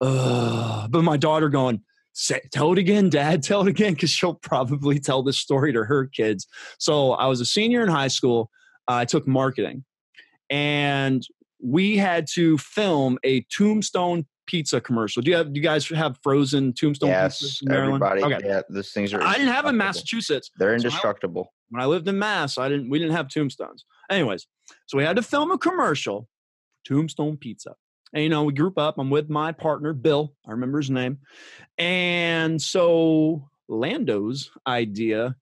[0.00, 0.90] Ugh.
[0.90, 1.82] but my daughter going,
[2.50, 3.44] tell it again, Dad.
[3.44, 6.48] Tell it again, because she'll probably tell this story to her kids.
[6.80, 8.50] So I was a senior in high school.
[8.88, 9.84] Uh, I took marketing,
[10.50, 11.24] and
[11.62, 15.22] we had to film a Tombstone pizza commercial.
[15.22, 15.52] Do you have?
[15.52, 18.02] Do you guys have frozen Tombstone yes, pizzas in Maryland?
[18.02, 18.34] everybody.
[18.34, 18.46] Okay.
[18.46, 19.22] Yeah, those things are.
[19.22, 19.76] I didn't have in.
[19.76, 21.52] Massachusetts They're So I- indestructible.
[21.70, 23.84] when I lived in Mass, I didn't we didn't have tombstones.
[24.10, 24.46] Anyways,
[24.86, 26.28] so we had to film a commercial,
[26.86, 27.74] Tombstone Pizza.
[28.12, 28.96] And you know, we group up.
[28.98, 30.34] I'm with my partner, Bill.
[30.46, 31.18] I remember his name.
[31.78, 35.34] And so Lando's idea,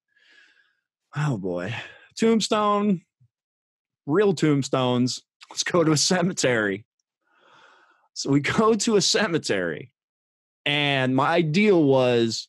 [1.17, 1.75] oh boy,
[2.17, 3.03] tombstone,
[4.07, 5.21] real tombstones.
[5.51, 6.87] Let's go to a cemetery.
[8.15, 9.91] So we go to a cemetery.
[10.65, 12.49] And my ideal was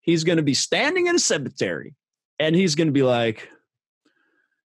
[0.00, 1.94] he's going to be standing in a cemetery
[2.38, 3.48] and he's going to be like,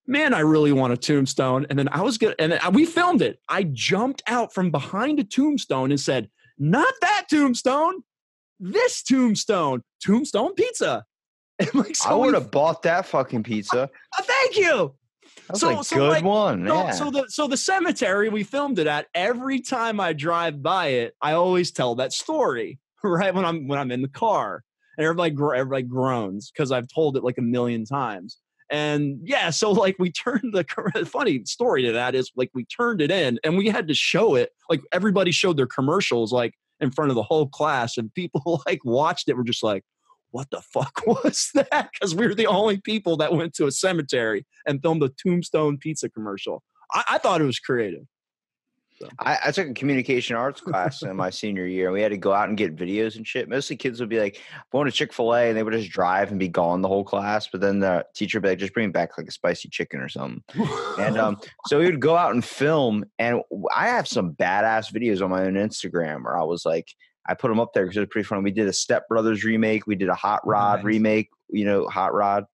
[0.08, 2.72] "Man, I really want a tombstone." And then I was going, to and then uh,
[2.72, 3.40] we filmed it.
[3.48, 8.04] I jumped out from behind a tombstone and said, "Not that tombstone,
[8.60, 11.06] this tombstone, Tombstone Pizza."
[11.74, 13.90] Like, so I would have bought that fucking pizza.
[14.20, 14.96] Oh, thank you.
[15.48, 16.68] That's So- a so, good like, one.
[16.68, 16.92] So, yeah.
[16.92, 19.08] so the so the cemetery we filmed it at.
[19.14, 22.80] Every time I drive by it, I always tell that story.
[23.06, 24.64] Right when I'm when I'm in the car,
[24.98, 28.38] and everybody gro- everybody groans because I've told it like a million times.
[28.70, 30.64] And yeah, so like we turned the
[31.06, 34.36] funny story to that is like we turned it in and we had to show
[34.36, 34.52] it.
[34.70, 38.80] Like everybody showed their commercials like in front of the whole class, and people like
[38.86, 39.36] watched it.
[39.36, 39.84] Were just like,
[40.34, 43.72] "What the fuck was that?" Because we were the only people that went to a
[43.72, 46.64] cemetery and filmed a Tombstone pizza commercial.
[46.92, 48.04] I, I thought it was creative.
[49.20, 52.18] I, I took a communication arts class in my senior year, and we had to
[52.18, 53.50] go out and get videos and shit.
[53.50, 54.42] Mostly kids would be like
[54.72, 57.04] going to Chick Fil A, and they would just drive and be gone the whole
[57.04, 57.48] class.
[57.48, 60.10] But then the teacher would be like, "Just bring back like a spicy chicken or
[60.10, 60.44] something."
[61.00, 61.38] And um,
[61.68, 63.42] so we would go out and film, and
[63.74, 66.88] I have some badass videos on my own Instagram where I was like,
[67.28, 68.44] I put them up there because it was pretty fun.
[68.44, 70.86] We did a Step Brothers remake, we did a Hot Rod Nice.
[70.86, 72.46] remake, you know, Hot Rod.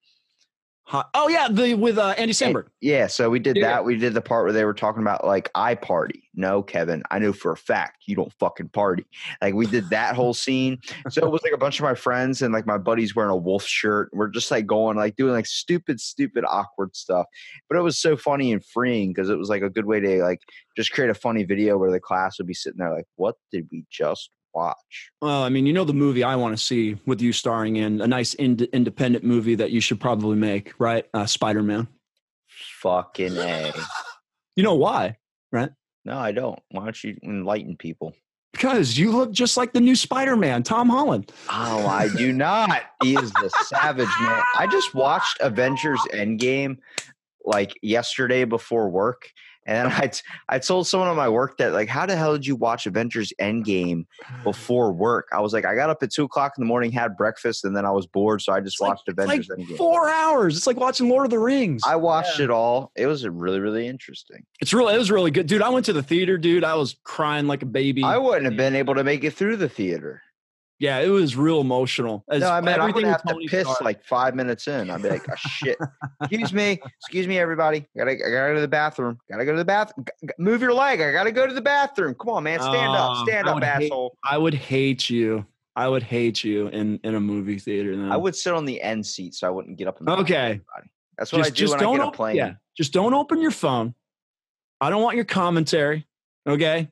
[0.83, 2.65] Hot- oh yeah, the with uh, Andy And- Samberg.
[2.81, 3.67] yeah, so we did Yeah.
[3.67, 3.85] that.
[3.85, 6.23] We did the part where they were talking about like I party.
[6.33, 9.05] No, Kevin, I know for a fact you don't fucking party.
[9.39, 10.79] Like we did that whole scene.
[11.11, 13.35] So it was like a bunch of my friends and like my buddies wearing a
[13.35, 14.09] wolf shirt.
[14.13, 17.27] We're just like going like doing like stupid, stupid, awkward stuff.
[17.69, 20.23] But it was so funny and freeing because it was like a good way to
[20.23, 20.41] like
[20.75, 23.67] just create a funny video where the class would be sitting there like, what did
[23.71, 25.11] we just watch?
[25.21, 28.01] Well, I mean, you know the movie I want to see with you starring in
[28.01, 31.05] a nice ind- independent movie that you should probably make, right?
[31.13, 31.87] Uh, Spider Man.
[32.81, 33.73] Fucking A.
[34.55, 35.15] You know why?
[35.53, 35.69] Right?
[36.03, 36.59] No, I don't.
[36.71, 38.13] Why don't you enlighten people?
[38.51, 41.31] Because you look just like the new Spider Man, Tom Holland.
[41.49, 42.81] Oh, I do not.
[43.01, 44.41] He is the savage man.
[44.57, 46.79] I just watched Avengers Endgame
[47.45, 49.31] like yesterday before work.
[49.69, 52.33] And then I, t- I told someone on my work that, like, how the hell
[52.33, 54.07] did you watch Avengers Endgame
[54.43, 55.27] before work?
[55.31, 57.77] I was like, I got up at two o'clock in the morning, had breakfast, and
[57.77, 58.41] then I was bored.
[58.41, 59.77] So I just It's like- watched it's like Avengers Endgame.
[59.77, 60.57] Four hours.
[60.57, 61.83] It's like watching Lord of the Rings.
[61.85, 62.91] I watched it all.
[62.95, 64.43] It was really, really interesting.
[64.59, 65.61] it's really, it was really good, dude.
[65.61, 66.63] I went to the theater, dude.
[66.63, 68.03] I was crying like a baby.
[68.03, 70.23] I wouldn't have been able to make it through the theater.
[70.79, 72.23] Yeah, it was real emotional.
[72.29, 73.81] As No, I mean, I would everything have to piss Stark.
[73.81, 74.89] like five minutes in.
[74.89, 75.77] I'd be like, oh, shit.
[76.21, 76.79] Excuse me.
[77.01, 77.85] Excuse me, everybody.
[77.97, 79.19] Gotta, I gotta go to the bathroom.
[79.29, 80.05] Gotta go to the bathroom.
[80.37, 81.01] Move your leg.
[81.01, 82.15] I gotta go to the bathroom.
[82.15, 82.59] Come on, man.
[82.61, 83.27] Stand Oh, up.
[83.27, 84.17] Stand up, hate- asshole.
[84.29, 85.45] I would hate you.
[85.75, 88.07] I would hate you in in a movie theater.
[88.11, 89.99] I would sit on the end seat so I wouldn't get up.
[89.99, 90.59] And Okay.
[91.17, 92.35] That's what I do when I get a plane.
[92.35, 93.93] Yeah, just don't open your phone.
[94.81, 96.07] I don't want your commentary.
[96.47, 96.89] Okay.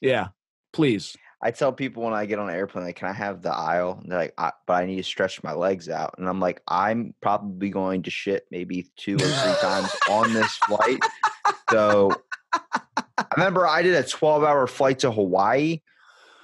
[0.00, 0.28] Yeah,
[0.72, 1.16] please.
[1.42, 3.98] I tell people when I get on an airplane, like, can I have the aisle?
[4.02, 6.16] And they're like, I, but I need to stretch my legs out.
[6.18, 10.52] And I'm like, I'm probably going to shit maybe two or three times on this
[10.56, 11.00] flight.
[11.70, 12.12] So
[12.52, 15.80] I remember I did a 12 hour flight to Hawaii.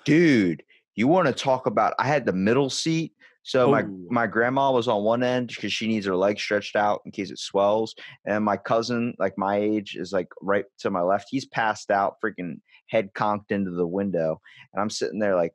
[0.07, 0.63] Dude,
[0.95, 3.13] you want to talk about, I had the middle seat.
[3.47, 4.07] So my, Oh.
[4.11, 7.31] my grandma was on one end because she needs her legs stretched out in case
[7.31, 7.95] it swells.
[8.27, 11.29] And my cousin, like my age, is like right to my left.
[11.31, 12.57] He's passed out, freaking
[12.89, 14.41] head conked into the window.
[14.73, 15.53] And I'm sitting there like,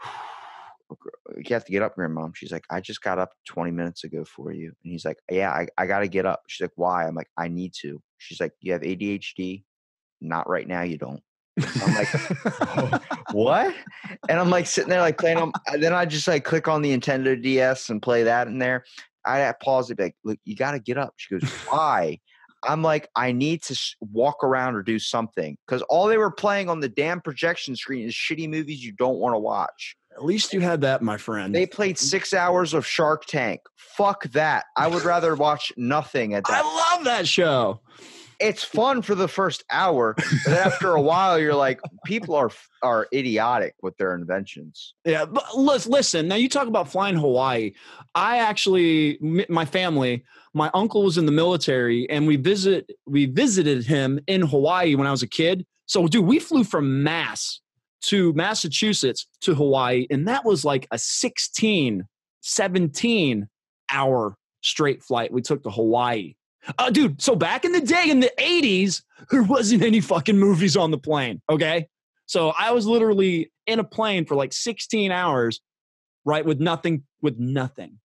[1.36, 2.28] you have to get up, grandma.
[2.32, 4.66] She's like, I just got up 20 minutes ago for you.
[4.84, 6.42] And he's like, Yeah, I, I got to get up.
[6.46, 7.08] She's like, Why?
[7.08, 8.00] I'm like, I need to.
[8.18, 9.64] She's like, You have ADHD?
[10.20, 11.22] Not right now, you don't.
[11.60, 13.02] I'm like,
[13.32, 13.74] what?
[14.28, 15.52] And I'm like sitting there like playing on.
[15.68, 18.84] and Then I just like click on the Nintendo DS and play that in there.
[19.24, 21.14] I pause it, like, look, you got to get up.
[21.16, 22.20] She goes, why?
[22.62, 26.30] I'm like, I need to s- walk around or do something because all they were
[26.30, 29.96] playing on the damn projection screen is shitty movies you don't want to watch.
[30.14, 31.54] At least you had that, my friend.
[31.54, 32.04] They played mm-hmm.
[32.04, 33.60] six hours of Shark Tank.
[33.76, 34.64] Fuck that.
[34.76, 36.64] I would rather watch nothing at that.
[36.64, 37.80] I love that show.
[38.40, 42.50] It's fun for the first hour, but after a while, you're like, people are
[42.82, 44.94] are idiotic with their inventions.
[45.04, 46.28] Yeah, but lis- listen.
[46.28, 47.72] Now you talk about flying Hawaii.
[48.14, 53.84] I actually, my family, my uncle was in the military, and we visit we visited
[53.84, 55.66] him in Hawaii when I was a kid.
[55.86, 57.60] So, dude, we flew from Mass
[58.02, 62.06] to Massachusetts to Hawaii, and that was like a 16,
[62.40, 63.48] 17
[63.92, 66.34] hour straight flight we took to Hawaii.
[66.78, 70.76] Uh, dude, so back in the day in the 80s, there wasn't any fucking movies
[70.76, 71.40] on the plane.
[71.50, 71.88] Okay.
[72.26, 75.60] So I was literally in a plane for like 16 hours,
[76.24, 76.44] right?
[76.44, 77.98] With nothing, with nothing.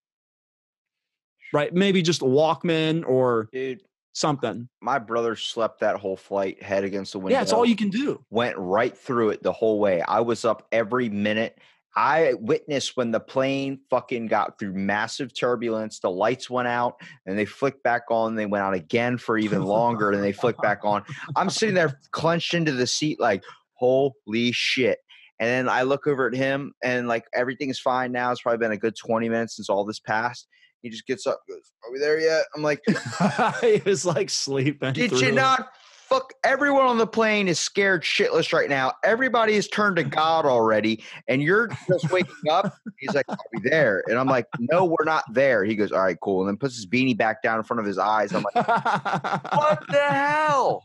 [1.53, 1.73] Right?
[1.73, 3.81] Maybe just a Walkman or Dude,
[4.13, 4.69] something.
[4.81, 7.35] my brother slept that whole flight head against the window.
[7.37, 8.23] Yeah, it's all you can do.
[8.29, 10.01] went right through it the whole way.
[10.01, 11.57] I was up every minute.
[11.95, 15.99] I witnessed when the plane fucking got through massive turbulence.
[15.99, 16.95] The lights went out
[17.25, 18.35] and they flicked back on.
[18.35, 21.03] They went out again for even longer and they flicked back on.
[21.35, 23.43] I'm sitting there clenched into the seat, like,
[23.73, 24.99] holy shit.
[25.39, 28.31] And then I look over at him and like everything is fine now.
[28.31, 30.47] It's probably been a good 20 minutes since all this passed.
[30.81, 32.43] He just gets up, goes, Are we there yet?
[32.55, 34.93] I'm like, it was like sleeping.
[34.93, 35.69] did through you not
[36.09, 38.93] fuck everyone on the plane is scared shitless right now.
[39.03, 43.69] Everybody has turned to god already and you're just waking up he's like are we
[43.69, 44.03] there.
[44.07, 45.63] And i'm like no we're not there.
[45.63, 46.41] He goes all right cool.
[46.41, 48.33] And then puts his beanie back down in front of his eyes.
[48.33, 50.83] I'm like what the hell?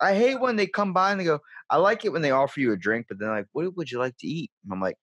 [0.00, 1.40] I hate when they come by and they go
[1.70, 3.98] i like it when they offer you a drink but then like what would you
[3.98, 4.96] like to eat and i'm like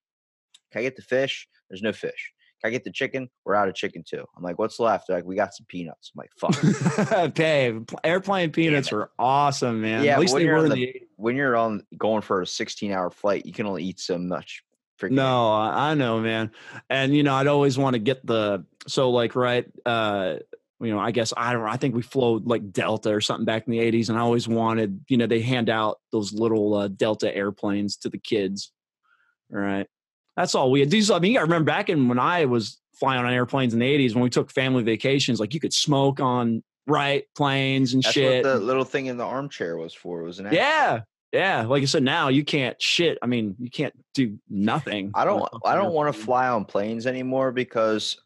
[0.70, 1.48] can i get the fish?
[1.68, 2.33] There's no fish
[2.64, 5.24] i get the chicken we're out of chicken too i'm like what's left They're like
[5.24, 10.04] we got some peanuts i'm like fuck hey, airplane peanuts are awesome, man.
[10.04, 12.42] Yeah, At least when they you're were in the- the when you're on going for
[12.42, 14.64] a 16 hour flight, you can only eat so much.
[15.00, 16.50] Freaking No, I know, man.
[16.90, 20.36] And you know, I'd always want to get the so like right uh
[20.80, 23.66] you know, I guess I don't I think we flowed like Delta or something back
[23.66, 26.88] in the 80s and I always wanted, you know, they hand out those little uh,
[26.88, 28.72] Delta airplanes to the kids.
[29.50, 29.86] Right.
[30.36, 30.90] That's all we had.
[30.90, 33.86] These I mean, I remember back in when I was flying on airplanes in the
[33.86, 38.14] 80s when we took family vacations, like you could smoke on right planes and That's
[38.14, 38.44] shit.
[38.44, 40.20] what the little thing in the armchair was for.
[40.20, 41.00] It was an yeah.
[41.32, 41.62] Yeah.
[41.62, 43.18] Like I said, now you can't shit.
[43.20, 45.10] I mean, you can't do nothing.
[45.14, 45.44] I don't.
[45.64, 48.20] I don't want to fly on planes anymore because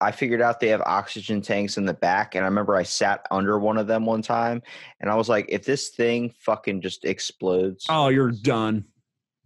[0.00, 3.26] I figured out they have oxygen tanks in the back, and I remember I sat
[3.30, 4.60] under one of them one time,
[5.00, 8.84] and I was like, if this thing fucking just explodes, Oh, you're done.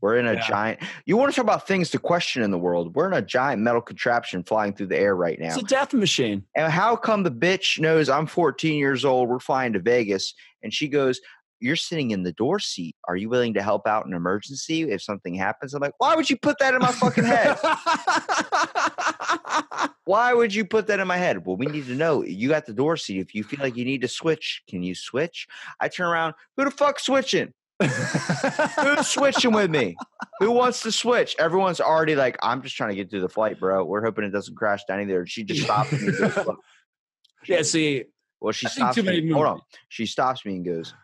[0.00, 0.46] We're in a yeah.
[0.46, 0.80] giant.
[1.06, 2.94] You want to talk about things to question in the world?
[2.94, 5.48] We're in a giant metal contraption flying through the air right now.
[5.48, 6.44] It's a death machine.
[6.54, 9.28] And how come the bitch knows I'm 14 years old?
[9.28, 10.34] We're flying to Vegas.
[10.62, 11.20] And she goes,
[11.58, 12.94] You're sitting in the door seat.
[13.08, 15.74] Are you willing to help out in emergency if something happens?
[15.74, 17.58] I'm like, Why would you put that in my fucking head?
[20.04, 21.44] Why would you put that in my head?
[21.44, 22.24] Well, we need to know.
[22.24, 23.18] You got the door seat.
[23.18, 25.46] If you feel like you need to switch, can you switch?
[25.80, 26.34] I turn around.
[26.56, 27.52] Who the fuck switching?
[27.80, 29.96] Who's switching with me?
[30.40, 31.36] Who wants to switch?
[31.38, 33.84] Everyone's already like, I'm just trying to get through the flight, bro.
[33.84, 35.26] We're hoping it doesn't crash down either.
[35.26, 36.08] She just stops me.
[37.46, 38.04] yeah, see,
[38.40, 39.30] Well, she I've stops me.
[39.30, 39.60] Hold on.
[39.88, 40.96] She stops me and goes, "Look,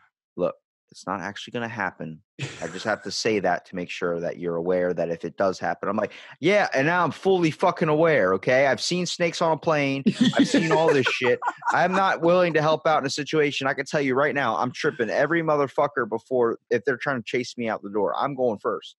[0.95, 2.21] it's not actually going to happen.
[2.63, 5.37] I just have to say that to make sure that you're aware that if it
[5.37, 8.35] does happen." I'm like, "Yeah," and now I'm fully fucking aware.
[8.35, 10.05] Okay, I've seen snakes on a plane.
[10.39, 11.41] I've seen all this shit.
[11.73, 13.67] I'm not willing to help out in a situation.
[13.67, 17.25] I can tell you right now, I'm tripping every motherfucker before if they're trying to
[17.25, 18.15] chase me out the door.
[18.17, 18.95] I'm going first.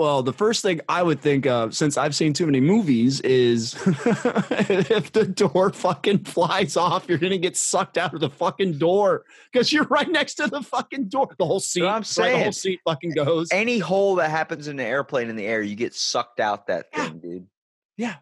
[0.00, 3.74] Well, the first thing I would think of, since I've seen too many movies, is
[3.86, 9.26] if the door fucking flies off, you're gonna get sucked out of the fucking door
[9.52, 11.28] because you're right next to the fucking door.
[11.38, 13.48] The whole seat, I'm right, the whole seat fucking goes.
[13.52, 16.86] Any hole that happens in the airplane in the air, you get sucked out that
[16.94, 17.04] Yeah.
[17.04, 17.46] thing, dude.
[17.98, 18.14] Yeah.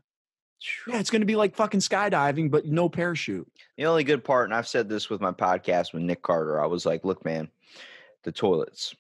[0.89, 3.47] Yeah, it's gonna be like fucking skydiving, but no parachute.
[3.77, 6.67] The only good part, and I've said this with my podcast with Nick Carter, I
[6.67, 7.49] was like, look, man,
[8.25, 8.97] the toilets,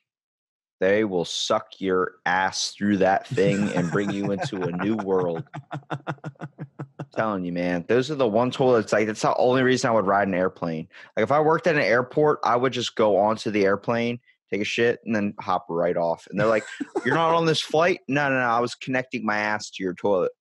[0.80, 5.42] they will suck your ass through that thing and bring you into a new world.
[5.90, 8.92] I'm telling you, man, those are the one toilets.
[8.92, 10.88] Like, that's the only reason I would ride an airplane.
[11.16, 14.60] Like, if I worked at an airport, I would just go onto the airplane, take
[14.60, 16.28] a shit, and then hop right off.
[16.30, 16.64] And they're like,
[17.04, 18.00] you're not on this flight?
[18.06, 18.46] No, no, no.
[18.46, 20.32] I was connecting my ass to your toilet.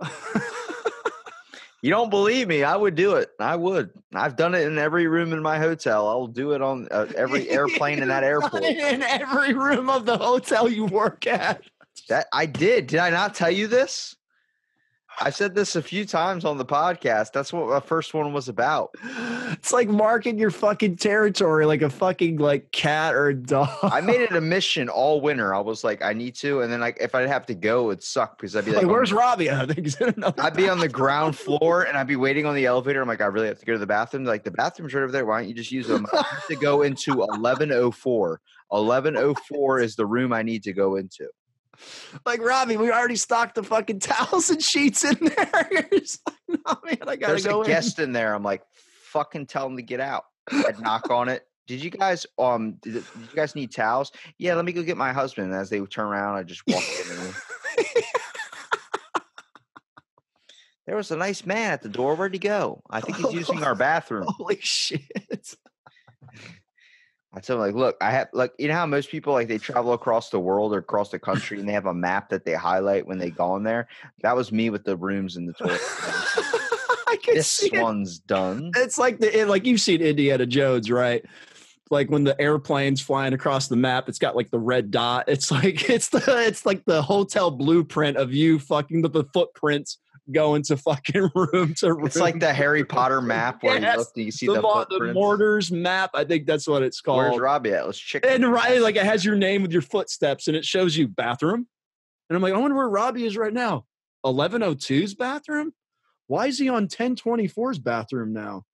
[1.82, 2.62] You don't believe me?
[2.62, 3.30] I would do it.
[3.40, 3.90] I would.
[4.14, 6.08] I've done it in every room in my hotel.
[6.08, 8.62] I'll do it on uh, every airplane in that airport.
[8.62, 11.62] in every room of the hotel you work at.
[12.08, 12.86] That I did.
[12.86, 14.14] Did I not tell you this?
[15.20, 17.32] I said this a few times on the podcast.
[17.32, 18.94] That's what my first one was about.
[19.52, 23.68] It's like marking your fucking territory like a fucking like cat or a dog.
[23.82, 25.54] I made it a mission all winter.
[25.54, 28.02] I was like, I need to, and then like if I'd have to go, it'd
[28.02, 29.50] suck because I'd be like, like, where's oh, the- Robbie?
[29.52, 30.42] I think he's in another.
[30.42, 33.02] I'd be on the ground floor and I'd be waiting on the elevator.
[33.02, 34.24] I'm like, I really have to go to the bathroom.
[34.24, 35.26] They're like the bathroom's right over there.
[35.26, 36.06] Why don't you just use them?
[36.12, 38.40] I have to go into 1104.
[38.68, 41.28] 1104 is the room I need to go into.
[42.26, 45.48] Like Robbie, we already stocked the fucking towels and sheets in there.
[45.82, 47.66] Like, no, man, I gotta There's go a in.
[47.70, 48.34] guest in there.
[48.34, 48.62] I'm like,
[49.04, 50.24] fucking tell them to get out.
[50.50, 51.46] I'd knock on it.
[51.66, 54.12] Did you guys um did, did you guys need towels?
[54.36, 55.50] Yeah, let me go get my husband.
[55.50, 57.84] And as they turn around, I just walk in.
[60.86, 62.16] There was a nice man at the door.
[62.16, 62.82] Where'd he go?
[62.90, 64.26] I think he's using our bathroom.
[64.28, 65.54] Holy shit!
[67.34, 69.58] I tell them like, look, I have like you know how most people like they
[69.58, 72.54] travel across the world or across the country and they have a map that they
[72.54, 73.88] highlight when they go in there.
[74.20, 75.80] That was me with the rooms and the toilet.
[77.26, 77.82] This see it.
[77.82, 78.72] one's done.
[78.76, 81.24] It's like the like you've seen Indiana Jones, right?
[81.90, 85.24] Like when the airplane's flying across the map, it's got like the red dot.
[85.28, 89.98] It's like it's the it's like the hotel blueprint of you fucking the, the footprints
[90.30, 92.06] going to fucking room to room.
[92.06, 94.86] It's like the Harry Potter map where Yes, you look, you see the, the, mo-
[94.88, 96.10] the mortars map.
[96.14, 97.18] I think that's what it's called.
[97.18, 97.86] Where's Robbie at?
[97.86, 98.24] Let's check.
[98.26, 101.66] and right, like it has your name with your footsteps, and it shows you bathroom.
[102.28, 103.84] And I'm like, I wonder where Robbie is right now.
[104.24, 105.72] 1102's bathroom.
[106.28, 108.64] Why is he on 1024's bathroom now?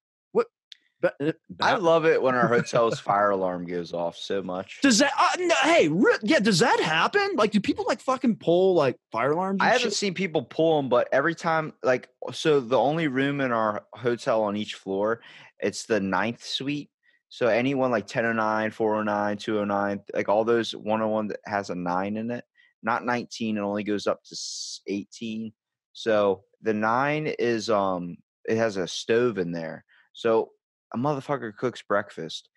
[1.00, 4.80] Ba- uh, I love it when our hotel's fire alarm goes off so much.
[4.82, 5.12] does that?
[5.18, 5.90] Uh, no, hey,
[6.22, 7.36] yeah, does that happen?
[7.36, 9.58] Like, do people like fucking pull like fire alarms?
[9.60, 9.94] I haven't shit?
[9.94, 14.42] seen people pull them, but every time, like, so the only room in our hotel
[14.42, 15.20] on each floor,
[15.60, 16.90] it's the ninth suite.
[17.28, 22.30] So anyone like 1009, 409, 209, like all those 101 that has a nine in
[22.30, 22.44] it,
[22.82, 24.36] not 19, it only goes up to
[24.86, 25.52] 18.
[25.92, 28.16] So the nine is, um,
[28.48, 29.84] it has a stove in there.
[30.14, 30.50] So
[30.94, 32.48] a motherfucker cooks breakfast.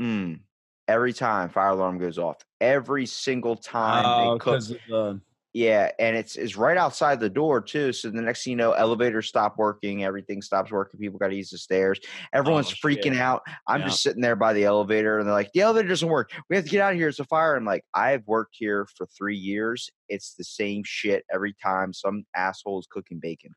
[0.00, 0.40] Mm,
[0.88, 5.20] every time fire alarm goes off, every single time Oh, they cook the-
[5.54, 7.92] yeah, and it's it's right outside the door too.
[7.92, 10.98] So the next thing you know, elevators stop working, everything stops working.
[10.98, 12.00] People got to use the stairs.
[12.32, 13.42] Everyone's Oh, freaking out.
[13.66, 13.88] I'm Yeah.
[13.88, 16.30] just sitting there by the elevator, and they're like, "The elevator doesn't work.
[16.48, 17.08] We have to get out of here.
[17.08, 19.90] It's a fire." I'm like, "I've worked here for three years.
[20.08, 21.92] It's the same shit every time.
[21.92, 23.52] Some asshole is cooking bacon,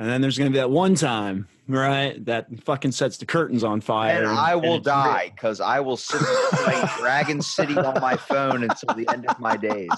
[0.00, 2.24] and then there's gonna be that one time, right?
[2.24, 4.80] That fucking sets the curtains on fire, and I will real.
[4.80, 6.22] die because I will sit
[6.52, 9.90] playing Dragon City on my phone until the end of my days."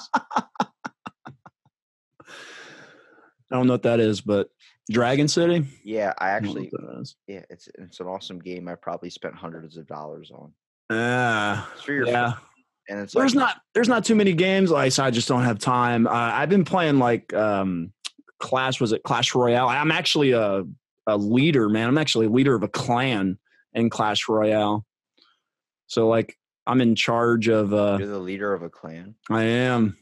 [3.51, 4.51] I don't know what that is, but
[4.91, 5.65] Dragon City.
[5.85, 6.71] Yeah, I I actually,
[7.01, 7.15] is.
[7.29, 8.67] yeah, it's it's an awesome game.
[8.67, 10.53] I probably spent hundreds of dollars on.
[10.91, 12.33] Ah, It's for your yeah.
[12.33, 12.41] phone,
[12.89, 15.61] and it's there's like, not there's not too many games like I just don't have
[15.61, 16.09] time.
[16.09, 17.93] Uh, I've been playing like um
[18.43, 19.69] Clash was it Clash Royale.
[19.69, 20.65] I'm actually a
[21.07, 21.89] a leader, man.
[21.89, 23.39] I'm actually a leader of a clan
[23.73, 24.85] in Clash Royale.
[25.87, 26.37] So like
[26.67, 29.15] I'm in charge of uh You're the leader of a clan.
[29.31, 29.97] I am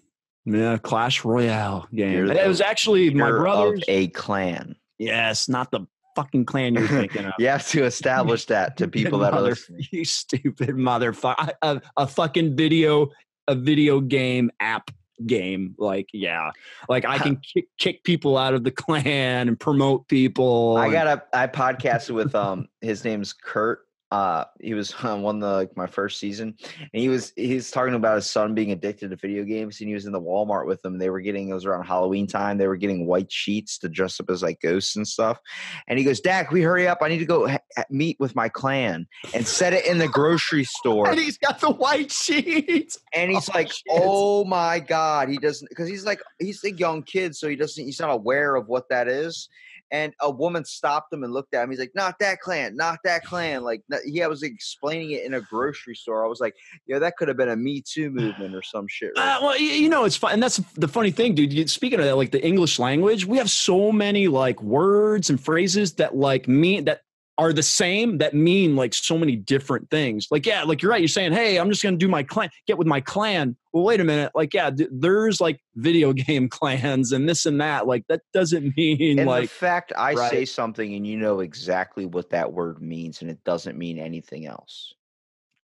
[0.47, 2.31] yeah, Clash Royale game.
[2.31, 3.85] It was actually my brothers.
[3.87, 4.75] a clan.
[4.99, 5.87] Yes, not the
[6.17, 7.35] fucking clan you're thinking of.
[7.39, 9.87] You have to establish that to people that are listening.
[9.93, 11.53] You stupid motherfucker!
[11.63, 13.11] A, a fucking video,
[13.47, 14.91] a video game app
[15.27, 15.75] game.
[15.79, 16.51] Like, yeah,
[16.89, 20.77] like I can kick, kick people out of the clan and promote people.
[20.77, 23.81] I and- got a I podcasted with um his name's Kurt
[24.11, 27.71] uh he was on one the like my first season and he was he was
[27.71, 30.67] talking about his son being addicted to video games and he was in the walmart
[30.67, 33.79] with them they were getting it was around halloween time they were getting white sheets
[33.79, 35.39] to dress up as like ghosts and stuff
[35.87, 37.59] and he goes dad can we hurry up i need to go ha-
[37.89, 41.71] meet with my clan and set it in the grocery store And he's got the
[41.71, 42.99] white sheets.
[43.15, 43.83] and he's Oh, like shit.
[43.91, 47.85] oh my god he doesn't because he's like he's a young kid so he doesn't
[47.85, 49.49] he's not aware of what that is
[49.91, 51.71] and a woman stopped him and looked at him.
[51.71, 55.41] He's like, "Not that clan, not that clan." Like he was explaining it in a
[55.41, 56.25] grocery store.
[56.25, 56.55] I was like,
[56.87, 59.37] "Yeah, that could have been a Me Too movement or some shit." Right?
[59.37, 61.53] Uh, well, you know, it's fun, and that's the funny thing, dude.
[61.53, 65.41] You, speaking of that, like the English language, we have so many like words and
[65.41, 67.03] phrases that like mean that
[67.41, 70.27] are the same that mean like so many different things.
[70.31, 71.01] Like, yeah, like you're right.
[71.01, 73.99] You're saying, "Hey, I'm just gonna do my clan, get with my clan." Well, wait
[73.99, 74.31] a minute.
[74.35, 77.87] Like, yeah, th- there's like video game clans and this and that.
[77.87, 82.05] Like, that doesn't mean and the like fact I say something and you know exactly
[82.05, 84.93] what that word means, and it doesn't mean anything else.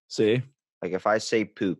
[0.08, 0.42] see
[0.82, 1.80] Like if I say poop,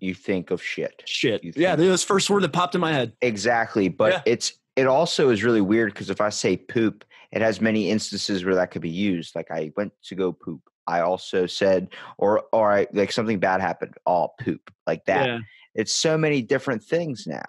[0.00, 1.02] you think of shit.
[1.06, 1.42] shit.
[1.56, 3.12] Yeah, the first word that popped in my head.
[3.22, 4.22] Exactly, but Yeah.
[4.26, 8.44] it's it also is really weird because if I say poop, it has many instances
[8.44, 9.34] where that could be used.
[9.34, 10.62] Like I went to go poop.
[10.86, 11.88] I also said,
[12.18, 13.94] or or I like something bad happened.
[14.06, 15.26] Oh, poop, like that.
[15.26, 15.38] Yeah.
[15.74, 17.44] It's so many different things now.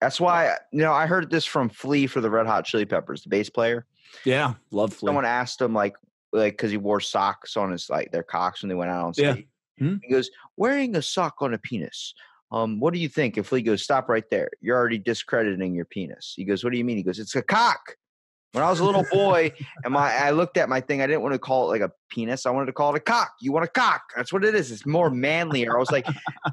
[0.00, 3.22] That's why you know I heard this from Flea for the Red Hot Chili Peppers,
[3.22, 3.86] the bass player.
[4.24, 5.08] Yeah, love Flea.
[5.08, 5.96] Someone asked him like
[6.32, 9.12] like because he wore socks on his like their cocks when they went out on
[9.16, 9.32] Yeah.
[9.34, 9.46] stage.
[9.80, 10.00] Mhm.
[10.02, 12.14] He goes, wearing a sock on a penis.
[12.50, 13.38] Um, what do you think?
[13.38, 14.50] If Flea goes, stop right there.
[14.60, 16.34] You're already discrediting your penis.
[16.36, 16.98] He goes, what do you mean?
[16.98, 17.96] He goes, it's a cock.
[18.52, 19.52] When I was a little boy
[19.84, 21.92] and my I looked at my thing, I didn't want to call it like a
[22.10, 22.46] penis.
[22.46, 23.34] I wanted to call it a cock.
[23.40, 24.02] You want a cock.
[24.16, 24.70] That's what it is.
[24.70, 25.76] It's more manlier.
[25.76, 26.06] I was like,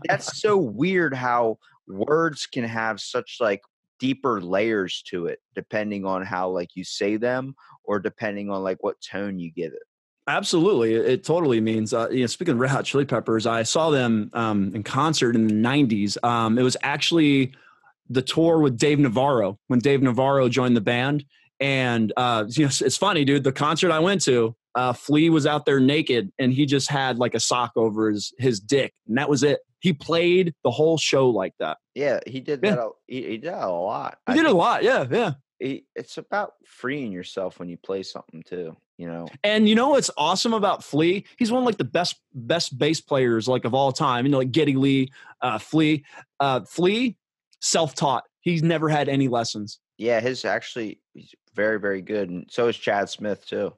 [0.08, 1.58] that's so weird how
[1.88, 3.62] words can have such like
[4.00, 8.78] deeper layers to it, depending on how like you say them or depending on like
[8.82, 9.84] what tone you give it.
[10.28, 11.92] Absolutely, it, totally means.
[11.92, 15.36] Uh, you know, speaking of Red Hot Chili Peppers, I saw them um, in concert
[15.36, 16.24] in the '90s.
[16.24, 17.52] Um, it was actually
[18.10, 21.26] the tour with Dave Navarro when Dave Navarro joined the band,
[21.60, 23.44] and uh, you know, it's, funny, dude.
[23.44, 27.18] The concert I went to, uh, Flea was out there naked, and he just had
[27.18, 29.60] like a sock over his his dick, and that was it.
[29.80, 31.77] He played the whole show like that.
[31.95, 32.76] Yeah, he did Yeah.
[32.76, 32.80] that.
[32.80, 34.18] A, he, he did that a lot.
[34.27, 35.34] He I did a lot, yeah, yeah.
[35.60, 38.76] he- it's about freeing yourself when you play something too.
[38.98, 41.23] You know, And you know what's awesome about Flea?
[41.38, 44.26] He's one of like the best best bass players like of all time.
[44.26, 45.10] You know, like Geddy Lee,
[45.41, 46.03] uh, Flea,
[46.41, 47.15] uh, Flea,
[47.61, 48.26] self taught.
[48.41, 49.80] He's never had any lessons.
[50.00, 53.74] Yeah, his actually he's very very good, and so is Chad Smith too.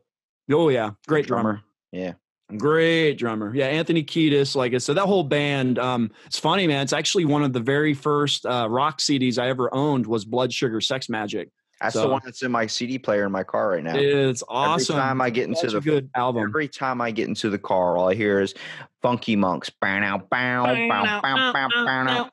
[0.49, 1.61] Oh yeah, great drummer.
[1.91, 2.13] Yeah,
[2.57, 3.53] Great drummer.
[3.55, 4.55] Yeah, Anthony Kiedis.
[4.55, 5.79] Like I said, that whole band.
[5.79, 6.83] Um, it's funny, man.
[6.83, 10.53] It's actually one of the very first uh, rock CDs I ever owned was Blood
[10.53, 11.49] Sugar Sex Magik.
[11.79, 13.95] that's So- the one that's in my CD player in my car right now.
[13.95, 14.95] It's awesome.
[14.95, 16.43] Every time I get into Such the good album.
[16.43, 18.53] Every time I get into the car, all I hear is
[19.01, 19.69] Funky Monks.
[19.69, 22.31] Bow, bow, bow, bow, bow, bow, now.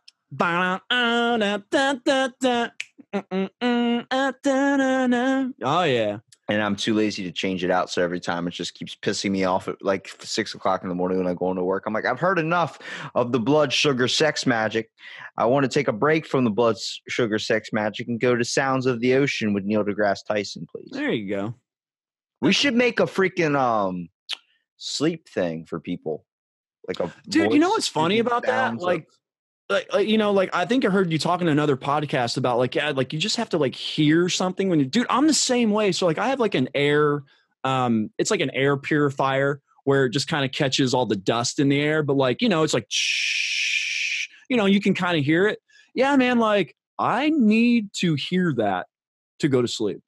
[5.62, 6.18] Oh yeah.
[6.50, 7.90] And I'm too lazy to change it out.
[7.90, 10.94] So every time it just keeps pissing me off at like six o'clock in the
[10.94, 11.84] morning when I go into work.
[11.86, 12.78] I'm like, I've heard enough
[13.14, 14.86] of the blood sugar sex magik.
[15.36, 16.76] I want to take a break from the blood
[17.06, 20.88] sugar sex magik and go to Sounds of the Ocean with Neil deGrasse Tyson, please.
[20.90, 21.54] There you go.
[22.40, 24.08] We should make a freaking um
[24.78, 26.24] sleep thing for people.
[26.86, 28.78] Like a Dude, you know what's funny about that?
[28.78, 29.06] Like,
[29.70, 32.58] like, like, you know, like I think I heard you talking to another podcast about
[32.58, 35.34] like, yeah, like you just have to like hear something when you, dude, I'm the
[35.34, 35.92] same way.
[35.92, 37.22] So like I have like an air,
[37.64, 41.58] um, it's like an air purifier where it just kind of catches all the dust
[41.58, 45.18] in the air, but like, you know, it's like, shh, you know, you can kind
[45.18, 45.58] of hear it.
[45.94, 46.38] Yeah, man.
[46.38, 48.86] Like I need to hear that
[49.40, 50.00] to go to sleep.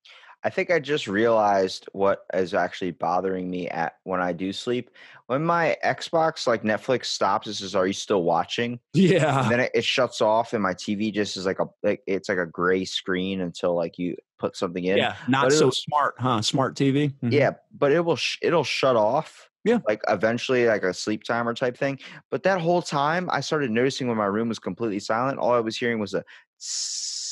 [0.42, 4.90] I think I just realized what is actually bothering me at when I do sleep.
[5.26, 9.42] When my Xbox, like Netflix, stops, it says, "Are you still watching?" Yeah.
[9.42, 12.28] And then it, it shuts off, and my TV just is like a like it's
[12.28, 14.96] like a gray screen until like you put something in.
[14.96, 15.16] Yeah.
[15.28, 16.40] Not But so smart, huh?
[16.42, 17.12] Smart TV.
[17.22, 17.32] Mhm.
[17.32, 19.50] Yeah, but it will sh- it'll shut off.
[19.64, 19.80] Yeah.
[19.86, 21.98] Like eventually, like a sleep timer type thing.
[22.30, 25.60] But that whole time, I started noticing when my room was completely silent, all I
[25.60, 26.24] was hearing was a
[26.58, 27.29] tss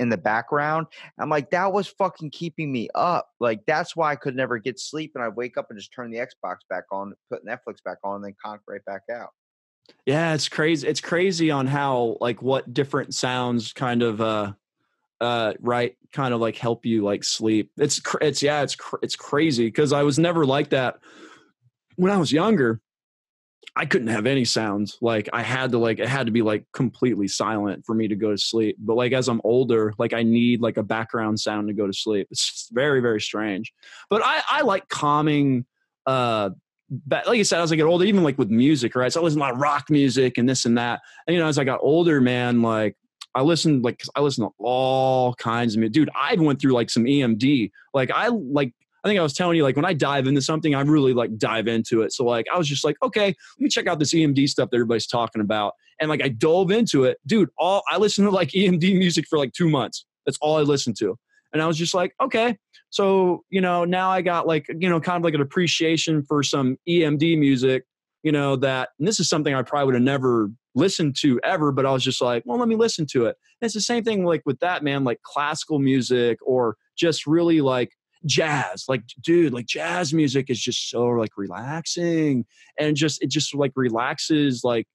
[0.00, 0.86] in the background.
[1.18, 3.28] I'm like, that was fucking keeping me up.
[3.38, 6.10] Like that's why I could never get sleep, and I'd wake up and just turn
[6.10, 9.30] the Xbox back on, put Netflix back on, and then conk right back out.
[10.06, 10.88] Yeah, it's crazy.
[10.88, 14.52] It's crazy on how like what different sounds kind of uh
[15.20, 17.70] uh right kind of like help you like sleep.
[17.76, 20.98] It's it's yeah, it's it's crazy because I was never like that
[21.96, 22.80] when I was younger.
[23.76, 24.98] I couldn't have any sounds.
[25.00, 28.16] Like I had to like it had to be like completely silent for me to
[28.16, 28.76] go to sleep.
[28.78, 31.92] But like as I'm older, like I need like a background sound to go to
[31.92, 32.28] sleep.
[32.30, 33.72] It's very very strange.
[34.08, 35.66] But I I like calming
[36.06, 36.50] uh
[37.06, 39.12] but like I said, as I get older, even like with music, right?
[39.12, 41.00] So I listen to a lot of rock music and this and that.
[41.26, 42.96] And you know, as I got older, man, like
[43.34, 45.92] I listened like I listen to all kinds of music.
[45.92, 47.70] Dude, I went through like some EMD.
[47.94, 48.72] Like I like
[49.04, 51.36] I think I was telling you, like when I dive into something, I really like
[51.38, 52.12] dive into it.
[52.12, 54.76] So like I was just like, okay, let me check out this EMD stuff that
[54.76, 55.74] everybody's talking about.
[56.00, 57.18] And like I dove into it.
[57.26, 60.04] Dude, all I listened to like EMD music for like two months.
[60.26, 61.16] That's all I listened to.
[61.52, 62.56] And I was just like, okay.
[62.90, 66.42] So, you know, now I got like, you know, kind of like an appreciation for
[66.42, 67.84] some EMD music,
[68.22, 71.86] you know, that, this is something I probably would have never listened to ever, but
[71.86, 73.36] I was just like, well, let me listen to it.
[73.60, 77.60] And it's the same thing like with that, man, like classical music or just really
[77.60, 77.92] like
[78.26, 82.44] jazz like dude like jazz music is just so like relaxing
[82.78, 84.86] and just it just like relaxes like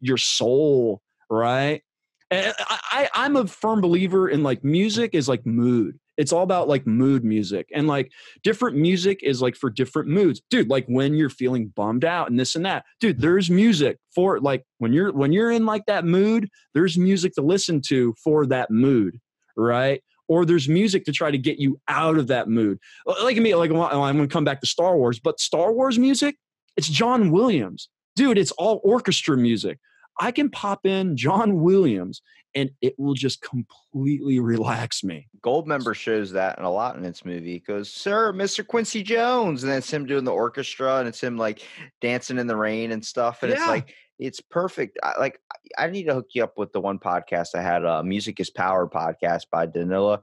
[0.00, 1.82] your soul right?
[2.30, 5.98] And uh, I, I i'm a firm believer in like music is like mood.
[6.16, 8.10] It's all about like mood music and like
[8.42, 10.42] different music is like for different moods.
[10.50, 14.40] Dude like when you're feeling bummed out and this and that dude there's music for
[14.40, 18.46] like when you're when you're in like that mood there's music to listen to for
[18.46, 19.18] that mood
[19.56, 22.78] right or there's music to try to get you out of that mood.
[23.06, 26.36] Like me, like I'm going to come back to Star Wars, but Star Wars music,
[26.76, 28.38] it's John Williams, dude.
[28.38, 29.78] It's all orchestra music.
[30.18, 32.22] I can pop in John Williams
[32.54, 35.28] and it will just completely relax me.
[35.42, 37.52] Goldmember shows that and a lot in its movie.
[37.52, 38.66] He goes, Sir, Mr.
[38.66, 39.62] Quincy Jones.
[39.62, 41.62] And then it's him doing the orchestra and it's him like
[42.00, 43.42] dancing in the rain and stuff.
[43.42, 43.58] And yeah.
[43.58, 44.98] it's like, it's perfect.
[45.02, 45.40] I, like
[45.76, 48.50] I need to hook you up with the one podcast I had, uh, Music is
[48.50, 50.22] Power podcast by Danila,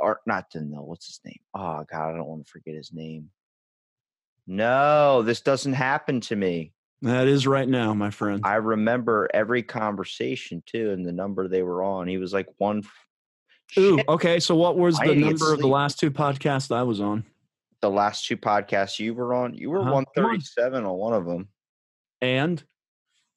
[0.00, 0.84] or not Danila.
[0.84, 1.40] What's his name?
[1.54, 3.30] Oh God, I don't want to forget his name.
[4.46, 6.72] No, this doesn't happen to me.
[7.02, 8.42] That is right now, my friend.
[8.44, 12.06] I remember every conversation too, and the number they were on.
[12.06, 12.84] He was like one.
[13.76, 14.38] Ooh, okay.
[14.38, 17.24] So what was the number of the last two podcasts I was on?
[17.80, 20.04] The last two podcasts you were on, you were uh-huh.
[20.14, 21.48] 137 on one of them.
[22.20, 22.62] And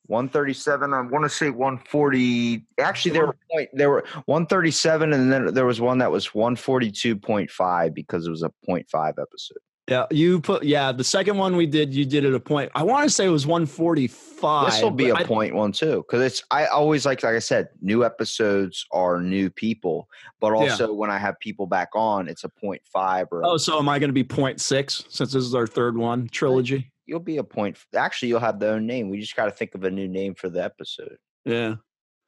[0.08, 5.52] 137 i want to say 140 actually there were point there were 137 and then
[5.52, 9.58] there was one that was 142.5 because it was a 0.5 episode
[9.88, 12.84] yeah you put yeah the second one we did you did it a point i
[12.84, 16.22] want to say it was 145 this will be a I, point one too because
[16.24, 20.10] it's i always like like i said new episodes are new people
[20.40, 20.96] but also yeah.
[20.96, 24.14] when i have people back on it's a 0.5 or oh so am i going
[24.14, 27.78] to be six since this is our third one trilogy you'll be a point.
[27.96, 29.10] Actually, you'll have the own name.
[29.10, 31.18] We just got to think of a new name for the episode.
[31.46, 31.76] Yeah.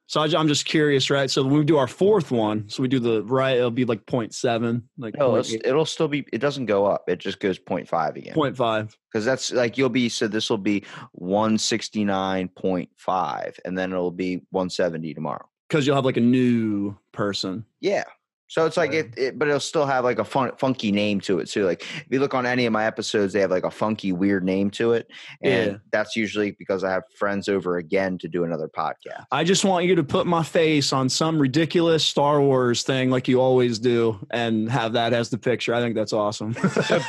[0.08, 1.30] So I, am just curious, right?
[1.30, 4.06] So when we do our fourth one, so we do the right, it'll be like
[4.06, 4.82] 0.7.
[4.98, 6.26] Like no, it'll still be.
[6.32, 7.10] It doesn't go up.
[7.10, 8.34] It just goes 0.5 again.
[8.34, 8.96] 0.5.
[9.12, 10.08] Because that's like you'll be.
[10.08, 10.86] So this will be
[11.20, 15.46] 169.5, and then it'll be 170 tomorrow.
[15.68, 17.66] Because you'll have like a new person.
[17.82, 18.06] Yeah.
[18.50, 21.40] So it's like it, it, but it'll still have like a fun, funky name to
[21.40, 21.66] it too.
[21.66, 24.44] Like if you look on any of my episodes, they have like a funky, weird
[24.46, 25.12] name to it,
[25.42, 25.78] and yeah.
[25.92, 29.26] that's usually because I have friends over again to do another podcast.
[29.32, 33.28] I just want you to put my face on some ridiculous Star Wars thing, like
[33.28, 35.74] you always do, and have that as the picture.
[35.74, 36.54] I think that's awesome.
[36.54, 37.02] so,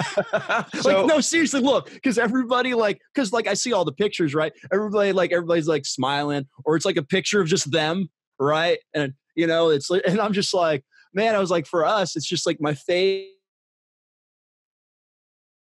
[0.84, 4.52] like no, seriously, look, because everybody like, because like I see all the pictures, right?
[4.72, 8.08] Everybody like everybody's like smiling, or it's like a picture of just them,
[8.40, 8.78] right?
[8.92, 12.26] And you know, it's and I'm just like man, I was like, for us, it's
[12.26, 13.26] just like my face.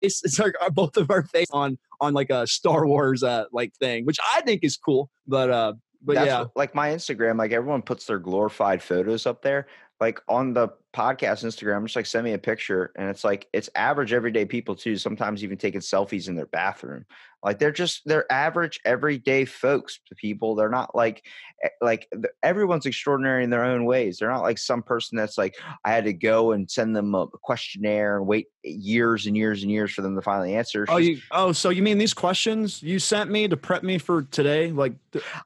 [0.03, 3.75] It's like our, both of our face on on like a Star Wars uh like
[3.75, 5.11] thing, which I think is cool.
[5.27, 9.27] But uh, but That's yeah, what, like my Instagram, like everyone puts their glorified photos
[9.27, 9.67] up there.
[10.01, 13.69] Like on the podcast Instagram, just like send me a picture, and it's like it's
[13.75, 14.97] average everyday people too.
[14.97, 17.05] Sometimes even taking selfies in their bathroom.
[17.43, 19.99] Like they're just they're average everyday folks.
[20.17, 20.55] People.
[20.55, 21.25] They're not like
[21.63, 22.09] eh, like
[22.43, 24.19] everyone's extraordinary in their own ways.
[24.19, 27.27] They're not like some person that's like I had to go and send them a
[27.27, 30.85] questionnaire and wait years and years and years for them to finally answer.
[30.89, 34.23] Oh, you, oh, so you mean these questions you sent me to prep me for
[34.23, 34.71] today?
[34.71, 34.95] Like,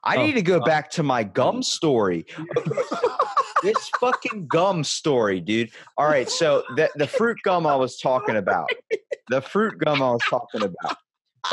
[0.03, 2.25] I oh, need to go uh, back to my gum story.
[3.63, 5.71] this fucking gum story, dude.
[5.97, 8.69] All right, so the the fruit gum I was talking about,
[9.29, 10.97] the fruit gum I was talking about.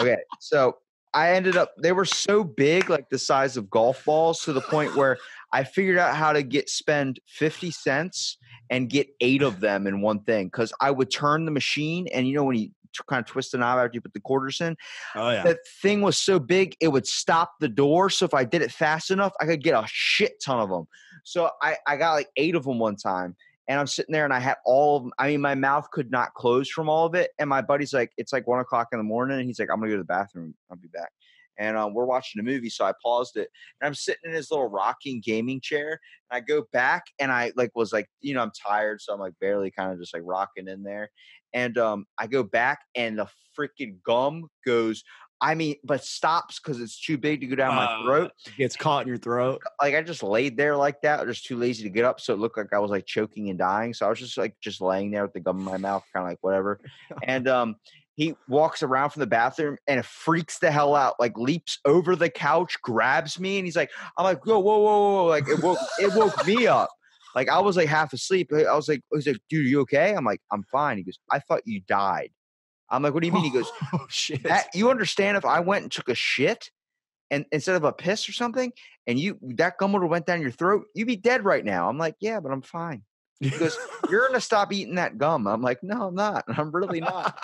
[0.01, 0.77] Okay, so
[1.15, 4.61] I ended up they were so big, like the size of golf balls, to the
[4.61, 5.19] point where
[5.53, 8.39] I figured out how to get spend fifty cents
[8.71, 10.47] and get eight of them in one thing.
[10.47, 12.71] Because I would turn the machine, and you know when you
[13.09, 14.77] kind of twist the knob after you put the quarters in.
[15.15, 15.43] Oh yeah.
[15.43, 18.11] The thing was so big it would stop the door.
[18.11, 20.87] So if I did it fast enough, I could get a shit ton of them.
[21.25, 23.37] So I I got like eight of them one time.
[23.69, 25.13] And I'm sitting there and I had all of.
[25.19, 27.31] I mean, my mouth could not close from all of it.
[27.39, 29.39] And my buddy's like, it's like one o'clock in the morning.
[29.39, 30.55] And he's like, I'm going to go to the bathroom.
[30.71, 31.11] I'll be back.
[31.59, 32.71] and um, we're watching a movie.
[32.71, 33.49] So I paused it,
[33.81, 36.01] and I'm sitting in his little rocking gaming chair.
[36.31, 39.21] And I go back, and I like was like, you know, I'm tired, so I'm
[39.21, 41.11] like barely kind of just like rocking in there.
[41.53, 43.29] And um, I go back, and the
[43.59, 45.03] freaking gum goes.
[45.43, 48.33] I mean, but stops because it's too big to go down my Uh, throat.
[48.57, 49.61] Gets caught in your throat.
[49.83, 52.39] Like I just laid there like that, just too lazy to get up, so it
[52.39, 53.93] looked like I was like choking and dying.
[53.93, 56.25] So I was just like just laying there with the gum in my mouth, kind
[56.25, 56.81] of like whatever.
[57.25, 57.75] And um,
[58.15, 62.15] he walks around from the bathroom and it freaks the hell out, like leaps over
[62.15, 65.61] the couch, grabs me, and he's like, I'm like, whoa, whoa, whoa, whoa, like it
[65.61, 66.91] woke, it woke me up.
[67.35, 68.53] Like I was like half asleep.
[68.53, 70.15] I was like, he's like, dude, you okay?
[70.15, 70.99] I'm like, I'm fine.
[70.99, 72.31] He goes, I thought you died.
[72.93, 73.45] I'm like, what do you mean?
[73.45, 74.43] He goes, oh shit.
[74.45, 76.71] that, you understand if I went and took a shit
[77.31, 78.73] and instead of a piss or something,
[79.07, 81.89] and you that gum would have went down your throat, you'd be dead right now.
[81.89, 83.03] I'm like, yeah, but I'm fine.
[83.43, 83.77] He goes,
[84.09, 85.47] You're gonna stop eating that gum.
[85.47, 86.45] I'm like, No, I'm not.
[86.49, 87.37] I'm really not.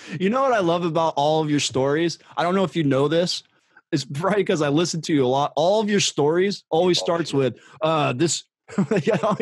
[0.20, 2.18] you know what I love about all of your stories?
[2.36, 3.44] I don't know if you know this.
[3.92, 5.52] It's probably because I listen to you a lot.
[5.54, 8.44] All of your stories always starts with uh this
[9.04, 9.36] yeah, oh,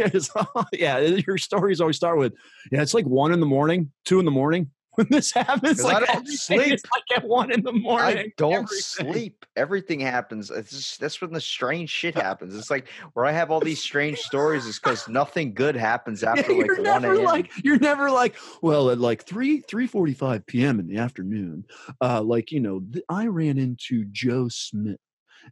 [0.73, 2.35] yeah, your stories always start with
[2.71, 5.77] yeah, it's like one in the morning, two in the morning when this happens.
[5.81, 6.73] 'Cause I Like don't sleep.
[6.73, 8.19] is like at one in the morning.
[8.19, 9.13] I don't everything.
[9.13, 9.47] sleep.
[9.57, 10.51] Everything happens.
[10.51, 12.57] It's just, that's when the strange shit happens.
[12.57, 16.31] It's like where I have all these strange stories is because nothing good happens Yeah,
[16.31, 17.25] after like you're one never a.m.
[17.25, 20.81] like you're never like well at like 3 3:45 p.m.
[20.81, 21.65] in the afternoon
[22.01, 24.99] uh like you know th- I ran into Joe Smith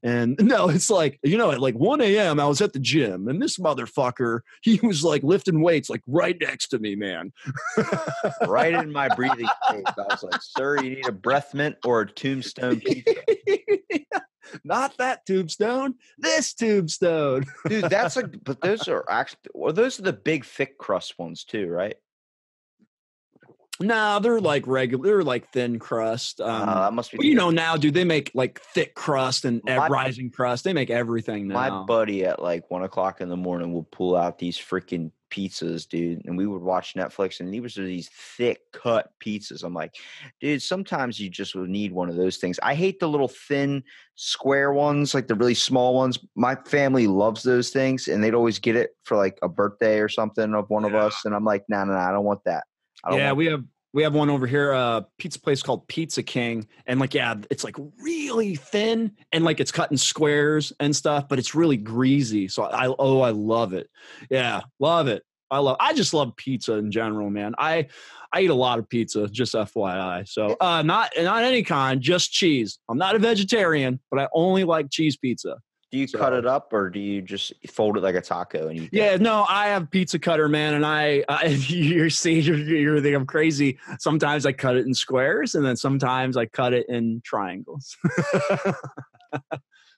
[0.03, 2.41] and no it's like you know at like 1 a.m.
[2.41, 6.37] I was at the gym and this motherfucker he was like lifting weights like right
[6.41, 7.33] next to me man
[8.47, 9.85] right in my breathing space.
[9.87, 13.15] I was like, Sir, you need a breath mint or a tombstone pizza.
[14.65, 20.03] not that tombstone this tombstone Dude, that's a, but those are actually well, those are
[20.03, 21.97] the big thick crust ones too, right?
[23.81, 27.51] No they're like regular they're like thin crust um uh, that must be you know
[27.51, 30.65] now, dude, they make like thick crust and uh, My- rising crust.
[30.65, 31.55] They make everything now.
[31.55, 35.87] My buddy at like one o'clock in the morning will pull out these freaking pizzas,
[35.87, 39.63] dude, and we would watch Netflix, and these were these thick cut pizzas.
[39.63, 39.95] I'm like,
[40.41, 42.59] dude, sometimes you just would need one of those things.
[42.63, 43.83] I hate the little thin
[44.15, 46.19] square ones, like the really small ones.
[46.35, 50.09] My family loves those things, and they'd always get it for like a birthday or
[50.09, 52.65] something of one of us, and I'm like, no, no, no, I don't want that.
[53.11, 53.65] Yeah, we have
[53.95, 57.65] we have one over here, uh, pizza place called Pizza King, and like yeah, it's
[57.65, 62.49] like really thin and like it's cut in squares and stuff, but it's really greasy.
[62.49, 63.89] So I oh I love it.
[64.31, 65.23] Yeah, love it.
[65.51, 65.77] I love.
[65.81, 67.55] I just love pizza in general, man.
[67.57, 67.89] I
[68.33, 70.29] I eat a lot of pizza, just FYI.
[70.29, 72.79] So uh, not not any kind, just cheese.
[72.89, 75.57] I'm not a vegetarian, but I only like cheese pizza.
[75.91, 78.81] Do you cut it up or do you just fold it like a taco and
[78.81, 78.91] it?
[78.93, 83.15] Yeah, no, I have pizza cutter, man, and I, I you see, you're, you're thinking
[83.15, 83.79] I'm crazy.
[83.99, 87.97] Sometimes I cut it in squares, and then sometimes I cut it in triangles.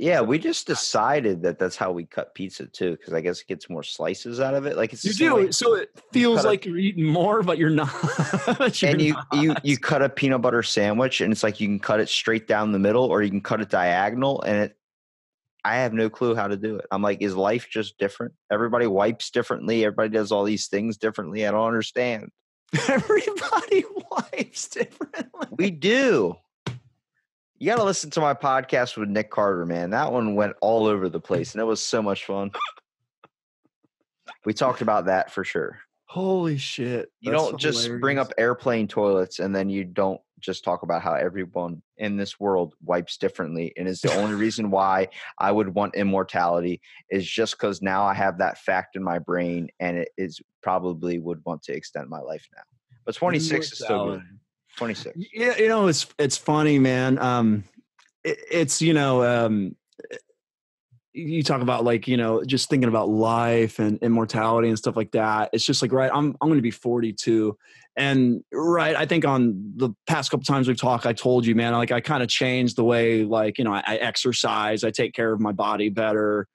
[0.03, 3.49] Yeah, we just decided that that's how we cut pizza too, because I guess it
[3.49, 4.75] gets more slices out of it.
[4.79, 7.59] Like it's you do way- so it feels cut a- like you're eating more, but
[7.59, 7.93] you're not.
[8.81, 11.79] You're and you you you cut a peanut butter sandwich, and it's like you can
[11.79, 14.77] cut it straight down the middle, or you can cut it diagonal, and it.
[15.65, 16.87] I have no clue how to do it.
[16.91, 18.35] I'm like, is life just different?
[18.51, 19.85] Everybody wipes differently.
[19.85, 21.47] Everybody does all these things differently.
[21.47, 22.31] I don't understand.
[22.89, 25.49] everybody wipes differently.
[25.51, 26.37] We do.
[27.59, 29.91] You got to listen to my podcast with Nick Carter, man.
[29.91, 32.53] That one went all over the place, and it was so much fun.
[34.47, 35.79] We talked about that for sure.
[36.07, 37.11] Holy shit!
[37.21, 41.15] You don't just bring up airplane toilets and then you don't just talk about how
[41.15, 43.73] everyone in this world wipes differently.
[43.77, 45.09] And is the only reason why
[45.39, 46.81] I would want immortality
[47.11, 51.19] is just because now I have that fact in my brain and it is probably
[51.19, 52.63] would want to extend my life now.
[53.05, 54.23] But 26 is still good.
[54.77, 55.19] 26.
[55.33, 57.19] Yeah, you know, it's it's funny, man.
[57.19, 57.65] Um,
[58.25, 59.77] it, it's you know, um,
[61.13, 65.11] you talk about like you know, just thinking about life and immortality and stuff like
[65.13, 65.51] that.
[65.53, 67.57] It's just like right, I'm I'm going to be 42,
[67.97, 71.73] and right, I think on the past couple times we've talked, I told you, man,
[71.73, 75.13] like I kind of changed the way like you know I, I exercise, I take
[75.13, 76.47] care of my body better.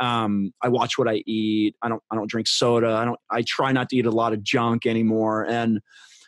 [0.00, 1.76] Um, I watch what I eat.
[1.82, 2.92] I don't I don't drink soda.
[2.92, 3.18] I don't.
[3.30, 5.80] I try not to eat a lot of junk anymore, and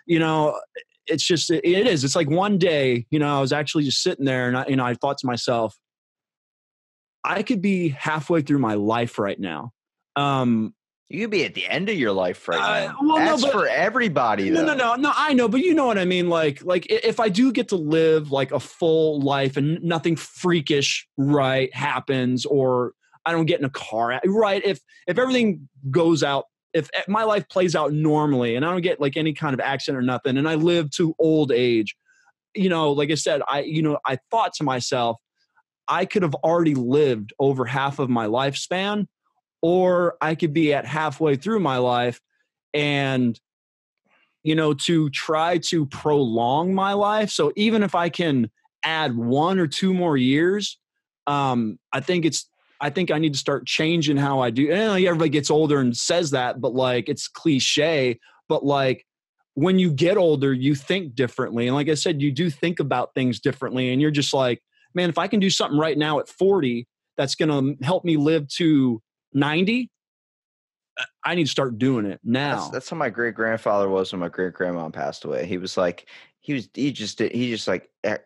[0.06, 0.59] you know
[1.06, 4.02] it's just it, it is it's like one day you know i was actually just
[4.02, 5.78] sitting there and i you know i thought to myself
[7.24, 9.72] i could be halfway through my life right now
[10.16, 10.74] um
[11.09, 12.97] You could be at the end of your life right Uh, now.
[13.01, 14.51] well, no, That's but- for everybody.
[14.51, 14.74] no though.
[14.74, 17.28] no no no i know but you know what i mean like like if i
[17.28, 22.93] do get to live like a full life and nothing freakish right happens or
[23.24, 27.23] i don't get in a car right if if everything goes out if eh, my
[27.23, 30.37] life plays out normally and i don't get like any kind of accident or nothing
[30.37, 31.95] and i live to old age
[32.59, 35.19] you know, like I said, I, you know, I thought to myself,
[35.89, 39.09] I could have already lived over half of my lifespan,
[39.66, 42.20] or I could be at halfway through my life
[42.72, 43.36] and,
[44.44, 47.30] you know, to try to prolong my life.
[47.30, 48.48] So even if I can
[48.84, 50.78] add one or two more years,
[51.26, 52.48] um, I think it's
[52.80, 54.70] I think I need to start changing how I do.
[54.70, 58.20] And everybody gets older and says that, but like it's cliche.
[58.48, 59.05] But like
[59.55, 61.66] when you get older, you think differently.
[61.66, 63.93] And like I said, you do think about things differently.
[63.93, 64.62] And you're just like,
[64.94, 66.86] man, if I can do something right now at 40
[67.16, 69.02] that's going to help me live to
[69.36, 69.90] 90,
[71.24, 72.56] I need to start doing it now.
[72.56, 75.46] That's, that's how my great grandfather was when my great grandma passed away.
[75.46, 76.08] He was like,
[76.40, 78.16] he was, he just, did, he just like, eh,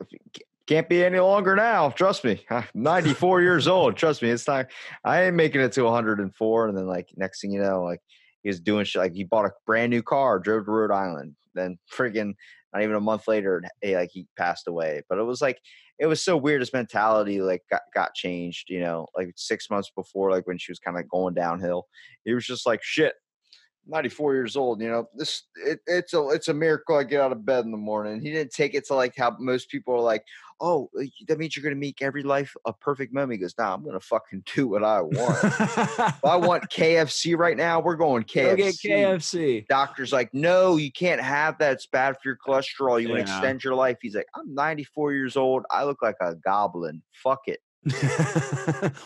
[0.68, 1.90] can't be any longer now.
[1.90, 2.44] Trust me.
[2.48, 3.96] I'm 94 years old.
[3.96, 4.30] Trust me.
[4.30, 4.66] It's not,
[5.04, 6.68] I ain't making it to 104.
[6.68, 8.00] And then, like, next thing you know, like,
[8.42, 9.02] he was doing shit.
[9.02, 11.34] Like, he bought a brand new car, drove to Rhode Island.
[11.54, 12.34] Then, friggin',
[12.72, 15.02] not even a month later, he, like, he passed away.
[15.08, 15.58] But it was like,
[16.00, 16.62] it was so weird.
[16.62, 20.72] His mentality, like, got, got changed, you know, like six months before, like, when she
[20.72, 21.86] was kind of going downhill.
[22.24, 23.12] He was just like, shit,
[23.90, 24.80] 94 years old.
[24.80, 27.70] You know, this it, it's a it's a miracle I get out of bed in
[27.70, 28.20] the morning.
[28.20, 30.24] He didn't take it to like how most people are like,
[30.60, 30.90] oh,
[31.26, 33.32] that means you're gonna make every life a perfect moment.
[33.32, 35.38] He goes, nah, I'm gonna fucking do what I want.
[35.44, 38.44] if I want KFC right now, we're going KFC.
[38.44, 39.66] Go get KFC.
[39.66, 41.72] Doctor's like, no, you can't have that.
[41.72, 43.02] It's bad for your uh, cholesterol.
[43.02, 43.98] You want to extend your life.
[44.00, 45.64] He's like, I'm 94 years old.
[45.70, 47.02] I look like a goblin.
[47.12, 47.60] Fuck it.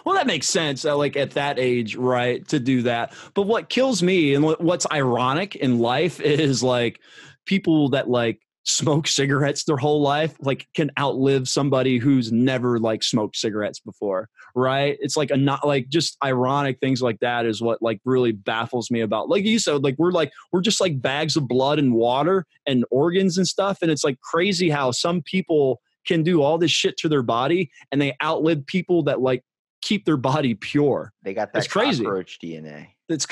[0.04, 0.84] well, that makes sense.
[0.84, 3.12] Uh, like at that age, right, to do that.
[3.34, 7.00] But what kills me and what's ironic in life is like
[7.46, 13.02] people that like smoke cigarettes their whole life like can outlive somebody who's never like
[13.02, 17.60] smoked cigarettes before right it's like a not like just ironic things like that is
[17.60, 21.00] what like really baffles me about like you said like we're like we're just like
[21.02, 25.20] bags of blood and water and organs and stuff and it's like crazy how some
[25.20, 29.42] people can do all this shit to their body and they outlive people that like
[29.82, 31.12] keep their body pure.
[31.22, 32.04] They got that That's crazy.
[32.04, 32.88] cockroach DNA.
[33.08, 33.26] It's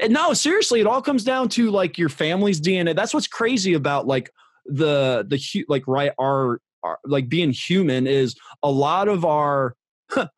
[0.10, 2.94] no, seriously, it all comes down to like your family's DNA.
[2.94, 4.30] That's what's crazy about like
[4.66, 9.74] the the like right our, our like being human is a lot of our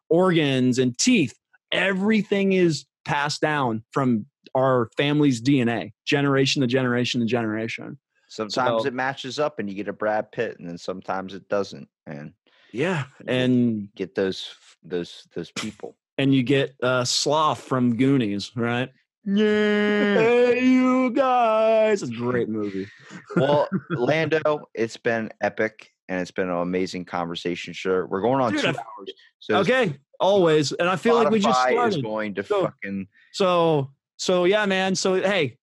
[0.08, 1.34] organs and teeth.
[1.72, 7.98] Everything is passed down from our family's DNA, generation to generation to generation.
[8.32, 11.48] Sometimes So- it matches up and you get a Brad Pitt, and then sometimes it
[11.50, 11.86] doesn't.
[12.06, 12.32] And
[12.72, 15.96] Yeah, you and get those those those people.
[16.16, 18.88] and you get uh, sloth from Goonies, right?
[19.26, 20.14] Yeah.
[20.14, 22.02] Hey, you guys!
[22.02, 22.88] It's a great movie.
[23.36, 27.74] well, Lando, it's been epic and it's been an amazing conversation.
[27.74, 29.12] Sure, we're going on Dude, two I- hours.
[29.40, 33.08] So Okay, always, and I feel like we just Spotify is going to So- fucking.
[33.32, 34.94] So, so yeah, man.
[34.94, 35.58] So, hey,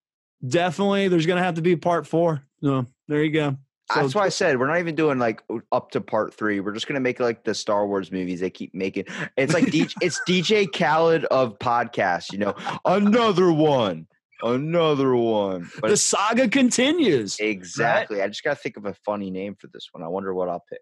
[0.47, 2.43] definitely, there's gonna have to be part four.
[2.61, 3.57] So there you go.
[3.91, 5.41] So, That's why I said we're not even doing like
[5.71, 6.59] up to part three.
[6.59, 9.05] We're just gonna make like the Star Wars movies they keep making.
[9.35, 12.31] It's like DJ, it's DJ Khaled of podcasts.
[12.31, 12.55] You know,
[12.85, 14.05] another one,
[14.43, 15.71] another one.
[15.81, 17.39] But the saga continues.
[17.39, 20.03] exactly, I just gotta think of a funny name for this one.
[20.03, 20.81] I wonder what I'll pick.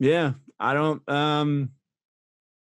[0.00, 1.06] Yeah, I don't.
[1.06, 1.72] Um,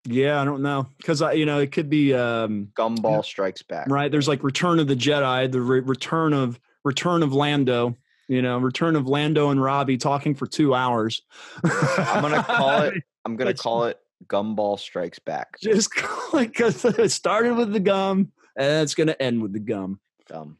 [0.07, 3.89] yeah, I don't know because I, you know, it could be um, Gumball Strikes Back.
[3.91, 4.11] right.
[4.11, 7.97] There's like Return of the Jedi, the re- return of Return of Lando.
[8.29, 11.23] You know, Return of Lando and Robbie talking for two hours.
[11.65, 12.95] I'm gonna call it.
[13.25, 15.59] I'm gonna call it Gumball Strikes Back.
[15.61, 15.91] just
[16.33, 20.01] because it started with the gum and it's to end with the gum.
[20.31, 20.57] Um,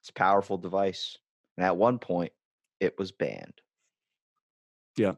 [0.00, 1.18] it's a powerful device,
[1.56, 2.32] and at one point,
[2.80, 3.60] it was banned.
[4.96, 5.14] Yeah.